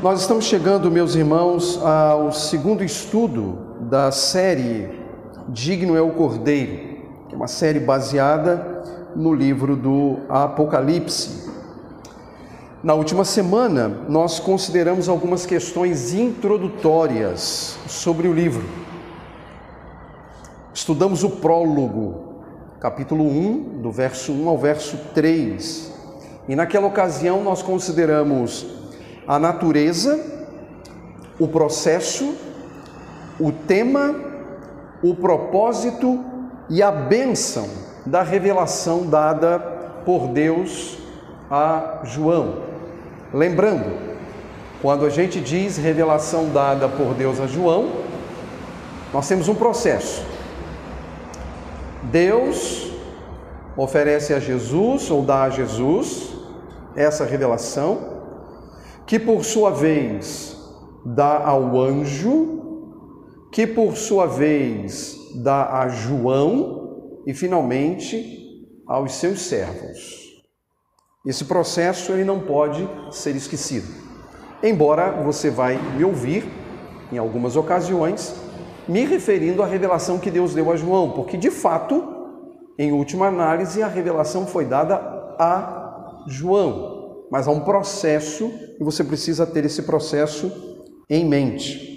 Nós 0.00 0.20
estamos 0.20 0.44
chegando, 0.44 0.92
meus 0.92 1.16
irmãos, 1.16 1.76
ao 1.82 2.30
segundo 2.30 2.84
estudo 2.84 3.58
da 3.80 4.12
série 4.12 4.88
Digno 5.48 5.96
é 5.96 6.00
o 6.00 6.12
Cordeiro, 6.12 6.98
que 7.28 7.34
é 7.34 7.36
uma 7.36 7.48
série 7.48 7.80
baseada 7.80 8.84
no 9.16 9.34
livro 9.34 9.74
do 9.74 10.18
Apocalipse. 10.28 11.50
Na 12.80 12.94
última 12.94 13.24
semana, 13.24 13.88
nós 14.08 14.38
consideramos 14.38 15.08
algumas 15.08 15.44
questões 15.44 16.14
introdutórias 16.14 17.76
sobre 17.88 18.28
o 18.28 18.32
livro. 18.32 18.64
Estudamos 20.72 21.24
o 21.24 21.30
prólogo, 21.30 22.44
capítulo 22.78 23.24
1, 23.24 23.80
do 23.82 23.90
verso 23.90 24.30
1 24.30 24.48
ao 24.48 24.56
verso 24.56 24.96
3. 25.12 25.92
E 26.48 26.54
naquela 26.54 26.86
ocasião 26.86 27.42
nós 27.42 27.62
consideramos 27.62 28.77
a 29.28 29.38
natureza, 29.38 30.18
o 31.38 31.46
processo, 31.46 32.34
o 33.38 33.52
tema, 33.52 34.14
o 35.02 35.14
propósito 35.14 36.24
e 36.70 36.82
a 36.82 36.90
bênção 36.90 37.68
da 38.06 38.22
revelação 38.22 39.06
dada 39.06 39.58
por 40.06 40.28
Deus 40.28 40.96
a 41.50 42.00
João. 42.04 42.62
Lembrando, 43.32 44.08
quando 44.80 45.04
a 45.04 45.10
gente 45.10 45.40
diz 45.40 45.76
revelação 45.76 46.48
dada 46.48 46.88
por 46.88 47.12
Deus 47.12 47.38
a 47.38 47.46
João, 47.46 47.90
nós 49.12 49.28
temos 49.28 49.46
um 49.46 49.54
processo. 49.54 50.24
Deus 52.04 52.90
oferece 53.76 54.32
a 54.32 54.40
Jesus 54.40 55.10
ou 55.10 55.22
dá 55.22 55.42
a 55.42 55.50
Jesus 55.50 56.32
essa 56.96 57.26
revelação 57.26 58.17
que 59.08 59.18
por 59.18 59.42
sua 59.42 59.70
vez 59.70 60.54
dá 61.02 61.42
ao 61.42 61.80
anjo, 61.80 63.46
que 63.50 63.66
por 63.66 63.96
sua 63.96 64.26
vez 64.26 65.16
dá 65.36 65.80
a 65.80 65.88
João 65.88 67.22
e 67.26 67.32
finalmente 67.32 68.68
aos 68.86 69.14
seus 69.14 69.40
servos. 69.40 70.28
Esse 71.24 71.46
processo 71.46 72.12
ele 72.12 72.22
não 72.22 72.40
pode 72.40 72.86
ser 73.10 73.34
esquecido. 73.34 73.88
Embora 74.62 75.22
você 75.22 75.48
vai 75.48 75.78
me 75.96 76.04
ouvir 76.04 76.46
em 77.10 77.16
algumas 77.16 77.56
ocasiões 77.56 78.34
me 78.86 79.06
referindo 79.06 79.62
à 79.62 79.66
revelação 79.66 80.18
que 80.18 80.30
Deus 80.30 80.54
deu 80.54 80.70
a 80.70 80.76
João, 80.76 81.12
porque 81.12 81.38
de 81.38 81.50
fato, 81.50 82.04
em 82.78 82.92
última 82.92 83.28
análise, 83.28 83.82
a 83.82 83.88
revelação 83.88 84.46
foi 84.46 84.66
dada 84.66 84.96
a 85.38 86.24
João 86.26 86.97
mas 87.30 87.46
há 87.46 87.50
um 87.50 87.60
processo 87.60 88.52
e 88.80 88.84
você 88.84 89.04
precisa 89.04 89.46
ter 89.46 89.64
esse 89.64 89.82
processo 89.82 90.50
em 91.08 91.24
mente. 91.24 91.88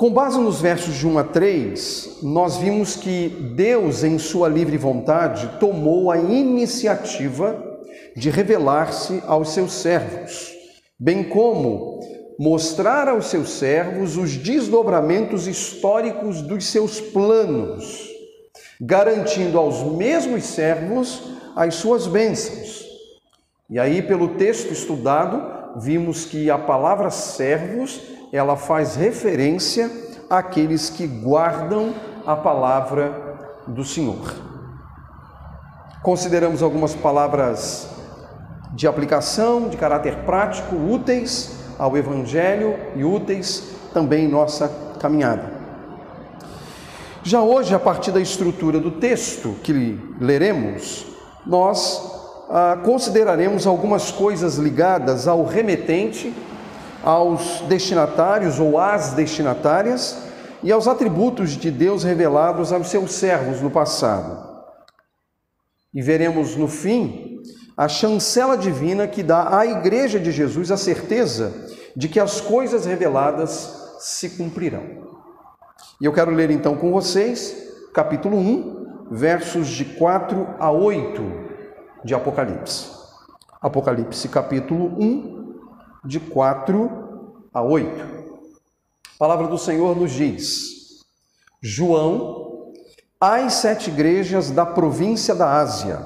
Com 0.00 0.10
base 0.10 0.38
nos 0.38 0.62
versos 0.62 0.94
de 0.94 1.06
1 1.06 1.18
a 1.18 1.24
3, 1.24 2.20
nós 2.22 2.56
vimos 2.56 2.96
que 2.96 3.28
Deus, 3.54 4.02
em 4.02 4.16
sua 4.18 4.48
livre 4.48 4.78
vontade, 4.78 5.58
tomou 5.60 6.10
a 6.10 6.16
iniciativa 6.16 7.62
de 8.16 8.30
revelar-se 8.30 9.22
aos 9.26 9.50
seus 9.50 9.72
servos, 9.72 10.52
bem 10.98 11.22
como 11.22 12.00
mostrar 12.38 13.08
aos 13.08 13.26
seus 13.26 13.50
servos 13.50 14.16
os 14.16 14.38
desdobramentos 14.38 15.46
históricos 15.46 16.40
dos 16.40 16.64
seus 16.64 16.98
planos, 16.98 18.08
garantindo 18.80 19.58
aos 19.58 19.82
mesmos 19.82 20.44
servos 20.44 21.22
as 21.54 21.74
suas 21.74 22.06
bênçãos. 22.06 22.69
E 23.70 23.78
aí, 23.78 24.02
pelo 24.02 24.30
texto 24.30 24.72
estudado, 24.72 25.40
vimos 25.76 26.24
que 26.24 26.50
a 26.50 26.58
palavra 26.58 27.08
servos, 27.08 28.02
ela 28.32 28.56
faz 28.56 28.96
referência 28.96 29.88
àqueles 30.28 30.90
que 30.90 31.06
guardam 31.06 31.94
a 32.26 32.34
palavra 32.34 33.38
do 33.68 33.84
Senhor. 33.84 34.34
Consideramos 36.02 36.64
algumas 36.64 36.96
palavras 36.96 37.88
de 38.72 38.88
aplicação, 38.88 39.68
de 39.68 39.76
caráter 39.76 40.24
prático, 40.24 40.74
úteis 40.74 41.60
ao 41.78 41.96
Evangelho 41.96 42.76
e 42.96 43.04
úteis 43.04 43.70
também 43.94 44.24
em 44.24 44.28
nossa 44.28 44.68
caminhada. 44.98 45.48
Já 47.22 47.40
hoje, 47.40 47.72
a 47.72 47.78
partir 47.78 48.10
da 48.10 48.20
estrutura 48.20 48.80
do 48.80 48.90
texto 48.90 49.54
que 49.62 49.72
leremos, 50.18 51.06
nós 51.46 52.19
ah, 52.50 52.76
consideraremos 52.84 53.64
algumas 53.64 54.10
coisas 54.10 54.56
ligadas 54.56 55.28
ao 55.28 55.44
remetente, 55.44 56.34
aos 57.00 57.60
destinatários 57.68 58.58
ou 58.58 58.76
às 58.76 59.12
destinatárias 59.12 60.18
e 60.60 60.72
aos 60.72 60.88
atributos 60.88 61.50
de 61.50 61.70
Deus 61.70 62.02
revelados 62.02 62.72
aos 62.72 62.88
seus 62.88 63.12
servos 63.12 63.60
no 63.60 63.70
passado. 63.70 64.50
E 65.94 66.02
veremos 66.02 66.56
no 66.56 66.66
fim 66.66 67.40
a 67.76 67.86
chancela 67.86 68.58
divina 68.58 69.06
que 69.06 69.22
dá 69.22 69.56
à 69.56 69.64
Igreja 69.64 70.18
de 70.18 70.32
Jesus 70.32 70.72
a 70.72 70.76
certeza 70.76 71.52
de 71.96 72.08
que 72.08 72.18
as 72.18 72.40
coisas 72.40 72.84
reveladas 72.84 73.94
se 74.00 74.30
cumprirão. 74.30 74.82
E 76.00 76.04
eu 76.04 76.12
quero 76.12 76.32
ler 76.32 76.50
então 76.50 76.76
com 76.76 76.90
vocês, 76.90 77.56
capítulo 77.94 78.36
1, 78.36 79.08
versos 79.12 79.68
de 79.68 79.84
4 79.84 80.56
a 80.58 80.70
8 80.70 81.49
de 82.04 82.14
Apocalipse. 82.14 82.90
Apocalipse 83.60 84.28
capítulo 84.28 84.96
1, 84.98 85.58
de 86.04 86.18
4 86.18 87.44
a 87.52 87.62
8. 87.62 88.00
A 89.14 89.18
palavra 89.18 89.48
do 89.48 89.58
Senhor 89.58 89.96
nos 89.96 90.12
diz: 90.12 91.00
João, 91.62 92.72
às 93.20 93.54
sete 93.54 93.90
igrejas 93.90 94.50
da 94.50 94.64
província 94.64 95.34
da 95.34 95.58
Ásia, 95.58 96.00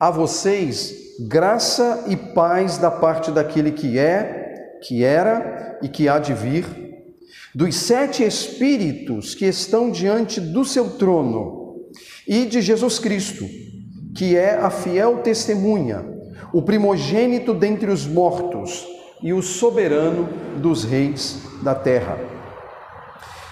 a 0.00 0.10
vocês 0.10 1.18
graça 1.28 2.04
e 2.08 2.16
paz 2.16 2.78
da 2.78 2.90
parte 2.90 3.30
daquele 3.30 3.72
que 3.72 3.98
é, 3.98 4.78
que 4.82 5.04
era 5.04 5.78
e 5.82 5.88
que 5.88 6.08
há 6.08 6.18
de 6.18 6.32
vir, 6.32 6.66
dos 7.54 7.76
sete 7.76 8.24
espíritos 8.24 9.34
que 9.34 9.44
estão 9.44 9.90
diante 9.90 10.40
do 10.40 10.64
seu 10.64 10.96
trono 10.96 11.90
e 12.26 12.46
de 12.46 12.60
Jesus 12.62 12.98
Cristo 12.98 13.44
que 14.14 14.36
é 14.36 14.54
a 14.54 14.70
fiel 14.70 15.18
testemunha, 15.18 16.04
o 16.52 16.62
primogênito 16.62 17.52
dentre 17.52 17.90
os 17.90 18.06
mortos 18.06 18.86
e 19.22 19.32
o 19.32 19.42
soberano 19.42 20.28
dos 20.56 20.84
reis 20.84 21.40
da 21.62 21.74
terra. 21.74 22.18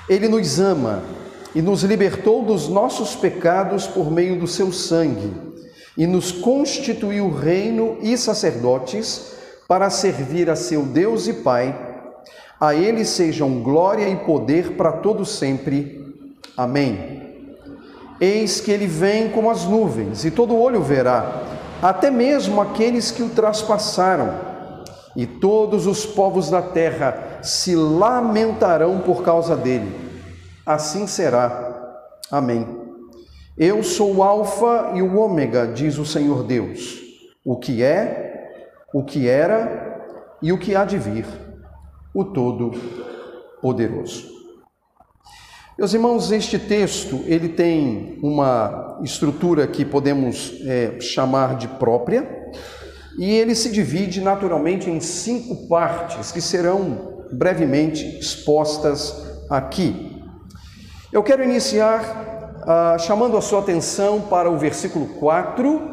Ele 0.08 0.28
nos 0.28 0.60
ama 0.60 1.02
e 1.54 1.60
nos 1.60 1.82
libertou 1.82 2.44
dos 2.44 2.68
nossos 2.68 3.14
pecados 3.14 3.86
por 3.86 4.10
meio 4.10 4.38
do 4.38 4.46
seu 4.46 4.72
sangue 4.72 5.32
e 5.96 6.06
nos 6.06 6.32
constituiu 6.32 7.30
reino 7.30 7.98
e 8.00 8.16
sacerdotes 8.16 9.32
para 9.68 9.90
servir 9.90 10.48
a 10.48 10.56
seu 10.56 10.82
Deus 10.82 11.26
e 11.26 11.34
Pai. 11.34 11.90
A 12.60 12.74
ele 12.74 13.04
sejam 13.04 13.62
glória 13.62 14.08
e 14.08 14.16
poder 14.16 14.76
para 14.76 14.92
todo 14.92 15.24
sempre. 15.24 16.14
Amém. 16.56 17.31
Eis 18.22 18.60
que 18.60 18.70
ele 18.70 18.86
vem 18.86 19.28
como 19.30 19.50
as 19.50 19.64
nuvens, 19.64 20.24
e 20.24 20.30
todo 20.30 20.56
olho 20.56 20.80
verá, 20.80 21.42
até 21.82 22.08
mesmo 22.08 22.60
aqueles 22.60 23.10
que 23.10 23.20
o 23.20 23.30
traspassaram, 23.30 24.32
e 25.16 25.26
todos 25.26 25.88
os 25.88 26.06
povos 26.06 26.48
da 26.48 26.62
terra 26.62 27.40
se 27.42 27.74
lamentarão 27.74 29.00
por 29.00 29.24
causa 29.24 29.56
dele. 29.56 29.92
Assim 30.64 31.08
será. 31.08 31.98
Amém. 32.30 32.64
Eu 33.58 33.82
sou 33.82 34.14
o 34.14 34.22
Alfa 34.22 34.92
e 34.94 35.02
o 35.02 35.16
Ômega, 35.16 35.66
diz 35.66 35.98
o 35.98 36.06
Senhor 36.06 36.44
Deus, 36.44 37.00
o 37.44 37.56
que 37.56 37.82
é, 37.82 38.52
o 38.94 39.02
que 39.02 39.28
era 39.28 40.00
e 40.40 40.52
o 40.52 40.58
que 40.58 40.76
há 40.76 40.84
de 40.84 40.96
vir, 40.96 41.26
o 42.14 42.24
Todo-Poderoso. 42.24 44.31
Meus 45.78 45.94
irmãos, 45.94 46.30
este 46.30 46.58
texto 46.58 47.22
ele 47.24 47.48
tem 47.48 48.18
uma 48.22 48.98
estrutura 49.02 49.66
que 49.66 49.86
podemos 49.86 50.52
é, 50.66 51.00
chamar 51.00 51.56
de 51.56 51.66
própria 51.66 52.28
e 53.18 53.30
ele 53.30 53.54
se 53.54 53.72
divide 53.72 54.20
naturalmente 54.20 54.90
em 54.90 55.00
cinco 55.00 55.66
partes 55.68 56.30
que 56.30 56.42
serão 56.42 57.24
brevemente 57.32 58.04
expostas 58.18 59.14
aqui. 59.48 60.22
Eu 61.10 61.22
quero 61.22 61.42
iniciar 61.42 62.60
ah, 62.66 62.96
chamando 62.98 63.36
a 63.38 63.40
sua 63.40 63.60
atenção 63.60 64.20
para 64.20 64.50
o 64.50 64.58
versículo 64.58 65.06
4 65.18 65.90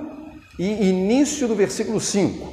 e 0.60 0.90
início 0.90 1.48
do 1.48 1.56
versículo 1.56 2.02
5. 2.02 2.52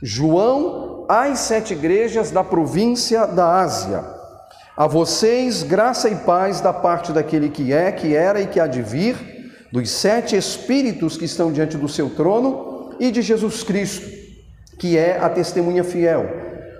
João 0.00 1.04
às 1.08 1.40
sete 1.40 1.72
igrejas 1.72 2.30
da 2.30 2.44
província 2.44 3.26
da 3.26 3.60
Ásia. 3.60 4.21
A 4.74 4.86
vocês, 4.86 5.62
graça 5.62 6.08
e 6.08 6.16
paz 6.16 6.62
da 6.62 6.72
parte 6.72 7.12
daquele 7.12 7.50
que 7.50 7.74
é, 7.74 7.92
que 7.92 8.16
era 8.16 8.40
e 8.40 8.46
que 8.46 8.58
há 8.58 8.66
de 8.66 8.80
vir, 8.80 9.16
dos 9.70 9.90
sete 9.90 10.34
espíritos 10.34 11.18
que 11.18 11.26
estão 11.26 11.52
diante 11.52 11.76
do 11.76 11.86
seu 11.88 12.08
trono 12.08 12.94
e 12.98 13.10
de 13.10 13.20
Jesus 13.20 13.62
Cristo, 13.62 14.08
que 14.78 14.96
é 14.96 15.18
a 15.18 15.28
testemunha 15.28 15.84
fiel, 15.84 16.26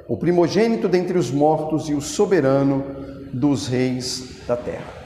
o 0.09 0.17
primogênito 0.17 0.89
dentre 0.89 1.19
os 1.19 1.31
mortos 1.31 1.87
e 1.91 1.93
o 1.93 2.01
soberano 2.01 2.83
dos 3.31 3.67
reis 3.67 4.39
da 4.49 4.57
terra. 4.57 5.03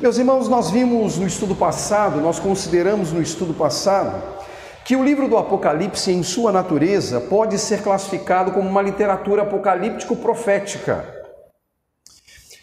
Meus 0.00 0.16
irmãos, 0.16 0.48
nós 0.48 0.70
vimos 0.70 1.18
no 1.18 1.26
estudo 1.26 1.56
passado, 1.56 2.20
nós 2.20 2.38
consideramos 2.38 3.12
no 3.12 3.20
estudo 3.20 3.52
passado, 3.52 4.22
que 4.84 4.94
o 4.94 5.02
livro 5.02 5.26
do 5.28 5.36
Apocalipse, 5.36 6.12
em 6.12 6.22
sua 6.22 6.52
natureza, 6.52 7.20
pode 7.20 7.58
ser 7.58 7.82
classificado 7.82 8.52
como 8.52 8.68
uma 8.68 8.82
literatura 8.82 9.42
apocalíptico-profética. 9.42 11.15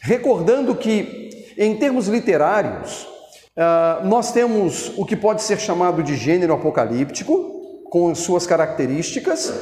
Recordando 0.06 0.76
que, 0.76 1.54
em 1.58 1.78
termos 1.78 2.10
literários, 2.10 3.08
ah, 3.56 4.02
nós 4.04 4.34
temos 4.34 4.92
o 4.98 5.06
que 5.06 5.16
pode 5.16 5.42
ser 5.42 5.58
chamado 5.58 6.04
de 6.04 6.18
gênero 6.18 6.54
apocalíptico, 6.54 7.52
com 7.90 8.14
suas 8.14 8.46
características, 8.46 9.54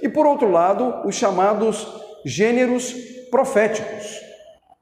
e 0.00 0.08
por 0.08 0.24
outro 0.24 0.50
lado, 0.50 1.06
os 1.06 1.14
chamados 1.14 1.86
gêneros 2.24 2.94
proféticos, 3.30 4.18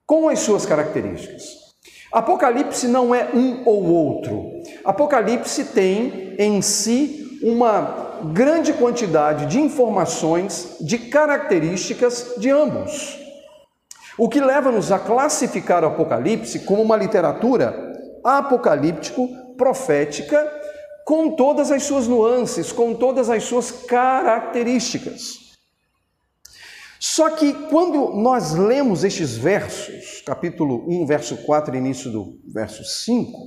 com 0.07 0.29
as 0.29 0.39
suas 0.39 0.65
características. 0.65 1.43
Apocalipse 2.13 2.87
não 2.87 3.13
é 3.13 3.29
um 3.35 3.65
ou 3.67 3.85
outro. 3.87 4.53
Apocalipse 4.85 5.65
tem 5.65 6.37
em 6.39 6.63
si 6.63 7.41
uma 7.43 8.21
grande 8.33 8.73
quantidade 8.73 9.47
de 9.47 9.59
informações, 9.61 10.77
de 10.81 10.97
características 10.97 12.35
de 12.39 12.51
ambos. 12.51 13.28
O 14.19 14.29
que 14.29 14.41
leva-nos 14.41 14.91
a 14.91 14.99
classificar 14.99 15.85
o 15.85 15.87
Apocalipse 15.87 16.59
como 16.61 16.83
uma 16.83 16.97
literatura 16.97 17.93
apocalíptico-profética, 18.25 20.45
com 21.05 21.37
todas 21.37 21.71
as 21.71 21.85
suas 21.85 22.09
nuances, 22.09 22.73
com 22.73 22.95
todas 22.95 23.31
as 23.31 23.45
suas 23.45 23.71
características. 23.71 25.47
Só 27.01 27.31
que 27.31 27.53
quando 27.71 28.15
nós 28.15 28.55
lemos 28.55 29.05
estes 29.05 29.37
versos, 29.37 30.21
capítulo 30.27 30.85
1, 30.89 31.07
verso 31.07 31.37
4, 31.39 31.77
início 31.77 32.11
do 32.11 32.41
verso 32.53 32.83
5, 32.85 33.39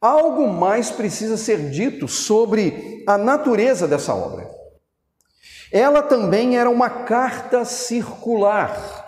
algo 0.00 0.46
mais 0.48 0.88
precisa 0.90 1.36
ser 1.36 1.70
dito 1.70 2.06
sobre 2.06 3.02
a 3.06 3.18
natureza 3.18 3.88
dessa 3.88 4.14
obra. 4.14 4.48
Ela 5.72 6.02
também 6.02 6.56
era 6.56 6.70
uma 6.70 6.88
carta 6.88 7.64
circular, 7.64 8.99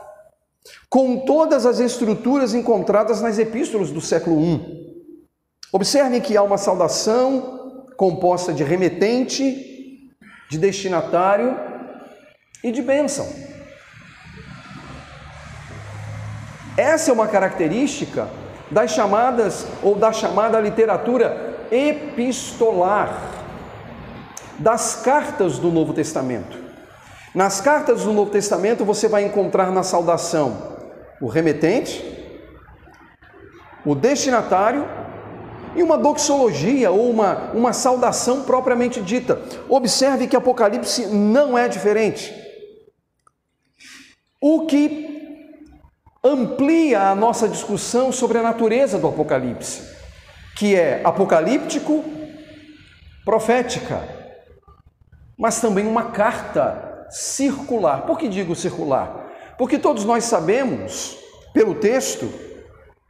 com 0.92 1.16
todas 1.20 1.64
as 1.64 1.80
estruturas 1.80 2.52
encontradas 2.52 3.22
nas 3.22 3.38
epístolas 3.38 3.90
do 3.90 3.98
século 3.98 4.38
I. 4.42 4.60
Observe 5.72 6.20
que 6.20 6.36
há 6.36 6.42
uma 6.42 6.58
saudação 6.58 7.86
composta 7.96 8.52
de 8.52 8.62
remetente, 8.62 10.12
de 10.50 10.58
destinatário 10.58 11.58
e 12.62 12.70
de 12.70 12.82
bênção. 12.82 13.26
Essa 16.76 17.10
é 17.10 17.14
uma 17.14 17.26
característica 17.26 18.28
das 18.70 18.90
chamadas 18.90 19.66
ou 19.82 19.94
da 19.94 20.12
chamada 20.12 20.60
literatura 20.60 21.68
epistolar, 21.70 23.30
das 24.58 24.96
cartas 24.96 25.58
do 25.58 25.70
Novo 25.70 25.94
Testamento. 25.94 26.58
Nas 27.34 27.62
cartas 27.62 28.04
do 28.04 28.12
Novo 28.12 28.30
Testamento 28.30 28.84
você 28.84 29.08
vai 29.08 29.24
encontrar 29.24 29.72
na 29.72 29.82
saudação 29.82 30.71
o 31.22 31.28
remetente, 31.28 32.04
o 33.86 33.94
destinatário 33.94 34.84
e 35.76 35.80
uma 35.80 35.96
doxologia 35.96 36.90
ou 36.90 37.08
uma, 37.08 37.52
uma 37.52 37.72
saudação 37.72 38.42
propriamente 38.42 39.00
dita. 39.00 39.40
Observe 39.69 40.26
que 40.26 40.34
Apocalipse 40.34 41.06
não 41.06 41.56
é 41.56 41.69
diferente. 41.69 42.34
O 44.40 44.66
que 44.66 45.46
amplia 46.24 47.10
a 47.10 47.14
nossa 47.14 47.48
discussão 47.48 48.10
sobre 48.10 48.38
a 48.38 48.42
natureza 48.42 48.98
do 48.98 49.06
Apocalipse, 49.06 49.80
que 50.56 50.75
é 50.75 51.02
apocalíptico, 51.04 52.04
profética, 53.25 54.02
mas 55.38 55.60
também 55.60 55.86
uma 55.86 56.10
carta 56.10 57.06
circular. 57.10 58.02
Por 58.06 58.18
que 58.18 58.28
digo 58.28 58.56
circular? 58.56 59.21
Porque 59.58 59.78
todos 59.78 60.04
nós 60.04 60.25
sabemos, 60.25 61.16
pelo 61.52 61.75
texto, 61.75 62.32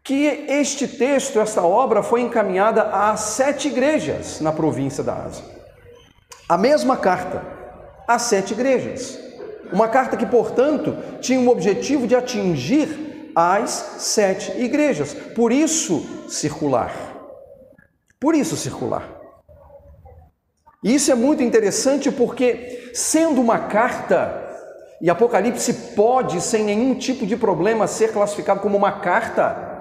que 0.04 0.46
este 0.48 0.88
texto, 0.88 1.38
esta 1.38 1.62
obra, 1.62 2.02
foi 2.02 2.20
encaminhada 2.22 2.82
a 2.82 3.16
sete 3.16 3.68
igrejas 3.68 4.40
na 4.40 4.52
província 4.52 5.04
da 5.04 5.14
Ásia. 5.14 5.44
A 6.48 6.58
mesma 6.58 6.96
carta, 6.96 7.42
a 8.06 8.18
sete 8.18 8.52
igrejas. 8.52 9.18
Uma 9.72 9.88
carta 9.88 10.16
que, 10.16 10.26
portanto, 10.26 10.96
tinha 11.20 11.40
o 11.40 11.48
objetivo 11.48 12.06
de 12.06 12.16
atingir 12.16 13.30
as 13.34 13.70
sete 13.98 14.52
igrejas. 14.60 15.14
Por 15.14 15.52
isso, 15.52 16.26
circular. 16.28 16.92
Por 18.20 18.34
isso, 18.34 18.56
circular. 18.56 19.08
E 20.84 20.94
isso 20.94 21.12
é 21.12 21.14
muito 21.14 21.42
interessante 21.42 22.10
porque, 22.10 22.90
sendo 22.92 23.40
uma 23.40 23.58
carta, 23.60 24.41
e 25.02 25.10
Apocalipse 25.10 25.74
pode, 25.96 26.40
sem 26.40 26.62
nenhum 26.62 26.94
tipo 26.94 27.26
de 27.26 27.36
problema, 27.36 27.88
ser 27.88 28.12
classificado 28.12 28.60
como 28.60 28.76
uma 28.76 28.92
carta, 28.92 29.72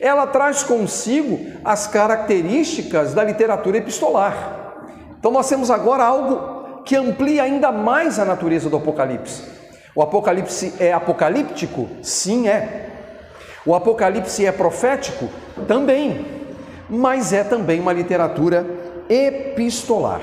ela 0.00 0.26
traz 0.26 0.62
consigo 0.62 1.38
as 1.62 1.86
características 1.86 3.12
da 3.12 3.22
literatura 3.22 3.76
epistolar. 3.76 4.76
Então, 5.18 5.30
nós 5.30 5.46
temos 5.46 5.70
agora 5.70 6.02
algo 6.04 6.82
que 6.84 6.96
amplia 6.96 7.42
ainda 7.42 7.70
mais 7.70 8.18
a 8.18 8.24
natureza 8.24 8.70
do 8.70 8.78
Apocalipse. 8.78 9.42
O 9.94 10.00
Apocalipse 10.00 10.72
é 10.80 10.90
apocalíptico? 10.90 11.86
Sim, 12.02 12.48
é. 12.48 12.88
O 13.66 13.74
Apocalipse 13.74 14.46
é 14.46 14.52
profético? 14.52 15.28
Também. 15.68 16.24
Mas 16.88 17.34
é 17.34 17.44
também 17.44 17.78
uma 17.78 17.92
literatura 17.92 18.66
epistolar. 19.06 20.22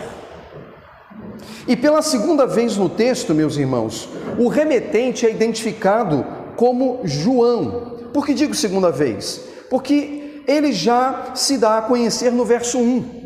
E 1.67 1.75
pela 1.75 2.01
segunda 2.01 2.45
vez 2.45 2.77
no 2.77 2.89
texto, 2.89 3.33
meus 3.33 3.57
irmãos, 3.57 4.09
o 4.37 4.47
remetente 4.47 5.25
é 5.25 5.31
identificado 5.31 6.25
como 6.55 7.01
João. 7.03 7.99
Por 8.13 8.25
que 8.25 8.33
digo 8.33 8.53
segunda 8.53 8.91
vez? 8.91 9.41
Porque 9.69 10.43
ele 10.47 10.71
já 10.71 11.31
se 11.35 11.57
dá 11.57 11.77
a 11.77 11.81
conhecer 11.81 12.31
no 12.31 12.45
verso 12.45 12.79
1. 12.79 13.21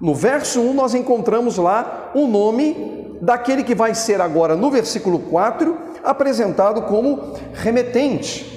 No 0.00 0.14
verso 0.14 0.60
1, 0.60 0.74
nós 0.74 0.94
encontramos 0.94 1.56
lá 1.56 2.10
o 2.14 2.26
nome 2.26 3.18
daquele 3.20 3.62
que 3.62 3.74
vai 3.74 3.94
ser 3.94 4.20
agora, 4.20 4.56
no 4.56 4.70
versículo 4.70 5.20
4, 5.20 5.78
apresentado 6.02 6.82
como 6.82 7.34
remetente. 7.54 8.52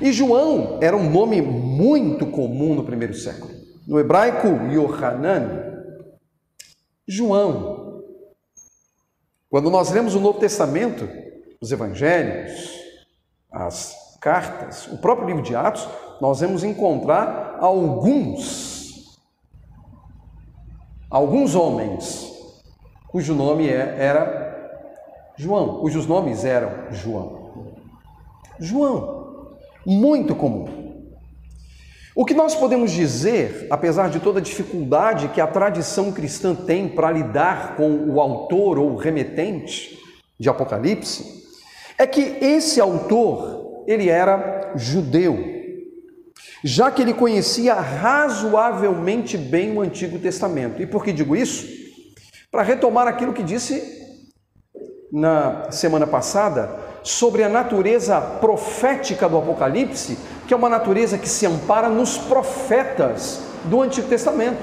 E 0.00 0.12
João 0.12 0.78
era 0.80 0.96
um 0.96 1.10
nome 1.10 1.42
muito 1.42 2.26
comum 2.26 2.74
no 2.74 2.84
primeiro 2.84 3.14
século. 3.14 3.52
No 3.86 3.98
hebraico, 3.98 4.48
Yohanan, 4.70 5.74
João. 7.06 7.73
Quando 9.54 9.70
nós 9.70 9.92
lemos 9.92 10.16
o 10.16 10.20
Novo 10.20 10.40
Testamento, 10.40 11.08
os 11.60 11.70
evangelhos, 11.70 12.76
as 13.52 14.18
cartas, 14.20 14.88
o 14.88 14.98
próprio 14.98 15.28
livro 15.28 15.42
de 15.42 15.54
Atos, 15.54 15.88
nós 16.20 16.40
vamos 16.40 16.64
encontrar 16.64 17.58
alguns 17.60 19.16
alguns 21.08 21.54
homens 21.54 22.32
cujo 23.06 23.32
nome 23.32 23.68
é, 23.68 23.94
era 23.96 25.32
João, 25.36 25.78
cujos 25.78 26.04
nomes 26.04 26.44
eram 26.44 26.92
João. 26.92 27.76
João, 28.58 29.56
muito 29.86 30.34
comum. 30.34 30.83
O 32.16 32.24
que 32.24 32.34
nós 32.34 32.54
podemos 32.54 32.92
dizer, 32.92 33.66
apesar 33.70 34.08
de 34.08 34.20
toda 34.20 34.38
a 34.38 34.42
dificuldade 34.42 35.28
que 35.28 35.40
a 35.40 35.46
tradição 35.46 36.12
cristã 36.12 36.54
tem 36.54 36.88
para 36.88 37.10
lidar 37.10 37.76
com 37.76 37.90
o 38.08 38.20
autor 38.20 38.78
ou 38.78 38.96
remetente 38.96 39.98
de 40.38 40.48
Apocalipse, 40.48 41.42
é 41.98 42.06
que 42.06 42.20
esse 42.40 42.80
autor, 42.80 43.84
ele 43.86 44.08
era 44.08 44.72
judeu 44.76 45.54
já 46.64 46.90
que 46.90 47.02
ele 47.02 47.12
conhecia 47.12 47.74
razoavelmente 47.74 49.36
bem 49.36 49.76
o 49.76 49.82
Antigo 49.82 50.18
Testamento. 50.18 50.80
E 50.80 50.86
por 50.86 51.04
que 51.04 51.12
digo 51.12 51.36
isso? 51.36 51.66
Para 52.50 52.62
retomar 52.62 53.06
aquilo 53.06 53.34
que 53.34 53.42
disse 53.42 54.02
na 55.12 55.70
semana 55.70 56.06
passada 56.06 56.80
sobre 57.02 57.44
a 57.44 57.50
natureza 57.50 58.18
profética 58.18 59.28
do 59.28 59.36
Apocalipse, 59.36 60.16
que 60.46 60.52
é 60.52 60.56
uma 60.56 60.68
natureza 60.68 61.18
que 61.18 61.28
se 61.28 61.46
ampara 61.46 61.88
nos 61.88 62.18
profetas 62.18 63.42
do 63.64 63.80
Antigo 63.80 64.08
Testamento. 64.08 64.58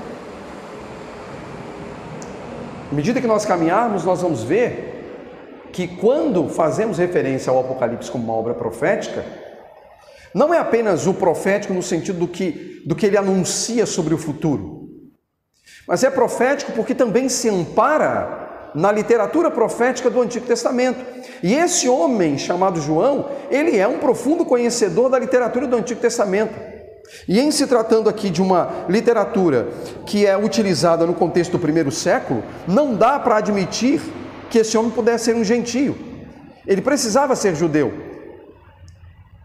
À 2.91 2.93
medida 2.93 3.21
que 3.21 3.27
nós 3.27 3.45
caminharmos, 3.45 4.03
nós 4.03 4.21
vamos 4.21 4.43
ver 4.43 4.89
que 5.71 5.87
quando 5.87 6.49
fazemos 6.49 6.97
referência 6.97 7.49
ao 7.49 7.59
Apocalipse 7.59 8.11
como 8.11 8.25
uma 8.25 8.33
obra 8.33 8.53
profética, 8.53 9.25
não 10.33 10.53
é 10.53 10.59
apenas 10.59 11.07
o 11.07 11.13
profético 11.13 11.73
no 11.73 11.81
sentido 11.81 12.19
do 12.19 12.27
que, 12.27 12.83
do 12.85 12.95
que 12.95 13.05
ele 13.05 13.17
anuncia 13.17 13.85
sobre 13.85 14.13
o 14.13 14.17
futuro, 14.17 14.89
mas 15.87 16.03
é 16.03 16.09
profético 16.09 16.71
porque 16.73 16.93
também 16.93 17.27
se 17.27 17.49
ampara 17.49 18.50
na 18.73 18.91
literatura 18.91 19.51
profética 19.51 20.09
do 20.09 20.21
Antigo 20.21 20.45
Testamento. 20.45 20.99
E 21.43 21.53
esse 21.53 21.89
homem 21.89 22.37
chamado 22.37 22.79
João, 22.79 23.29
ele 23.49 23.77
é 23.77 23.87
um 23.87 23.97
profundo 23.97 24.45
conhecedor 24.45 25.09
da 25.09 25.19
literatura 25.19 25.67
do 25.67 25.75
Antigo 25.75 25.99
Testamento. 25.99 26.53
E 27.27 27.39
em 27.39 27.51
se 27.51 27.67
tratando 27.67 28.09
aqui 28.09 28.29
de 28.29 28.41
uma 28.41 28.85
literatura 28.87 29.69
que 30.05 30.25
é 30.25 30.37
utilizada 30.37 31.05
no 31.05 31.13
contexto 31.13 31.51
do 31.51 31.59
primeiro 31.59 31.91
século, 31.91 32.43
não 32.67 32.95
dá 32.95 33.19
para 33.19 33.37
admitir 33.37 34.01
que 34.49 34.59
esse 34.59 34.77
homem 34.77 34.91
pudesse 34.91 35.25
ser 35.25 35.35
um 35.35 35.43
gentio. 35.43 35.97
Ele 36.65 36.81
precisava 36.81 37.35
ser 37.35 37.55
judeu, 37.55 37.91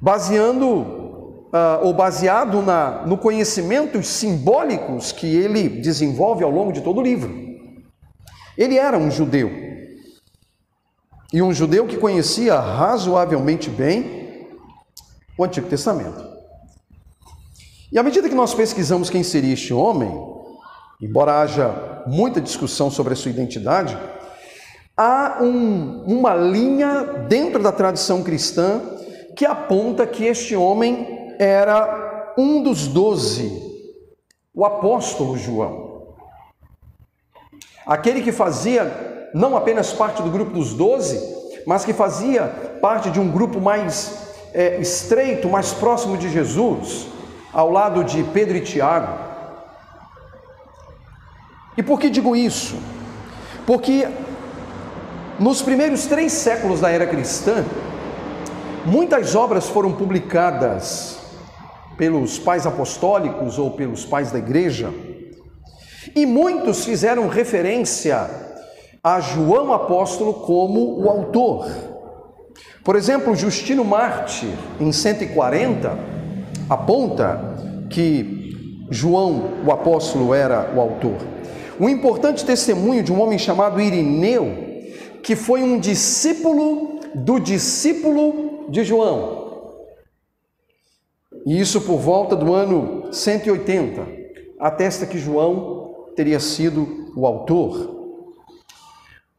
baseando 0.00 1.06
uh, 1.47 1.83
ou 1.83 1.92
baseado 1.92 2.62
na, 2.62 3.02
no 3.06 3.16
conhecimentos 3.16 4.06
simbólicos 4.06 5.12
que 5.12 5.26
ele 5.26 5.68
desenvolve 5.68 6.45
ao 6.45 6.50
longo 6.50 6.73
de 6.73 6.80
todo 6.80 6.99
o 6.99 7.02
livro. 7.02 7.56
Ele 8.57 8.79
era 8.79 8.97
um 8.97 9.11
judeu, 9.11 9.51
e 11.33 11.43
um 11.43 11.53
judeu 11.53 11.87
que 11.87 11.97
conhecia 11.97 12.59
razoavelmente 12.59 13.69
bem 13.69 14.49
o 15.39 15.45
Antigo 15.45 15.69
Testamento. 15.69 16.25
E 17.93 17.99
à 17.99 18.03
medida 18.03 18.29
que 18.29 18.35
nós 18.35 18.55
pesquisamos 18.55 19.11
quem 19.11 19.23
seria 19.23 19.53
este 19.53 19.73
homem, 19.75 20.11
embora 21.01 21.41
haja 21.41 22.05
muita 22.07 22.41
discussão 22.41 22.91
sobre 22.91 23.13
a 23.13 23.17
sua 23.17 23.31
identidade, 23.31 23.97
há 24.97 25.39
um, 25.43 26.05
uma 26.05 26.35
linha 26.35 27.03
dentro 27.29 27.63
da 27.63 27.73
tradição 27.73 28.23
cristã 28.23 28.81
que 29.37 29.45
aponta 29.45 30.07
que 30.07 30.25
este 30.25 30.57
homem 30.57 31.35
era 31.39 32.35
um 32.39 32.63
dos 32.63 32.89
doze, 32.89 33.53
o 34.55 34.65
apóstolo 34.65 35.37
João. 35.37 35.86
Aquele 37.87 38.21
que 38.21 38.33
fazia 38.33 39.31
não 39.33 39.57
apenas 39.57 39.93
parte 39.93 40.23
do 40.23 40.31
grupo 40.31 40.52
dos 40.52 40.75
doze, 40.75 41.21
mas 41.66 41.85
que 41.85 41.93
fazia 41.93 42.43
parte 42.81 43.11
de 43.11 43.21
um 43.21 43.31
grupo 43.31 43.61
mais 43.61 44.35
é, 44.52 44.78
estreito, 44.81 45.49
mais 45.49 45.73
próximo 45.73 46.16
de 46.16 46.28
Jesus, 46.28 47.07
ao 47.52 47.71
lado 47.71 48.02
de 48.02 48.25
Pedro 48.25 48.57
e 48.57 48.61
Tiago. 48.61 49.12
E 51.76 51.83
por 51.83 52.00
que 52.00 52.09
digo 52.09 52.35
isso? 52.35 52.76
Porque 53.66 54.09
nos 55.38 55.61
primeiros 55.61 56.07
três 56.07 56.33
séculos 56.33 56.81
da 56.81 56.90
era 56.90 57.07
cristã, 57.07 57.64
muitas 58.85 59.35
obras 59.35 59.69
foram 59.69 59.93
publicadas 59.93 61.19
pelos 61.97 62.38
pais 62.38 62.66
apostólicos 62.66 63.59
ou 63.59 63.71
pelos 63.73 64.05
pais 64.05 64.31
da 64.31 64.38
igreja, 64.38 64.93
e 66.17 66.25
muitos 66.25 66.83
fizeram 66.87 67.29
referência 67.29 68.29
a 69.05 69.21
João 69.21 69.71
apóstolo 69.71 70.33
como 70.33 70.99
o 70.99 71.11
autor. 71.11 71.69
Por 72.83 72.97
exemplo, 72.97 73.37
Justino 73.37 73.85
Mártir, 73.85 74.49
em 74.81 74.91
140, 74.91 75.97
aponta 76.71 77.87
que 77.91 78.57
João 78.91 79.63
o 79.67 79.71
apóstolo 79.71 80.33
era 80.33 80.73
o 80.75 80.81
autor. 80.81 81.19
Um 81.79 81.87
importante 81.87 82.47
testemunho 82.47 83.03
de 83.03 83.13
um 83.13 83.21
homem 83.21 83.39
chamado 83.39 83.79
Irineu, 83.79 84.47
que 85.23 85.37
foi 85.37 85.63
um 85.63 85.79
discípulo 85.79 86.99
do 87.15 87.39
discípulo 87.39 88.71
de 88.71 88.85
João. 88.85 89.67
E 91.45 91.61
isso 91.61 91.83
por 91.83 91.99
volta 91.99 92.35
do 92.35 92.55
ano 92.55 93.13
180, 93.13 94.07
atesta 94.59 95.05
que 95.05 95.19
João 95.19 95.86
teria 96.17 96.41
sido 96.41 97.13
o 97.15 97.27
autor. 97.27 97.95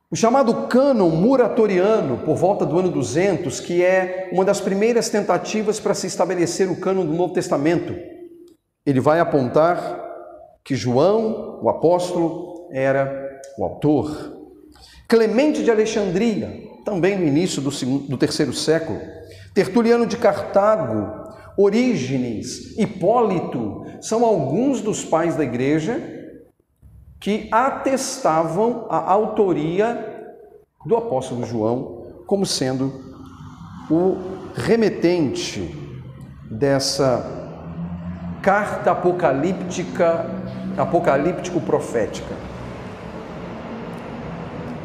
O 0.09 0.15
chamado 0.15 0.67
cânon 0.67 1.09
muratoriano, 1.09 2.19
por 2.19 2.37
volta 2.37 2.65
do 2.65 2.79
ano 2.79 2.89
200, 2.89 3.59
que 3.59 3.83
é 3.83 4.29
uma 4.31 4.45
das 4.45 4.61
primeiras 4.61 5.09
tentativas 5.09 5.81
para 5.81 5.93
se 5.93 6.07
estabelecer 6.07 6.71
o 6.71 6.79
cânon 6.79 7.05
do 7.05 7.13
Novo 7.13 7.33
Testamento, 7.33 7.93
ele 8.85 9.01
vai 9.01 9.19
apontar 9.19 10.05
que 10.63 10.75
João, 10.75 11.59
o 11.61 11.67
apóstolo, 11.67 12.69
era 12.71 13.41
o 13.57 13.65
autor. 13.65 14.37
Clemente 15.09 15.63
de 15.63 15.71
Alexandria, 15.71 16.63
também 16.85 17.17
no 17.17 17.25
início 17.25 17.61
do, 17.61 17.71
segundo, 17.71 18.07
do 18.07 18.17
terceiro 18.17 18.53
século, 18.53 18.99
Tertuliano 19.53 20.05
de 20.05 20.15
Cartago, 20.15 21.33
Orígenes, 21.57 22.77
Hipólito, 22.77 23.85
são 23.99 24.23
alguns 24.23 24.79
dos 24.79 25.03
pais 25.03 25.35
da 25.35 25.43
igreja 25.43 26.16
que 27.19 27.47
atestavam 27.51 28.85
a 28.89 29.11
autoria 29.11 30.35
do 30.85 30.95
apóstolo 30.95 31.45
João 31.45 32.05
como 32.25 32.45
sendo 32.45 32.93
o 33.89 34.17
remetente 34.53 35.75
dessa 36.49 37.25
carta 38.41 38.91
apocalíptica, 38.91 40.25
apocalíptico-profética. 40.77 42.35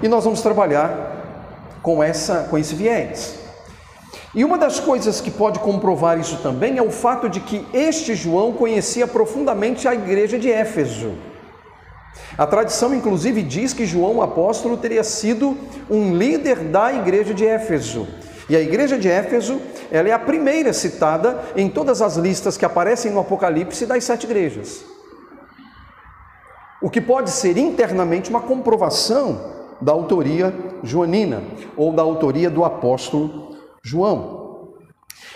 E 0.03 0.09
nós 0.09 0.25
vamos 0.25 0.41
trabalhar 0.41 1.79
com 1.83 2.03
essa 2.03 2.45
com 2.49 2.59
esse 2.59 2.75
viés. 2.75 3.39
E 4.35 4.45
uma 4.45 4.57
das 4.57 4.81
coisas 4.81 5.21
que 5.21 5.31
pode 5.31 5.59
comprovar 5.59 6.19
isso 6.19 6.39
também 6.39 6.79
é 6.79 6.83
o 6.83 6.91
fato 6.91 7.29
de 7.29 7.41
que 7.41 7.67
este 7.73 8.15
João 8.15 8.53
conhecia 8.53 9.07
profundamente 9.07 9.87
a 9.87 9.95
igreja 9.95 10.39
de 10.39 10.51
Éfeso. 10.51 11.12
A 12.37 12.47
tradição, 12.47 12.95
inclusive, 12.95 13.42
diz 13.42 13.73
que 13.73 13.87
João 13.87 14.16
o 14.16 14.23
apóstolo 14.23 14.76
teria 14.76 15.04
sido 15.04 15.57
um 15.90 16.16
líder 16.16 16.59
da 16.61 16.92
igreja 16.92 17.35
de 17.35 17.47
Éfeso. 17.47 18.09
E 18.49 18.57
a 18.57 18.61
igreja 18.61 18.99
de 18.99 19.09
Éfeso, 19.09 19.61
ela 19.90 20.09
é 20.09 20.12
a 20.12 20.19
primeira 20.19 20.73
citada 20.73 21.42
em 21.57 21.69
todas 21.69 22.00
as 22.00 22.16
listas 22.16 22.57
que 22.57 22.64
aparecem 22.64 23.12
no 23.12 23.21
Apocalipse 23.21 23.87
das 23.87 24.04
sete 24.04 24.25
igrejas. 24.25 24.85
O 26.81 26.90
que 26.90 27.00
pode 27.00 27.31
ser 27.31 27.57
internamente 27.57 28.31
uma 28.31 28.40
comprovação 28.40 29.52
da 29.81 29.92
autoria 29.92 30.54
joanina 30.83 31.42
ou 31.76 31.92
da 31.92 32.02
autoria 32.02 32.50
do 32.50 32.64
apóstolo 32.64 33.57
João. 33.83 34.73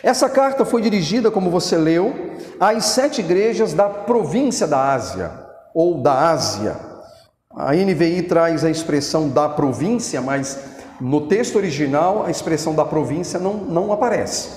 Essa 0.03 0.29
carta 0.29 0.65
foi 0.65 0.83
dirigida, 0.83 1.31
como 1.31 1.51
você 1.51 1.77
leu, 1.77 2.15
às 2.59 2.85
sete 2.87 3.21
igrejas 3.21 3.73
da 3.73 3.89
província 3.89 4.67
da 4.67 4.93
Ásia 4.93 5.46
ou 5.77 5.99
da 5.99 6.31
Ásia. 6.31 6.75
A 7.55 7.75
NVI 7.75 8.23
traz 8.23 8.65
a 8.65 8.71
expressão 8.71 9.29
da 9.29 9.47
província, 9.47 10.23
mas 10.23 10.59
no 10.99 11.27
texto 11.27 11.57
original 11.57 12.25
a 12.25 12.31
expressão 12.31 12.75
da 12.75 12.83
província 12.83 13.39
não, 13.39 13.53
não 13.53 13.93
aparece. 13.93 14.49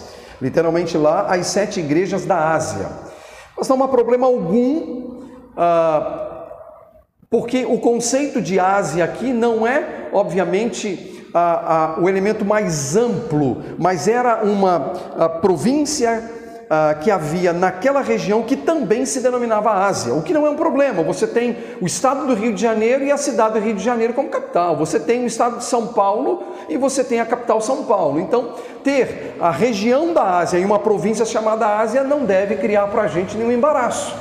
Literalmente 0.42 0.98
lá, 0.98 1.28
as 1.28 1.48
sete 1.48 1.82
igrejas 1.82 2.24
da 2.24 2.54
Ásia. 2.54 2.88
Mas 3.58 3.68
não 3.68 3.84
há 3.84 3.88
problema 3.90 4.28
algum 4.28 5.20
ah, 5.58 6.46
porque 7.30 7.66
o 7.66 7.80
conceito 7.80 8.42
de 8.42 8.58
Ásia 8.58 9.04
aqui 9.04 9.34
não 9.34 9.68
é, 9.68 10.08
obviamente, 10.14 11.22
o 12.02 12.10
elemento 12.10 12.44
mais 12.46 12.96
amplo, 12.96 13.62
mas 13.78 14.08
era 14.08 14.44
uma 14.44 14.80
província 15.42 16.39
a, 16.70 16.94
que 16.94 17.10
havia 17.10 17.52
naquela 17.52 18.02
região 18.02 18.44
que 18.44 18.56
também 18.56 19.06
se 19.06 19.22
denominava 19.22 19.72
Ásia, 19.72 20.14
o 20.14 20.22
que 20.22 20.34
não 20.34 20.46
é 20.46 20.50
um 20.50 20.56
problema. 20.56 21.02
Você 21.02 21.26
tem 21.26 21.58
o 21.82 21.86
estado 21.88 22.28
do 22.28 22.36
Rio 22.36 22.54
de 22.54 22.62
Janeiro 22.62 23.04
e 23.04 23.12
a 23.12 23.18
cidade 23.18 23.56
do 23.56 23.60
Rio 23.60 23.74
de 23.74 23.84
Janeiro 23.84 24.14
como 24.14 24.30
capital, 24.30 24.76
você 24.76 25.00
tem 25.00 25.24
o 25.24 25.28
estado 25.28 25.58
de 25.58 25.64
São 25.64 25.88
Paulo 25.88 26.44
e 26.70 26.78
você 26.78 27.04
tem 27.04 27.20
a 27.20 27.26
capital 27.26 27.60
São 27.60 27.86
Paulo. 27.86 28.20
Então, 28.20 28.54
ter 28.84 29.36
a 29.40 29.50
região 29.50 30.14
da 30.14 30.38
Ásia 30.38 30.60
e 30.60 30.66
uma 30.66 30.78
província 30.78 31.26
chamada 31.26 31.80
Ásia 31.80 32.04
não 32.04 32.24
deve 32.24 32.58
criar 32.58 32.88
para 32.88 33.04
a 33.04 33.08
gente 33.08 33.36
nenhum 33.36 33.52
embaraço, 33.52 34.16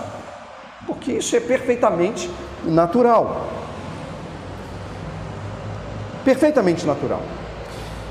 porque 0.87 1.13
isso 1.13 1.37
é 1.37 1.41
perfeitamente 1.41 2.31
natural. 2.65 3.47
Perfeitamente 6.25 6.87
natural. 6.87 7.21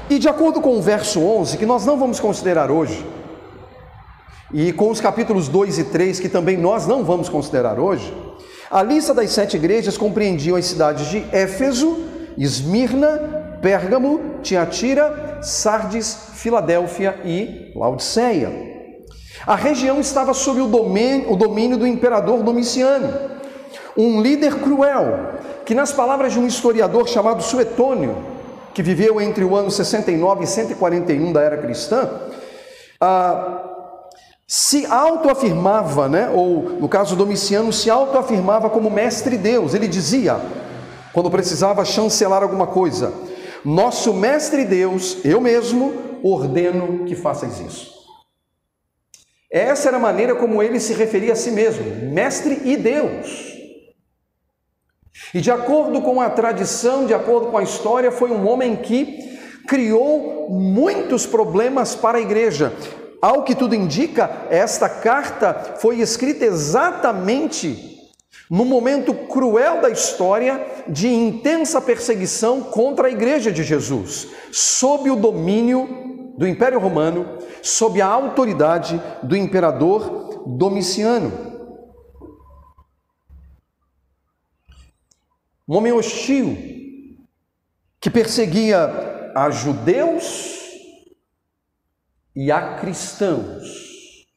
E 0.10 0.20
de 0.20 0.30
acordo 0.30 0.62
com 0.62 0.78
o 0.78 0.82
verso 0.82 1.22
11, 1.22 1.58
que 1.58 1.66
nós 1.66 1.86
não 1.86 1.98
vamos 1.98 2.20
considerar 2.20 2.72
hoje, 2.72 3.06
e 4.54 4.72
com 4.72 4.90
os 4.90 5.02
capítulos 5.02 5.48
2 5.48 5.80
e 5.80 5.84
3, 5.86 6.20
que 6.20 6.30
também 6.30 6.58
nós 6.58 6.86
não 6.88 7.04
vamos 7.04 7.30
considerar 7.30 7.80
hoje, 7.80 8.14
a 8.70 8.84
lista 8.84 9.14
das 9.14 9.32
sete 9.32 9.58
igrejas 9.58 9.98
compreendiam 9.98 10.58
as 10.58 10.66
cidades 10.66 11.08
de 11.08 11.24
Éfeso, 11.32 11.98
Esmirna, 12.38 13.58
Pérgamo, 13.62 14.40
Tiatira, 14.42 15.40
Sardes, 15.42 16.32
Filadélfia 16.34 17.20
e 17.24 17.72
Laodiceia. 17.76 18.52
A 19.46 19.56
região 19.56 20.00
estava 20.00 20.34
sob 20.34 20.62
o 20.62 20.68
domínio, 20.68 21.32
o 21.32 21.36
domínio 21.36 21.78
do 21.78 21.88
imperador 21.88 22.44
Domiciano 22.44 23.38
um 23.98 24.22
líder 24.22 24.60
cruel, 24.60 25.40
que, 25.66 25.74
nas 25.74 25.92
palavras 25.92 26.32
de 26.32 26.40
um 26.40 26.46
historiador 26.46 27.08
chamado 27.10 27.42
Suetônio, 27.42 28.16
que 28.74 28.84
viveu 28.84 29.20
entre 29.20 29.44
o 29.44 29.56
ano 29.56 29.72
69 29.72 30.44
e 30.44 30.48
141 30.48 31.34
da 31.34 31.42
era 31.42 31.58
cristã, 31.58 32.08
ah, 33.02 33.67
se 34.48 34.86
autoafirmava, 34.86 36.08
né, 36.08 36.30
ou 36.30 36.62
no 36.80 36.88
caso 36.88 37.16
Domiciano, 37.18 37.74
se 37.74 37.90
autoafirmava 37.90 38.70
como 38.70 38.90
mestre 38.90 39.38
Deus. 39.38 39.74
Ele 39.74 39.88
dizia: 39.88 40.40
quando 41.12 41.30
precisava 41.30 41.84
chancelar 41.84 42.44
alguma 42.44 42.68
coisa. 42.68 43.14
Nosso 43.66 44.14
mestre 44.14 44.64
Deus, 44.64 45.18
eu 45.26 45.42
mesmo, 45.42 46.20
ordeno 46.24 47.06
que 47.06 47.16
faças 47.16 47.60
isso. 47.60 47.98
Essa 49.52 49.90
era 49.90 49.98
a 49.98 50.00
maneira 50.00 50.36
como 50.36 50.62
ele 50.62 50.80
se 50.80 50.94
referia 50.94 51.34
a 51.34 51.36
si 51.36 51.52
mesmo, 51.52 52.12
mestre 52.12 52.62
e 52.64 52.78
Deus. 52.78 53.58
E 55.34 55.42
de 55.42 55.52
acordo 55.52 56.02
com 56.02 56.22
a 56.22 56.30
tradição, 56.30 57.06
de 57.06 57.14
acordo 57.14 57.48
com 57.48 57.58
a 57.58 57.64
história, 57.64 58.12
foi 58.12 58.30
um 58.30 58.48
homem 58.48 58.76
que 58.76 59.38
criou 59.68 60.50
muitos 60.50 61.26
problemas 61.26 61.96
para 61.96 62.20
a 62.20 62.22
igreja. 62.22 62.74
Ao 63.22 63.44
que 63.44 63.56
tudo 63.56 63.74
indica, 63.74 64.48
esta 64.50 64.88
carta 64.88 65.76
foi 65.80 66.00
escrita 66.00 66.46
exatamente 66.46 67.98
no 68.50 68.64
momento 68.64 69.14
cruel 69.14 69.82
da 69.82 69.90
história 69.90 70.84
de 70.88 71.08
intensa 71.08 71.82
perseguição 71.82 72.62
contra 72.62 73.08
a 73.08 73.12
igreja 73.12 73.52
de 73.52 73.64
Jesus, 73.64 74.28
sob 74.52 75.10
o 75.10 75.16
domínio 75.16 76.34
do 76.38 76.48
Império 76.48 76.80
Romano, 76.80 77.40
sob 77.62 78.00
a 78.02 78.08
autoridade 78.08 79.02
do 79.24 79.36
imperador 79.36 80.44
Domiciano. 80.46 81.48
Um 85.68 85.76
homem 85.76 85.92
hostil 85.92 86.56
que 88.00 88.10
perseguia 88.10 89.34
a 89.36 89.50
judeus 89.50 90.57
e 92.38 92.52
a 92.52 92.76
cristãos. 92.76 94.28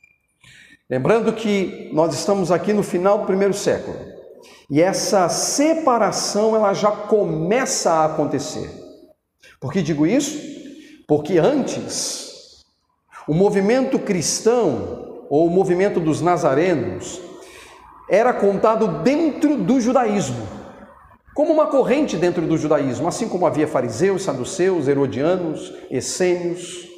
Lembrando 0.89 1.35
que 1.35 1.91
nós 1.93 2.15
estamos 2.15 2.51
aqui 2.51 2.73
no 2.73 2.83
final 2.83 3.19
do 3.19 3.27
primeiro 3.27 3.53
século. 3.53 3.95
E 4.71 4.81
essa 4.81 5.29
separação 5.29 6.57
ela 6.57 6.73
já 6.73 6.91
começa 6.91 7.93
a 7.93 8.07
acontecer. 8.07 8.71
Por 9.61 9.71
que 9.71 9.83
digo 9.83 10.07
isso? 10.07 10.41
Porque 11.07 11.37
antes 11.37 12.65
o 13.29 13.35
movimento 13.35 13.99
cristão 13.99 15.27
ou 15.29 15.47
o 15.47 15.51
movimento 15.51 16.01
dos 16.01 16.23
nazarenos 16.23 17.21
era 18.09 18.33
contado 18.33 19.03
dentro 19.03 19.59
do 19.59 19.79
judaísmo, 19.79 20.49
como 21.35 21.53
uma 21.53 21.67
corrente 21.67 22.17
dentro 22.17 22.47
do 22.47 22.57
judaísmo, 22.57 23.07
assim 23.07 23.29
como 23.29 23.47
havia 23.47 23.69
fariseus, 23.69 24.23
saduceus, 24.23 24.89
herodianos, 24.89 25.73
essênios, 25.91 26.90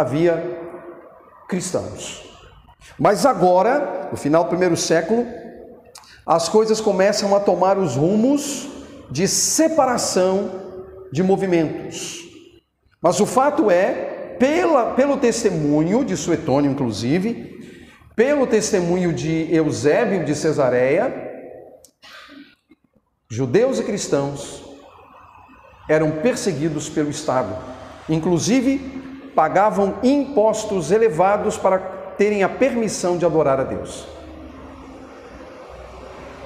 havia 0.00 0.58
cristãos. 1.48 2.24
Mas 2.98 3.24
agora, 3.24 4.08
no 4.10 4.16
final 4.16 4.44
do 4.44 4.48
primeiro 4.48 4.76
século, 4.76 5.26
as 6.26 6.48
coisas 6.48 6.80
começam 6.80 7.34
a 7.34 7.40
tomar 7.40 7.78
os 7.78 7.96
rumos 7.96 8.68
de 9.10 9.26
separação 9.26 10.50
de 11.10 11.22
movimentos. 11.22 12.28
Mas 13.00 13.18
o 13.20 13.26
fato 13.26 13.70
é, 13.70 14.36
pela, 14.38 14.94
pelo 14.94 15.16
testemunho 15.16 16.04
de 16.04 16.16
Suetônio, 16.16 16.70
inclusive, 16.70 17.56
pelo 18.14 18.46
testemunho 18.46 19.12
de 19.12 19.48
Eusébio 19.54 20.24
de 20.24 20.34
Cesareia, 20.34 21.28
judeus 23.30 23.78
e 23.78 23.84
cristãos 23.84 24.64
eram 25.88 26.10
perseguidos 26.10 26.88
pelo 26.88 27.08
Estado, 27.08 27.56
inclusive 28.08 28.97
pagavam 29.38 29.94
impostos 30.02 30.90
elevados 30.90 31.56
para 31.56 31.78
terem 32.18 32.42
a 32.42 32.48
permissão 32.48 33.16
de 33.16 33.24
adorar 33.24 33.60
a 33.60 33.62
Deus. 33.62 34.04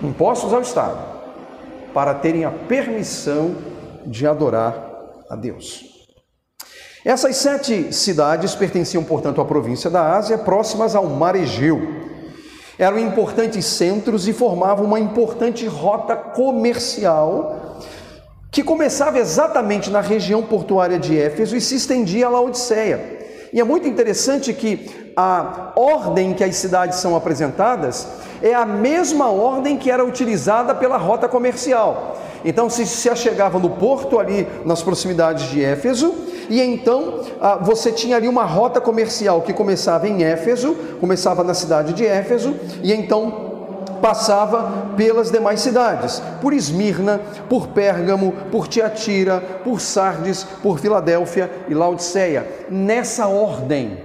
Impostos 0.03 0.53
ao 0.53 0.61
Estado, 0.61 0.99
para 1.95 2.13
terem 2.13 2.45
a 2.45 2.51
permissão 2.51 3.57
de 4.05 4.27
adorar 4.27 4.75
a 5.31 5.35
Deus. 5.35 6.07
Essas 7.03 7.37
sete 7.37 7.95
cidades 7.95 8.55
pertenciam, 8.55 9.03
portanto, 9.03 9.41
à 9.41 9.45
província 9.47 9.89
da 9.89 10.15
Ásia, 10.15 10.37
próximas 10.37 10.95
ao 10.95 11.07
mar 11.07 11.35
Egeu. 11.35 11.81
Eram 12.79 12.99
importantes 12.99 13.65
centros 13.65 14.29
e 14.29 14.35
formavam 14.35 14.85
uma 14.85 15.01
importante 15.01 15.67
rota 15.67 16.15
comercial 16.15 17.81
que 18.53 18.63
começava 18.63 19.19
exatamente 19.19 19.89
na 19.89 20.03
região 20.03 20.43
portuária 20.43 20.99
de 20.99 21.19
Éfeso 21.19 21.57
e 21.57 21.61
se 21.61 21.77
estendia 21.77 22.27
a 22.27 22.29
Laodiceia. 22.29 23.21
E 23.51 23.59
é 23.59 23.65
muito 23.65 23.89
interessante 23.89 24.53
que 24.53 25.13
a 25.17 25.73
ordem 25.75 26.35
que 26.35 26.45
as 26.45 26.55
cidades 26.57 26.99
são 26.99 27.17
apresentadas 27.17 28.07
é 28.43 28.53
a 28.53 28.67
mesma 28.67 29.31
ordem 29.31 29.79
que 29.79 29.91
era 29.91 30.05
utilizada 30.05 30.75
pela 30.75 30.99
rota 30.99 31.27
comercial. 31.29 32.19
Então 32.45 32.69
se, 32.69 32.87
se 32.87 33.09
achegava 33.09 33.59
no 33.59 33.71
porto 33.71 34.19
ali 34.19 34.47
nas 34.67 34.83
proximidades 34.83 35.49
de 35.51 35.65
Éfeso, 35.65 36.15
e 36.51 36.61
então 36.61 37.21
ah, 37.41 37.57
você 37.57 37.91
tinha 37.91 38.17
ali 38.17 38.29
uma 38.29 38.45
rota 38.45 38.81
comercial 38.81 39.41
que 39.41 39.55
começava 39.55 40.07
em 40.07 40.25
Éfeso, 40.25 40.75
começava 41.01 41.43
na 41.43 41.55
cidade 41.55 41.95
de 41.95 42.05
Éfeso, 42.05 42.55
e 42.83 42.93
então 42.93 43.52
passava 44.03 44.95
pelas 44.97 45.31
demais 45.31 45.61
cidades, 45.61 46.21
por 46.41 46.53
Esmirna, 46.53 47.21
por 47.49 47.69
Pérgamo, 47.69 48.33
por 48.51 48.67
Tiatira, 48.67 49.41
por 49.41 49.81
Sardes, 49.81 50.45
por 50.61 50.81
Filadélfia 50.81 51.49
e 51.69 51.75
Laodiceia, 51.75 52.47
nessa 52.69 53.29
ordem. 53.29 53.97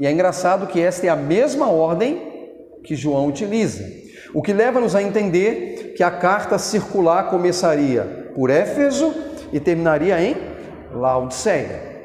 E 0.00 0.06
é 0.06 0.10
engraçado 0.10 0.66
que 0.66 0.80
esta 0.80 1.06
é 1.06 1.10
a 1.10 1.16
mesma 1.16 1.70
ordem 1.70 2.50
que 2.82 2.96
João 2.96 3.26
utiliza, 3.26 3.84
o 4.32 4.40
que 4.40 4.52
leva-nos 4.52 4.94
a 4.94 5.02
entender 5.02 5.92
que 5.96 6.02
a 6.02 6.10
carta 6.10 6.58
circular 6.58 7.28
começaria 7.28 8.32
por 8.34 8.48
Éfeso 8.48 9.14
e 9.52 9.60
terminaria 9.60 10.20
em 10.20 10.36
Laodiceia. 10.92 11.95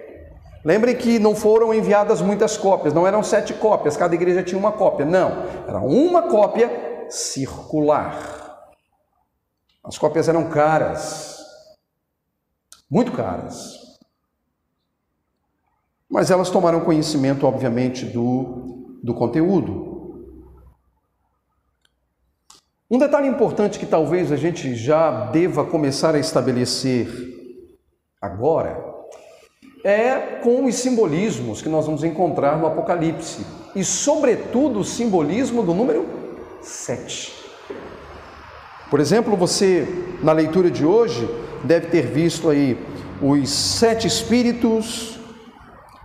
Lembrem 0.63 0.95
que 0.95 1.17
não 1.17 1.35
foram 1.35 1.73
enviadas 1.73 2.21
muitas 2.21 2.55
cópias, 2.55 2.93
não 2.93 3.07
eram 3.07 3.23
sete 3.23 3.53
cópias, 3.53 3.97
cada 3.97 4.13
igreja 4.13 4.43
tinha 4.43 4.59
uma 4.59 4.71
cópia. 4.71 5.05
Não, 5.05 5.43
era 5.67 5.79
uma 5.79 6.23
cópia 6.29 7.05
circular. 7.09 8.69
As 9.83 9.97
cópias 9.97 10.29
eram 10.29 10.49
caras, 10.49 11.37
muito 12.89 13.11
caras. 13.11 13.79
Mas 16.07 16.29
elas 16.29 16.51
tomaram 16.51 16.81
conhecimento, 16.81 17.47
obviamente, 17.47 18.05
do, 18.05 18.99
do 19.01 19.15
conteúdo. 19.15 19.89
Um 22.89 22.99
detalhe 22.99 23.27
importante 23.27 23.79
que 23.79 23.85
talvez 23.85 24.31
a 24.31 24.35
gente 24.35 24.75
já 24.75 25.31
deva 25.31 25.65
começar 25.65 26.13
a 26.13 26.19
estabelecer 26.19 27.07
agora 28.21 28.90
é 29.83 30.39
com 30.43 30.65
os 30.65 30.75
simbolismos 30.75 31.61
que 31.61 31.69
nós 31.69 31.85
vamos 31.85 32.03
encontrar 32.03 32.57
no 32.57 32.67
Apocalipse 32.67 33.45
e, 33.75 33.83
sobretudo, 33.83 34.79
o 34.79 34.83
simbolismo 34.83 35.63
do 35.63 35.73
número 35.73 36.07
7. 36.61 37.33
Por 38.89 38.99
exemplo, 38.99 39.35
você 39.35 39.87
na 40.21 40.33
leitura 40.33 40.69
de 40.69 40.85
hoje 40.85 41.27
deve 41.63 41.87
ter 41.87 42.05
visto 42.05 42.49
aí 42.49 42.77
os 43.21 43.49
sete 43.49 44.05
espíritos, 44.05 45.19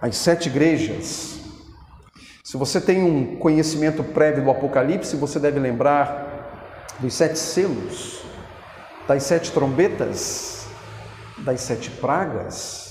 as 0.00 0.16
sete 0.16 0.48
igrejas. 0.48 1.40
Se 2.44 2.56
você 2.56 2.80
tem 2.80 3.02
um 3.02 3.36
conhecimento 3.36 4.04
prévio 4.04 4.44
do 4.44 4.50
Apocalipse, 4.50 5.16
você 5.16 5.38
deve 5.38 5.58
lembrar 5.58 6.94
dos 7.00 7.12
sete 7.12 7.38
selos, 7.38 8.22
das 9.08 9.24
sete 9.24 9.50
trombetas, 9.50 10.66
das 11.38 11.60
sete 11.60 11.90
pragas 11.90 12.85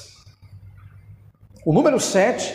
o 1.66 1.74
número 1.74 2.00
7 2.00 2.54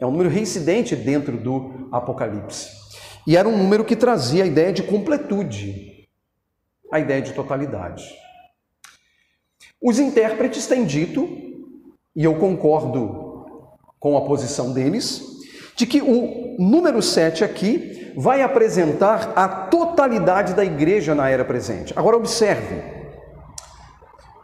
é 0.00 0.06
um 0.06 0.10
número 0.10 0.28
reincidente 0.28 0.94
dentro 0.94 1.38
do 1.38 1.88
Apocalipse. 1.90 2.68
E 3.26 3.36
era 3.36 3.48
um 3.48 3.56
número 3.56 3.84
que 3.84 3.96
trazia 3.96 4.44
a 4.44 4.46
ideia 4.46 4.72
de 4.72 4.82
completude, 4.82 6.08
a 6.92 7.00
ideia 7.00 7.22
de 7.22 7.32
totalidade. 7.32 8.04
Os 9.80 9.98
intérpretes 9.98 10.66
têm 10.66 10.84
dito, 10.84 11.26
e 12.14 12.22
eu 12.24 12.34
concordo 12.38 13.46
com 13.98 14.16
a 14.16 14.22
posição 14.22 14.72
deles, 14.72 15.22
de 15.74 15.86
que 15.86 16.02
o 16.02 16.56
número 16.58 17.00
7 17.00 17.42
aqui 17.42 18.12
vai 18.16 18.42
apresentar 18.42 19.32
a 19.34 19.48
totalidade 19.48 20.52
da 20.52 20.64
igreja 20.64 21.14
na 21.14 21.30
era 21.30 21.44
presente. 21.44 21.94
Agora 21.96 22.16
observe. 22.16 22.82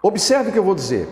Observe 0.02 0.48
o 0.48 0.52
que 0.52 0.59
eu 0.59 0.64
vou 0.64 0.74
dizer. 0.74 1.07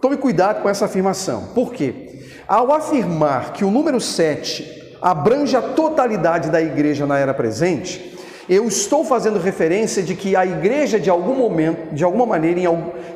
Tome 0.00 0.16
cuidado 0.16 0.62
com 0.62 0.68
essa 0.68 0.84
afirmação. 0.86 1.48
Por 1.48 1.72
quê? 1.72 2.15
Ao 2.48 2.72
afirmar 2.72 3.52
que 3.52 3.64
o 3.64 3.70
número 3.70 4.00
7 4.00 4.94
abrange 5.02 5.56
a 5.56 5.62
totalidade 5.62 6.48
da 6.48 6.62
igreja 6.62 7.04
na 7.04 7.18
era 7.18 7.34
presente, 7.34 8.16
eu 8.48 8.68
estou 8.68 9.04
fazendo 9.04 9.40
referência 9.40 10.00
de 10.02 10.14
que 10.14 10.36
a 10.36 10.46
igreja, 10.46 11.00
de 11.00 11.10
algum 11.10 11.34
momento, 11.34 11.92
de 11.92 12.04
alguma 12.04 12.24
maneira, 12.24 12.60
em, 12.60 12.66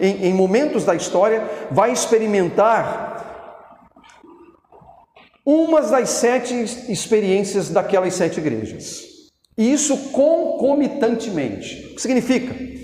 em, 0.00 0.26
em 0.26 0.34
momentos 0.34 0.84
da 0.84 0.96
história, 0.96 1.44
vai 1.70 1.92
experimentar 1.92 3.10
umas 5.46 5.90
das 5.90 6.10
sete 6.10 6.54
experiências 6.88 7.70
daquelas 7.70 8.14
sete 8.14 8.40
igrejas. 8.40 9.04
E 9.56 9.72
isso 9.72 9.96
concomitantemente. 10.10 11.84
O 11.84 11.88
que 11.90 11.94
que 11.94 12.02
significa? 12.02 12.79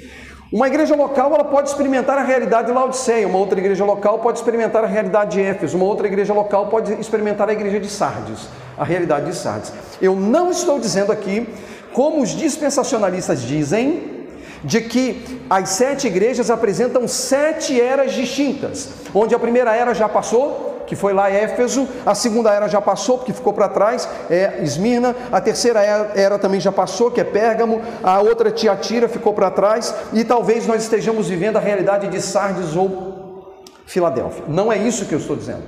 Uma 0.56 0.68
igreja 0.68 0.96
local 0.96 1.34
ela 1.34 1.44
pode 1.44 1.68
experimentar 1.68 2.16
a 2.16 2.22
realidade 2.22 2.68
de 2.68 2.72
Laodiceia, 2.72 3.28
uma 3.28 3.36
outra 3.36 3.58
igreja 3.58 3.84
local 3.84 4.20
pode 4.20 4.38
experimentar 4.38 4.82
a 4.82 4.86
realidade 4.86 5.32
de 5.32 5.42
Éfeso, 5.42 5.76
uma 5.76 5.84
outra 5.84 6.06
igreja 6.06 6.32
local 6.32 6.68
pode 6.68 6.94
experimentar 6.94 7.46
a 7.50 7.52
igreja 7.52 7.78
de 7.78 7.90
Sardes, 7.90 8.48
a 8.74 8.82
realidade 8.82 9.26
de 9.26 9.36
Sardes. 9.36 9.70
Eu 10.00 10.16
não 10.16 10.50
estou 10.50 10.78
dizendo 10.78 11.12
aqui, 11.12 11.46
como 11.92 12.22
os 12.22 12.30
dispensacionalistas 12.30 13.42
dizem, 13.42 14.24
de 14.64 14.80
que 14.80 15.42
as 15.50 15.68
sete 15.68 16.06
igrejas 16.06 16.48
apresentam 16.48 17.06
sete 17.06 17.78
eras 17.78 18.14
distintas, 18.14 18.88
onde 19.12 19.34
a 19.34 19.38
primeira 19.38 19.76
era 19.76 19.92
já 19.92 20.08
passou, 20.08 20.75
que 20.86 20.96
foi 20.96 21.12
lá 21.12 21.30
Éfeso, 21.30 21.88
a 22.04 22.14
segunda 22.14 22.52
era 22.52 22.68
já 22.68 22.80
passou, 22.80 23.18
porque 23.18 23.32
ficou 23.32 23.52
para 23.52 23.68
trás, 23.68 24.08
é 24.30 24.60
Esmirna, 24.62 25.14
a 25.30 25.40
terceira 25.40 25.80
era 25.82 26.38
também 26.38 26.60
já 26.60 26.72
passou, 26.72 27.10
que 27.10 27.20
é 27.20 27.24
Pérgamo, 27.24 27.82
a 28.02 28.20
outra 28.20 28.50
Tiatira 28.50 29.08
ficou 29.08 29.34
para 29.34 29.50
trás, 29.50 29.94
e 30.12 30.24
talvez 30.24 30.66
nós 30.66 30.82
estejamos 30.82 31.28
vivendo 31.28 31.56
a 31.56 31.60
realidade 31.60 32.08
de 32.08 32.20
Sardes 32.20 32.76
ou 32.76 33.64
Filadélfia. 33.86 34.44
Não 34.48 34.72
é 34.72 34.78
isso 34.78 35.06
que 35.06 35.14
eu 35.14 35.18
estou 35.18 35.36
dizendo. 35.36 35.64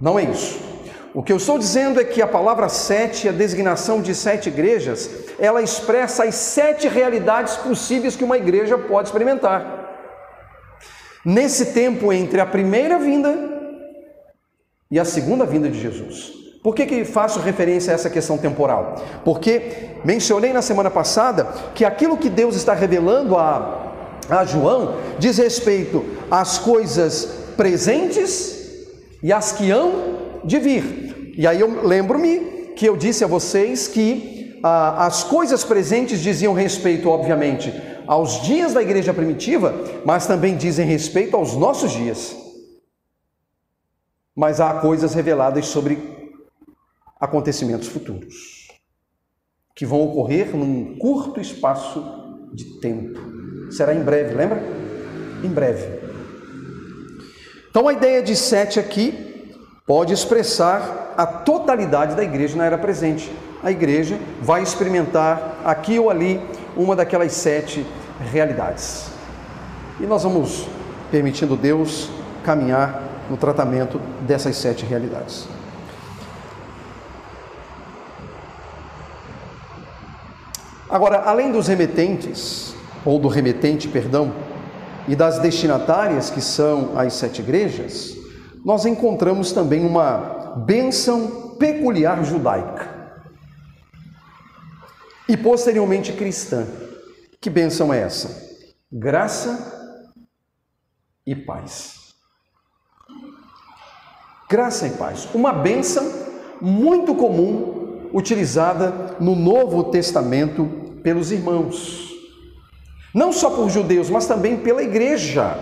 Não 0.00 0.18
é 0.18 0.24
isso. 0.24 0.72
O 1.14 1.22
que 1.22 1.32
eu 1.32 1.36
estou 1.36 1.58
dizendo 1.58 2.00
é 2.00 2.04
que 2.04 2.22
a 2.22 2.26
palavra 2.26 2.68
sete, 2.70 3.28
a 3.28 3.32
designação 3.32 4.00
de 4.00 4.14
sete 4.14 4.48
igrejas, 4.48 5.10
ela 5.38 5.60
expressa 5.60 6.24
as 6.24 6.34
sete 6.34 6.88
realidades 6.88 7.54
possíveis 7.56 8.16
que 8.16 8.24
uma 8.24 8.38
igreja 8.38 8.78
pode 8.78 9.08
experimentar. 9.08 9.91
Nesse 11.24 11.66
tempo 11.66 12.12
entre 12.12 12.40
a 12.40 12.46
primeira 12.46 12.98
vinda 12.98 13.52
e 14.90 14.98
a 14.98 15.04
segunda 15.04 15.46
vinda 15.46 15.68
de 15.68 15.80
Jesus. 15.80 16.32
Por 16.62 16.74
que, 16.74 16.86
que 16.86 17.04
faço 17.04 17.40
referência 17.40 17.92
a 17.92 17.94
essa 17.94 18.10
questão 18.10 18.38
temporal? 18.38 19.02
Porque 19.24 19.96
mencionei 20.04 20.52
na 20.52 20.62
semana 20.62 20.90
passada 20.90 21.44
que 21.74 21.84
aquilo 21.84 22.16
que 22.16 22.28
Deus 22.28 22.54
está 22.54 22.72
revelando 22.72 23.36
a, 23.36 23.92
a 24.28 24.44
João 24.44 24.96
diz 25.18 25.38
respeito 25.38 26.04
às 26.30 26.58
coisas 26.58 27.24
presentes 27.56 28.60
e 29.22 29.32
às 29.32 29.52
que 29.52 29.70
hão 29.70 30.40
de 30.44 30.58
vir. 30.58 31.34
E 31.36 31.46
aí 31.46 31.60
eu 31.60 31.86
lembro-me 31.86 32.38
que 32.76 32.86
eu 32.86 32.96
disse 32.96 33.24
a 33.24 33.26
vocês 33.26 33.88
que 33.88 34.60
ah, 34.62 35.06
as 35.06 35.24
coisas 35.24 35.64
presentes 35.64 36.20
diziam 36.20 36.52
respeito, 36.52 37.08
obviamente, 37.08 37.72
aos 38.06 38.42
dias 38.42 38.74
da 38.74 38.82
igreja 38.82 39.12
primitiva, 39.12 39.74
mas 40.04 40.26
também 40.26 40.56
dizem 40.56 40.86
respeito 40.86 41.36
aos 41.36 41.54
nossos 41.54 41.92
dias. 41.92 42.36
Mas 44.34 44.60
há 44.60 44.74
coisas 44.80 45.14
reveladas 45.14 45.66
sobre 45.66 45.98
acontecimentos 47.20 47.88
futuros, 47.88 48.68
que 49.74 49.86
vão 49.86 50.02
ocorrer 50.02 50.56
num 50.56 50.96
curto 50.98 51.40
espaço 51.40 52.02
de 52.52 52.80
tempo. 52.80 53.20
Será 53.70 53.94
em 53.94 54.02
breve, 54.02 54.34
lembra? 54.34 54.62
Em 55.44 55.48
breve. 55.48 56.00
Então 57.70 57.88
a 57.88 57.92
ideia 57.92 58.22
de 58.22 58.36
sete 58.36 58.78
aqui 58.78 59.54
pode 59.86 60.12
expressar 60.12 61.14
a 61.16 61.26
totalidade 61.26 62.14
da 62.14 62.22
igreja 62.22 62.56
na 62.56 62.64
era 62.64 62.76
presente. 62.78 63.30
A 63.62 63.70
igreja 63.70 64.18
vai 64.40 64.60
experimentar 64.60 65.60
aqui 65.64 65.96
ou 65.96 66.10
ali 66.10 66.40
uma 66.76 66.96
daquelas 66.96 67.32
sete 67.32 67.86
realidades. 68.20 69.12
E 70.00 70.02
nós 70.06 70.24
vamos, 70.24 70.66
permitindo 71.12 71.56
Deus, 71.56 72.10
caminhar 72.42 73.00
no 73.30 73.36
tratamento 73.36 74.00
dessas 74.22 74.56
sete 74.56 74.84
realidades. 74.84 75.46
Agora, 80.90 81.22
além 81.24 81.52
dos 81.52 81.68
remetentes, 81.68 82.74
ou 83.04 83.18
do 83.20 83.28
remetente, 83.28 83.86
perdão, 83.86 84.32
e 85.06 85.14
das 85.14 85.38
destinatárias, 85.38 86.30
que 86.30 86.40
são 86.40 86.98
as 86.98 87.14
sete 87.14 87.40
igrejas, 87.40 88.16
nós 88.64 88.84
encontramos 88.86 89.52
também 89.52 89.86
uma 89.86 90.54
bênção 90.66 91.54
peculiar 91.58 92.24
judaica 92.24 92.91
e 95.32 95.36
posteriormente 95.38 96.12
cristã. 96.12 96.66
Que 97.40 97.48
bênção 97.48 97.92
é 97.92 98.02
essa? 98.02 98.52
Graça 98.92 100.04
e 101.26 101.34
paz. 101.34 102.12
Graça 104.46 104.86
e 104.86 104.90
paz. 104.90 105.26
Uma 105.34 105.50
bênção 105.50 106.06
muito 106.60 107.14
comum 107.14 108.10
utilizada 108.12 109.16
no 109.18 109.34
Novo 109.34 109.84
Testamento 109.84 110.66
pelos 111.02 111.32
irmãos. 111.32 112.10
Não 113.14 113.32
só 113.32 113.48
por 113.48 113.70
judeus, 113.70 114.10
mas 114.10 114.26
também 114.26 114.58
pela 114.58 114.82
igreja. 114.82 115.56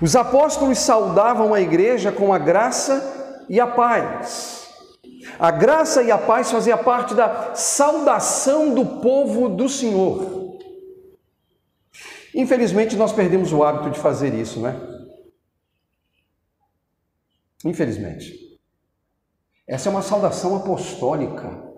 Os 0.00 0.16
apóstolos 0.16 0.78
saudavam 0.78 1.54
a 1.54 1.60
igreja 1.60 2.10
com 2.10 2.34
a 2.34 2.38
graça 2.38 3.44
e 3.48 3.60
a 3.60 3.66
paz. 3.68 4.61
A 5.38 5.50
graça 5.50 6.02
e 6.02 6.10
a 6.10 6.18
paz 6.18 6.50
fazia 6.50 6.76
parte 6.76 7.14
da 7.14 7.54
saudação 7.54 8.74
do 8.74 8.84
povo 9.00 9.48
do 9.48 9.68
Senhor. 9.68 10.58
Infelizmente, 12.34 12.96
nós 12.96 13.12
perdemos 13.12 13.52
o 13.52 13.62
hábito 13.62 13.90
de 13.90 14.00
fazer 14.00 14.34
isso, 14.34 14.60
né? 14.60 14.74
Infelizmente. 17.64 18.58
Essa 19.66 19.88
é 19.88 19.90
uma 19.90 20.02
saudação 20.02 20.56
apostólica. 20.56 21.70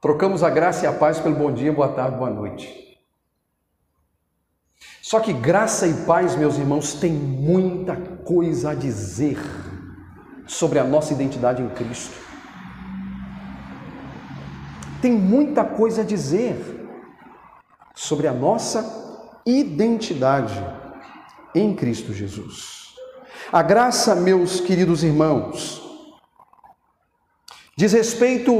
Trocamos 0.00 0.42
a 0.42 0.50
graça 0.50 0.84
e 0.84 0.88
a 0.88 0.92
paz 0.92 1.20
pelo 1.20 1.36
bom 1.36 1.52
dia, 1.52 1.72
boa 1.72 1.92
tarde, 1.92 2.16
boa 2.16 2.30
noite. 2.30 2.98
Só 5.02 5.20
que 5.20 5.32
graça 5.32 5.86
e 5.86 6.04
paz, 6.04 6.36
meus 6.36 6.56
irmãos, 6.56 6.94
tem 6.94 7.12
muita 7.12 7.96
coisa 8.24 8.70
a 8.70 8.74
dizer 8.74 9.38
sobre 10.50 10.80
a 10.80 10.84
nossa 10.84 11.12
identidade 11.12 11.62
em 11.62 11.68
Cristo. 11.68 12.18
Tem 15.00 15.12
muita 15.12 15.64
coisa 15.64 16.02
a 16.02 16.04
dizer 16.04 16.88
sobre 17.94 18.26
a 18.26 18.32
nossa 18.32 18.84
identidade 19.46 20.60
em 21.54 21.72
Cristo 21.74 22.12
Jesus. 22.12 22.94
A 23.52 23.62
graça, 23.62 24.16
meus 24.16 24.60
queridos 24.60 25.04
irmãos, 25.04 25.80
diz 27.76 27.92
respeito 27.92 28.52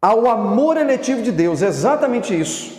ao 0.00 0.28
amor 0.28 0.76
eletivo 0.76 1.20
de 1.20 1.32
Deus, 1.32 1.62
é 1.62 1.66
exatamente 1.66 2.38
isso. 2.38 2.72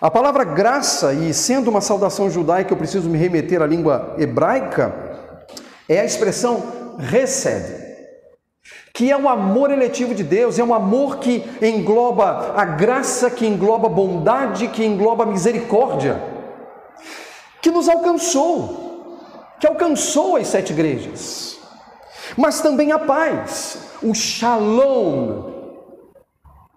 A 0.00 0.10
palavra 0.10 0.42
graça, 0.44 1.12
e 1.12 1.34
sendo 1.34 1.68
uma 1.68 1.82
saudação 1.82 2.30
judaica, 2.30 2.72
eu 2.72 2.78
preciso 2.78 3.10
me 3.10 3.18
remeter 3.18 3.60
à 3.60 3.66
língua 3.66 4.16
hebraica, 4.18 4.92
é 5.86 6.00
a 6.00 6.04
expressão 6.04 6.83
recebe 6.98 7.84
que 8.94 9.10
é 9.10 9.16
um 9.16 9.28
amor 9.28 9.72
eletivo 9.72 10.14
de 10.14 10.22
Deus, 10.22 10.56
é 10.56 10.62
um 10.62 10.72
amor 10.72 11.18
que 11.18 11.44
engloba 11.60 12.54
a 12.56 12.64
graça, 12.64 13.28
que 13.28 13.44
engloba 13.44 13.88
a 13.88 13.90
bondade, 13.90 14.68
que 14.68 14.84
engloba 14.84 15.24
a 15.24 15.26
misericórdia, 15.26 16.22
que 17.60 17.72
nos 17.72 17.88
alcançou, 17.88 19.18
que 19.58 19.66
alcançou 19.66 20.36
as 20.36 20.46
sete 20.46 20.72
igrejas, 20.72 21.58
mas 22.36 22.60
também 22.60 22.92
a 22.92 22.98
paz, 23.00 23.78
o 24.00 24.14
shalom, 24.14 25.52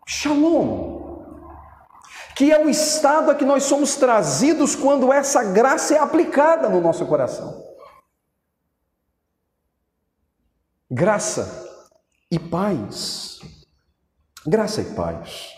shalom, 0.08 0.98
que 2.36 2.52
é 2.52 2.66
o 2.66 2.68
estado 2.68 3.30
a 3.30 3.36
que 3.36 3.46
nós 3.46 3.64
somos 3.64 3.96
trazidos 3.96 4.76
quando 4.76 5.14
essa 5.14 5.44
graça 5.44 5.94
é 5.94 6.00
aplicada 6.00 6.68
no 6.68 6.82
nosso 6.82 7.06
coração. 7.06 7.64
Graça 10.90 11.68
e 12.32 12.40
paz. 12.40 13.40
Graça 14.46 14.80
e 14.80 14.86
paz. 14.86 15.50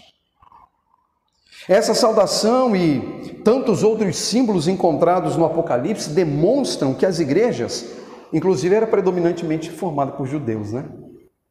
Essa 1.67 1.93
saudação 1.93 2.75
e 2.75 3.39
tantos 3.43 3.83
outros 3.83 4.17
símbolos 4.17 4.67
encontrados 4.67 5.35
no 5.35 5.45
Apocalipse 5.45 6.09
demonstram 6.09 6.95
que 6.95 7.05
as 7.05 7.19
igrejas, 7.19 7.85
inclusive, 8.33 8.73
era 8.73 8.87
predominantemente 8.87 9.69
formada 9.69 10.13
por 10.13 10.25
judeus, 10.25 10.71
né? 10.71 10.89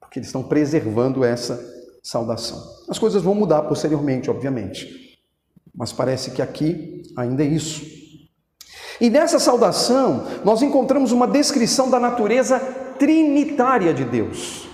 Porque 0.01 0.19
eles 0.19 0.29
estão 0.29 0.43
preservando 0.43 1.23
essa 1.23 1.65
saudação. 2.03 2.61
As 2.89 2.99
coisas 2.99 3.23
vão 3.23 3.37
mudar 3.37 3.63
posteriormente, 3.63 4.29
obviamente, 4.29 5.21
mas 5.73 5.93
parece 5.93 6.33
que 6.33 6.43
aqui 6.43 7.05
ainda 7.17 7.45
é 7.45 7.47
isso. 7.47 7.87
E 9.01 9.09
nessa 9.09 9.39
saudação, 9.39 10.27
nós 10.45 10.63
encontramos 10.63 11.13
uma 11.13 11.29
descrição 11.29 11.89
da 11.89 12.01
natureza 12.01 12.88
trinitária 12.99 13.95
de 13.95 14.05
Deus. 14.05 14.69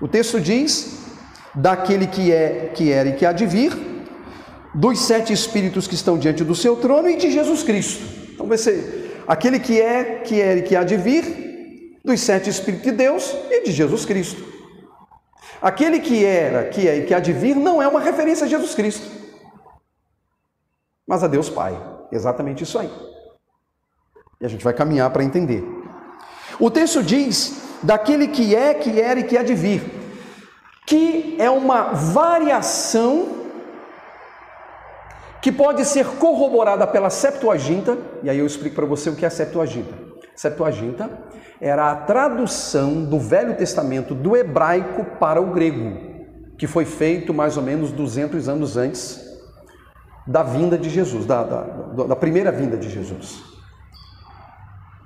O 0.00 0.08
texto 0.08 0.40
diz: 0.40 0.98
daquele 1.54 2.06
que 2.06 2.32
é, 2.32 2.72
que 2.74 2.90
era 2.90 3.08
e 3.08 3.16
que 3.16 3.26
há 3.26 3.32
de 3.32 3.46
vir, 3.46 3.72
dos 4.74 5.00
sete 5.00 5.32
espíritos 5.32 5.86
que 5.86 5.94
estão 5.94 6.18
diante 6.18 6.44
do 6.44 6.54
seu 6.54 6.76
trono 6.76 7.08
e 7.08 7.16
de 7.16 7.30
Jesus 7.30 7.62
Cristo. 7.62 8.04
Então 8.32 8.46
vai 8.46 8.58
ser 8.58 9.22
aquele 9.26 9.58
que 9.58 9.80
é, 9.80 10.20
que 10.20 10.40
é 10.40 10.58
e 10.58 10.62
que 10.62 10.76
há 10.76 10.84
de 10.84 10.96
vir, 10.96 11.98
dos 12.04 12.20
sete 12.20 12.48
espíritos 12.48 12.84
de 12.84 12.92
Deus 12.92 13.34
e 13.50 13.64
de 13.64 13.72
Jesus 13.72 14.04
Cristo. 14.04 14.42
Aquele 15.60 15.98
que 15.98 16.24
era, 16.24 16.68
que 16.68 16.88
é 16.88 16.98
e 16.98 17.06
que 17.06 17.12
há 17.12 17.18
de 17.18 17.32
vir 17.32 17.56
não 17.56 17.82
é 17.82 17.88
uma 17.88 18.00
referência 18.00 18.46
a 18.46 18.48
Jesus 18.48 18.74
Cristo, 18.74 19.06
mas 21.06 21.24
a 21.24 21.26
Deus 21.26 21.50
Pai. 21.50 21.76
Exatamente 22.12 22.62
isso 22.62 22.78
aí. 22.78 22.90
E 24.40 24.46
a 24.46 24.48
gente 24.48 24.64
vai 24.64 24.72
caminhar 24.72 25.10
para 25.10 25.24
entender. 25.24 25.64
O 26.60 26.70
texto 26.70 27.02
diz 27.02 27.78
daquele 27.82 28.28
que 28.28 28.54
é, 28.54 28.74
que 28.74 29.00
era 29.00 29.20
e 29.20 29.24
que 29.24 29.38
há 29.38 29.42
de 29.42 29.54
vir, 29.54 29.82
que 30.86 31.36
é 31.38 31.48
uma 31.48 31.92
variação 31.92 33.38
que 35.40 35.52
pode 35.52 35.84
ser 35.84 36.04
corroborada 36.18 36.86
pela 36.86 37.10
Septuaginta, 37.10 37.96
e 38.22 38.28
aí 38.28 38.38
eu 38.38 38.46
explico 38.46 38.74
para 38.74 38.86
você 38.86 39.08
o 39.08 39.14
que 39.14 39.24
é 39.24 39.28
a 39.28 39.30
Septuaginta. 39.30 39.94
Septuaginta 40.34 41.08
era 41.60 41.90
a 41.90 41.96
tradução 41.96 43.04
do 43.04 43.20
Velho 43.20 43.56
Testamento 43.56 44.14
do 44.14 44.36
hebraico 44.36 45.04
para 45.18 45.40
o 45.40 45.52
grego, 45.52 45.96
que 46.56 46.66
foi 46.66 46.84
feito 46.84 47.32
mais 47.32 47.56
ou 47.56 47.62
menos 47.62 47.92
200 47.92 48.48
anos 48.48 48.76
antes 48.76 49.20
da 50.26 50.42
vinda 50.42 50.76
de 50.76 50.90
Jesus, 50.90 51.24
da, 51.24 51.42
da, 51.42 51.62
da 52.08 52.16
primeira 52.16 52.50
vinda 52.50 52.76
de 52.76 52.90
Jesus. 52.90 53.47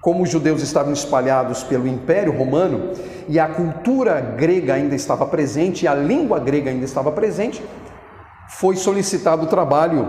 Como 0.03 0.25
os 0.25 0.31
judeus 0.31 0.61
estavam 0.63 0.93
espalhados 0.93 1.63
pelo 1.63 1.87
Império 1.87 2.37
Romano 2.37 2.91
e 3.29 3.39
a 3.39 3.47
cultura 3.47 4.21
grega 4.21 4.75
ainda 4.75 4.97
estava 4.97 5.25
presente, 5.27 5.85
e 5.85 5.89
a 5.89 5.95
língua 5.95 6.41
grega 6.41 6.71
ainda 6.71 6.85
estava 6.85 7.13
presente, 7.13 7.63
foi 8.49 8.75
solicitado 8.75 9.45
o 9.45 9.47
trabalho 9.47 10.09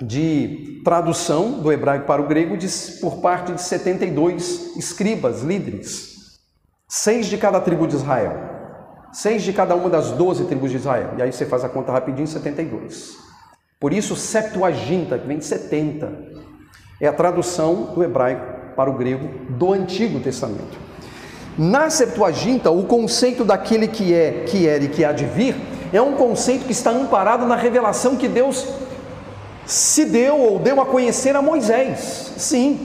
de 0.00 0.82
tradução 0.84 1.60
do 1.60 1.70
hebraico 1.70 2.04
para 2.04 2.20
o 2.20 2.26
grego 2.26 2.56
de, 2.56 2.66
por 3.00 3.20
parte 3.20 3.52
de 3.52 3.62
72 3.62 4.76
escribas, 4.76 5.42
líderes, 5.42 6.40
seis 6.88 7.26
de 7.26 7.38
cada 7.38 7.60
tribo 7.60 7.86
de 7.86 7.94
Israel, 7.94 8.32
seis 9.12 9.44
de 9.44 9.52
cada 9.52 9.76
uma 9.76 9.88
das 9.88 10.10
doze 10.10 10.46
tribos 10.46 10.72
de 10.72 10.78
Israel. 10.78 11.10
E 11.16 11.22
aí 11.22 11.32
você 11.32 11.46
faz 11.46 11.62
a 11.62 11.68
conta 11.68 11.92
rapidinho, 11.92 12.26
72. 12.26 13.16
Por 13.78 13.92
isso, 13.92 14.16
Septuaginta, 14.16 15.16
que 15.16 15.28
vem 15.28 15.38
de 15.38 15.44
70, 15.44 16.12
é 17.00 17.06
a 17.06 17.12
tradução 17.12 17.94
do 17.94 18.02
hebraico 18.02 18.51
para 18.76 18.90
o 18.90 18.94
grego 18.94 19.28
do 19.50 19.72
Antigo 19.72 20.20
Testamento. 20.20 20.78
Na 21.56 21.90
Septuaginta, 21.90 22.70
o 22.70 22.84
conceito 22.84 23.44
daquele 23.44 23.86
que 23.86 24.14
é, 24.14 24.44
que 24.46 24.66
era 24.66 24.84
e 24.84 24.88
que 24.88 25.04
há 25.04 25.12
de 25.12 25.26
vir 25.26 25.54
é 25.92 26.00
um 26.00 26.14
conceito 26.14 26.64
que 26.64 26.72
está 26.72 26.90
amparado 26.90 27.46
na 27.46 27.56
revelação 27.56 28.16
que 28.16 28.26
Deus 28.26 28.66
se 29.66 30.06
deu 30.06 30.38
ou 30.38 30.58
deu 30.58 30.80
a 30.80 30.86
conhecer 30.86 31.36
a 31.36 31.42
Moisés. 31.42 32.32
Sim, 32.38 32.80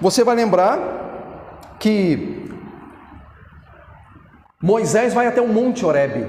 você 0.00 0.22
vai 0.22 0.36
lembrar 0.36 1.76
que 1.78 2.50
Moisés 4.62 5.14
vai 5.14 5.26
até 5.26 5.40
o 5.40 5.48
Monte 5.48 5.86
Horebe. 5.86 6.26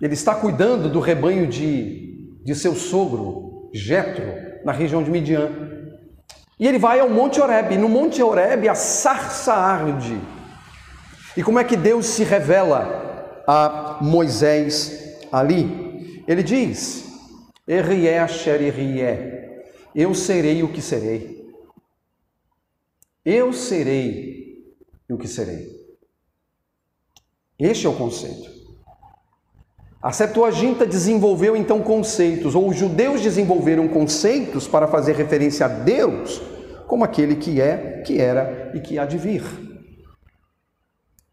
Ele 0.00 0.14
está 0.14 0.34
cuidando 0.34 0.88
do 0.88 0.98
rebanho 0.98 1.46
de, 1.46 2.40
de 2.44 2.54
seu 2.56 2.74
sogro, 2.74 3.70
Jetro, 3.72 4.24
na 4.64 4.72
região 4.72 5.02
de 5.02 5.10
Midian. 5.10 5.48
E 6.58 6.66
ele 6.66 6.78
vai 6.78 7.00
ao 7.00 7.08
Monte 7.08 7.40
Horebe. 7.40 7.74
E 7.74 7.78
no 7.78 7.88
Monte 7.88 8.22
Horebe 8.22 8.68
a 8.68 8.74
sarça 8.74 9.52
arde. 9.52 10.20
E 11.36 11.42
como 11.42 11.58
é 11.58 11.64
que 11.64 11.76
Deus 11.76 12.06
se 12.06 12.24
revela 12.24 13.42
a 13.46 13.98
Moisés 14.00 15.18
ali, 15.30 16.24
ele 16.26 16.42
diz: 16.42 17.10
eu 19.94 20.14
serei 20.14 20.62
o 20.62 20.72
que 20.72 20.82
serei. 20.82 21.42
Eu 23.24 23.52
serei 23.52 24.74
o 25.08 25.16
que 25.16 25.28
serei. 25.28 25.68
Este 27.58 27.86
é 27.86 27.88
o 27.88 27.96
conceito. 27.96 28.61
A 30.02 30.10
Septuaginta 30.10 30.84
desenvolveu 30.84 31.56
então 31.56 31.80
conceitos, 31.80 32.56
ou 32.56 32.68
os 32.68 32.76
judeus 32.76 33.20
desenvolveram 33.20 33.86
conceitos 33.86 34.66
para 34.66 34.88
fazer 34.88 35.14
referência 35.14 35.66
a 35.66 35.68
Deus 35.68 36.42
como 36.88 37.04
aquele 37.04 37.36
que 37.36 37.60
é, 37.60 38.02
que 38.04 38.20
era 38.20 38.72
e 38.74 38.80
que 38.80 38.98
há 38.98 39.06
de 39.06 39.16
vir. 39.16 39.44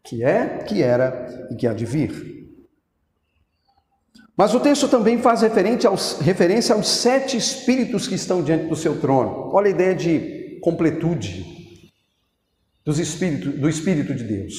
Que 0.04 0.22
é, 0.22 0.58
que 0.58 0.82
era 0.82 1.48
e 1.50 1.56
que 1.56 1.66
há 1.66 1.72
de 1.72 1.84
vir. 1.84 2.38
Mas 4.36 4.54
o 4.54 4.60
texto 4.60 4.88
também 4.88 5.18
faz 5.18 5.42
aos, 5.84 6.20
referência 6.20 6.74
aos 6.74 6.88
sete 6.88 7.36
espíritos 7.36 8.06
que 8.06 8.14
estão 8.14 8.42
diante 8.42 8.68
do 8.68 8.76
seu 8.76 9.00
trono. 9.00 9.50
Olha 9.52 9.66
a 9.66 9.70
ideia 9.70 9.94
de 9.94 10.60
completude 10.62 11.44
dos 12.84 13.00
espíritos, 13.00 13.58
do 13.58 13.68
Espírito 13.68 14.14
de 14.14 14.24
Deus. 14.24 14.54